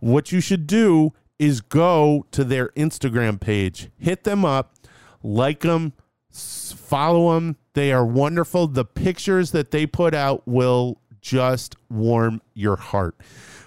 what 0.01 0.31
you 0.33 0.41
should 0.41 0.67
do 0.67 1.13
is 1.39 1.61
go 1.61 2.27
to 2.31 2.45
their 2.45 2.69
Instagram 2.71 3.41
page, 3.41 3.91
hit 3.99 4.25
them 4.25 4.45
up, 4.45 4.75
like 5.23 5.61
them, 5.61 5.93
follow 6.31 7.35
them 7.35 7.57
they 7.79 7.93
are 7.93 8.05
wonderful. 8.05 8.67
The 8.67 8.85
pictures 8.85 9.53
that 9.53 9.71
they 9.71 9.87
put 9.87 10.13
out 10.13 10.43
will 10.49 11.01
just 11.21 11.77
warm 11.89 12.43
your 12.53 12.75
heart. 12.75 13.15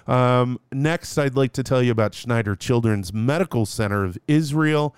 Um, 0.06 0.58
next, 0.72 1.16
I'd 1.18 1.36
like 1.36 1.52
to 1.52 1.62
tell 1.62 1.82
you 1.82 1.92
about 1.92 2.14
Schneider 2.14 2.56
Children's 2.56 3.12
Medical 3.12 3.66
Center 3.66 4.04
of 4.04 4.18
Israel, 4.26 4.94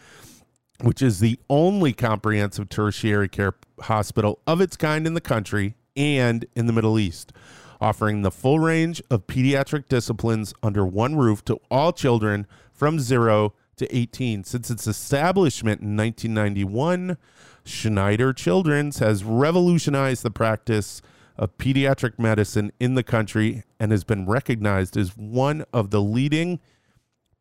which 0.83 1.03
is 1.03 1.21
the 1.21 1.39
only 1.49 1.93
comprehensive 1.93 2.69
tertiary 2.69 3.29
care 3.29 3.55
hospital 3.81 4.41
of 4.47 4.61
its 4.61 4.77
kind 4.77 5.07
in 5.07 5.15
the 5.15 5.21
country 5.21 5.75
and 5.97 6.47
in 6.57 6.67
the 6.67 6.73
Middle 6.73 6.99
East, 6.99 7.33
offering 7.81 8.23
the 8.23 8.31
full 8.31 8.59
range 8.59 9.03
of 9.11 9.27
pediatric 9.27 9.89
disciplines 9.89 10.55
under 10.63 10.85
one 10.85 11.17
roof 11.17 11.45
to 11.45 11.61
all 11.71 11.93
children 11.93 12.47
from 12.73 12.99
zero 12.99 13.55
to 13.77 13.97
18. 13.97 14.45
Since 14.45 14.71
its 14.71 14.87
establishment 14.87 15.81
in 15.81 15.97
1991, 15.97 17.17
Schneider 17.65 18.33
Children's 18.33 18.99
has 18.99 19.25
revolutionized 19.25 20.23
the 20.23 20.31
practice 20.31 21.01
of 21.37 21.59
pediatric 21.59 22.19
medicine 22.19 22.73
in 22.79 22.95
the 22.95 23.03
country 23.03 23.65
and 23.81 23.91
has 23.91 24.05
been 24.05 24.27
recognized 24.27 24.97
as 24.97 25.17
one 25.17 25.65
of 25.73 25.91
the 25.91 26.01
leading 26.01 26.61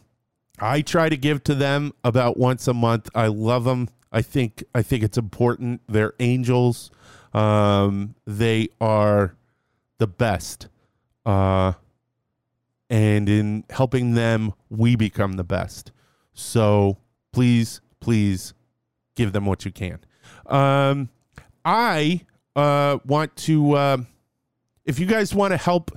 I 0.60 0.82
try 0.82 1.08
to 1.08 1.16
give 1.16 1.44
to 1.44 1.54
them 1.54 1.92
about 2.02 2.36
once 2.36 2.66
a 2.66 2.74
month. 2.74 3.08
I 3.14 3.28
love 3.28 3.64
them. 3.64 3.88
I 4.10 4.22
think 4.22 4.64
I 4.74 4.82
think 4.82 5.02
it's 5.02 5.18
important. 5.18 5.82
They're 5.88 6.14
angels. 6.18 6.90
Um, 7.32 8.14
they 8.26 8.68
are 8.80 9.36
the 9.98 10.06
best. 10.06 10.68
Uh, 11.26 11.74
and 12.90 13.28
in 13.28 13.64
helping 13.70 14.14
them, 14.14 14.54
we 14.70 14.96
become 14.96 15.34
the 15.34 15.44
best. 15.44 15.92
So 16.32 16.98
please, 17.32 17.80
please 18.00 18.54
give 19.14 19.32
them 19.32 19.44
what 19.44 19.64
you 19.64 19.70
can. 19.70 19.98
Um, 20.46 21.10
I 21.64 22.22
uh, 22.56 22.98
want 23.04 23.36
to, 23.36 23.72
uh, 23.72 23.98
if 24.86 24.98
you 24.98 25.06
guys 25.06 25.34
want 25.34 25.50
to 25.52 25.58
help 25.58 25.90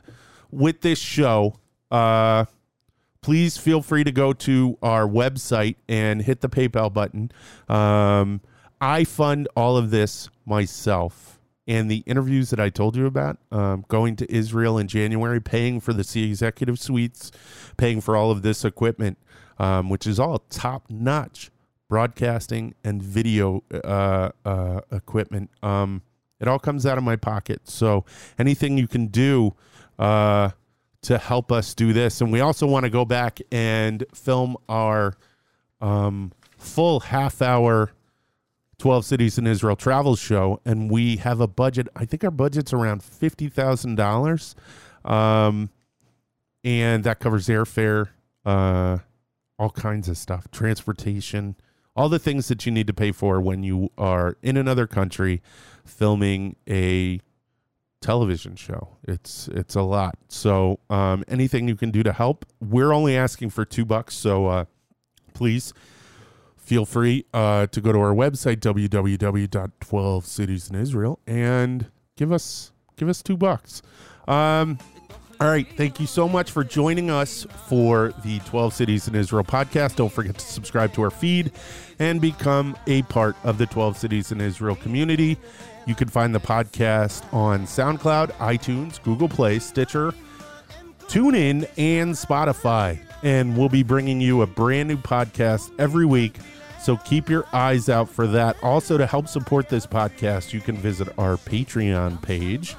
with 0.52 0.82
this 0.82 1.00
show, 1.00 1.56
uh, 1.90 2.46
please 3.22 3.58
feel 3.58 3.82
free 3.82 4.04
to 4.04 4.12
go 4.12 4.34
to 4.34 4.78
our 4.82 5.08
website 5.08 5.76
and 5.88 6.24
hit 6.24 6.42
the 6.42 6.50
PayPal 6.50 6.92
button. 6.92 7.32
Um, 7.70 8.42
I 8.80 9.04
fund 9.04 9.48
all 9.56 9.78
of 9.78 9.92
this 9.92 10.30
myself. 10.46 11.40
And 11.68 11.90
the 11.90 12.04
interviews 12.08 12.50
that 12.50 12.60
I 12.60 12.70
told 12.70 12.98
you 12.98 13.06
about, 13.06 13.38
um, 13.52 13.86
going 13.88 14.16
to 14.18 14.34
Israel 14.34 14.80
in 14.80 14.88
January, 14.88 15.40
paying 15.40 15.80
for 15.80 15.94
the 15.94 16.04
Sea 16.04 16.28
Executive 16.28 16.80
Suites, 16.80 17.32
paying 17.78 18.02
for 18.02 18.16
all 18.16 18.32
of 18.32 18.42
this 18.42 18.66
equipment, 18.66 19.20
um, 19.60 19.88
which 19.90 20.08
is 20.08 20.20
all 20.20 20.40
top 20.50 20.90
notch 20.90 21.52
broadcasting 21.88 22.74
and 22.84 23.02
video 23.02 23.64
uh, 23.72 24.32
uh, 24.44 24.82
equipment. 24.92 25.52
Um, 25.62 26.02
it 26.40 26.48
all 26.48 26.60
comes 26.60 26.86
out 26.88 26.98
of 26.98 27.04
my 27.04 27.16
pocket. 27.16 27.70
So 27.70 28.06
anything 28.40 28.78
you 28.78 28.88
can 28.88 29.08
do 29.08 29.54
uh, 30.00 30.50
to 31.04 31.18
help 31.18 31.52
us 31.52 31.74
do 31.74 31.94
this. 31.94 32.22
And 32.22 32.32
we 32.32 32.42
also 32.42 32.68
want 32.68 32.84
to 32.84 32.90
go 32.90 33.06
back 33.06 33.40
and 33.52 34.06
film 34.14 34.56
our 34.70 35.16
um, 35.80 36.32
full 36.58 37.00
half 37.00 37.42
hour 37.42 37.92
12 38.78 39.06
cities 39.06 39.38
in 39.38 39.48
Israel 39.48 39.76
travel 39.76 40.16
show. 40.16 40.60
And 40.66 40.90
we 40.90 41.18
have 41.18 41.40
a 41.40 41.48
budget, 41.48 41.88
I 41.96 42.06
think 42.06 42.24
our 42.24 42.32
budget's 42.32 42.74
around 42.74 43.02
$50,000. 43.02 44.56
Um, 45.10 45.70
and 46.64 47.04
that 47.04 47.20
covers 47.20 47.48
airfare, 47.48 48.10
uh, 48.46 49.00
all 49.58 49.70
kinds 49.72 50.08
of 50.08 50.18
stuff, 50.18 50.50
transportation, 50.52 51.56
all 51.96 52.10
the 52.10 52.20
things 52.20 52.48
that 52.48 52.66
you 52.66 52.72
need 52.72 52.88
to 52.88 52.94
pay 52.94 53.12
for 53.12 53.42
when 53.42 53.64
you 53.64 53.90
are 53.98 54.38
in 54.42 54.58
another 54.58 54.88
country 54.88 55.42
filming 55.86 56.56
a 56.68 57.20
television 58.02 58.56
show. 58.56 58.98
It's 59.08 59.48
it's 59.50 59.76
a 59.76 59.82
lot. 59.82 60.16
So 60.28 60.80
um, 60.90 61.24
anything 61.28 61.68
you 61.68 61.76
can 61.76 61.92
do 61.92 62.02
to 62.04 62.12
help, 62.12 62.46
we're 62.60 62.92
only 62.92 63.16
asking 63.16 63.52
for 63.52 63.64
two 63.64 63.86
bucks. 63.86 64.16
So 64.16 64.48
uh, 64.48 64.66
please 65.34 65.74
feel 66.58 66.86
free 66.86 67.26
uh, 67.34 67.68
to 67.68 67.82
go 67.82 67.92
to 67.92 68.00
our 68.00 68.14
website 68.14 68.58
www.12 68.58 70.70
in 70.70 70.76
Israel 70.76 71.20
and 71.28 71.92
give 72.16 72.32
us 72.32 72.72
give 72.98 73.10
us 73.10 73.22
two 73.22 73.38
bucks. 73.38 73.82
Um, 74.28 74.80
all 75.42 75.48
right. 75.48 75.68
Thank 75.76 76.00
you 76.00 76.06
so 76.06 76.30
much 76.30 76.52
for 76.52 76.64
joining 76.64 77.10
us 77.10 77.48
for 77.68 78.14
the 78.24 78.38
12 78.42 78.76
Cities 78.76 79.08
in 79.08 79.16
Israel 79.16 79.44
podcast. 79.44 79.96
Don't 79.96 80.14
forget 80.14 80.38
to 80.38 80.46
subscribe 80.46 80.94
to 80.94 81.02
our 81.02 81.10
feed 81.10 81.52
and 81.98 82.22
become 82.22 82.78
a 82.86 83.02
part 83.04 83.36
of 83.44 83.58
the 83.58 83.66
12 83.66 83.98
Cities 83.98 84.32
in 84.32 84.40
Israel 84.40 84.76
community. 84.76 85.40
You 85.86 85.96
can 85.96 86.08
find 86.08 86.36
the 86.36 86.40
podcast 86.40 87.32
on 87.34 87.64
SoundCloud, 87.64 88.32
iTunes, 88.34 89.02
Google 89.02 89.28
Play, 89.28 89.58
Stitcher, 89.60 90.14
TuneIn, 91.08 91.68
and 91.78 92.14
Spotify. 92.14 93.00
And 93.24 93.58
we'll 93.58 93.70
be 93.70 93.84
bringing 93.84 94.22
you 94.22 94.42
a 94.42 94.48
brand 94.48 94.90
new 94.90 94.98
podcast 94.98 95.72
every 95.80 96.06
week. 96.06 96.38
So 96.82 96.98
keep 96.98 97.30
your 97.30 97.46
eyes 97.54 97.90
out 97.90 98.10
for 98.10 98.26
that. 98.28 98.58
Also, 98.64 98.98
to 98.98 99.06
help 99.06 99.28
support 99.28 99.70
this 99.70 99.86
podcast, 99.86 100.54
you 100.54 100.62
can 100.62 100.76
visit 100.76 101.08
our 101.18 101.38
Patreon 101.38 102.22
page 102.22 102.76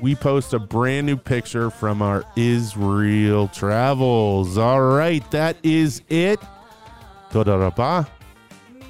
we 0.00 0.14
post 0.14 0.52
a 0.52 0.58
brand 0.58 1.06
new 1.06 1.16
picture 1.16 1.70
from 1.70 2.02
our 2.02 2.24
Israel 2.36 3.48
travels. 3.48 4.58
All 4.58 4.82
right, 4.82 5.28
that 5.30 5.56
is 5.62 6.02
it. 6.08 6.38
Toda 7.30 7.56
rabah, 7.58 8.06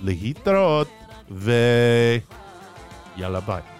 lehitrot, 0.03 0.89
ve 1.29 2.23
yalla 3.17 3.41
bye. 3.41 3.72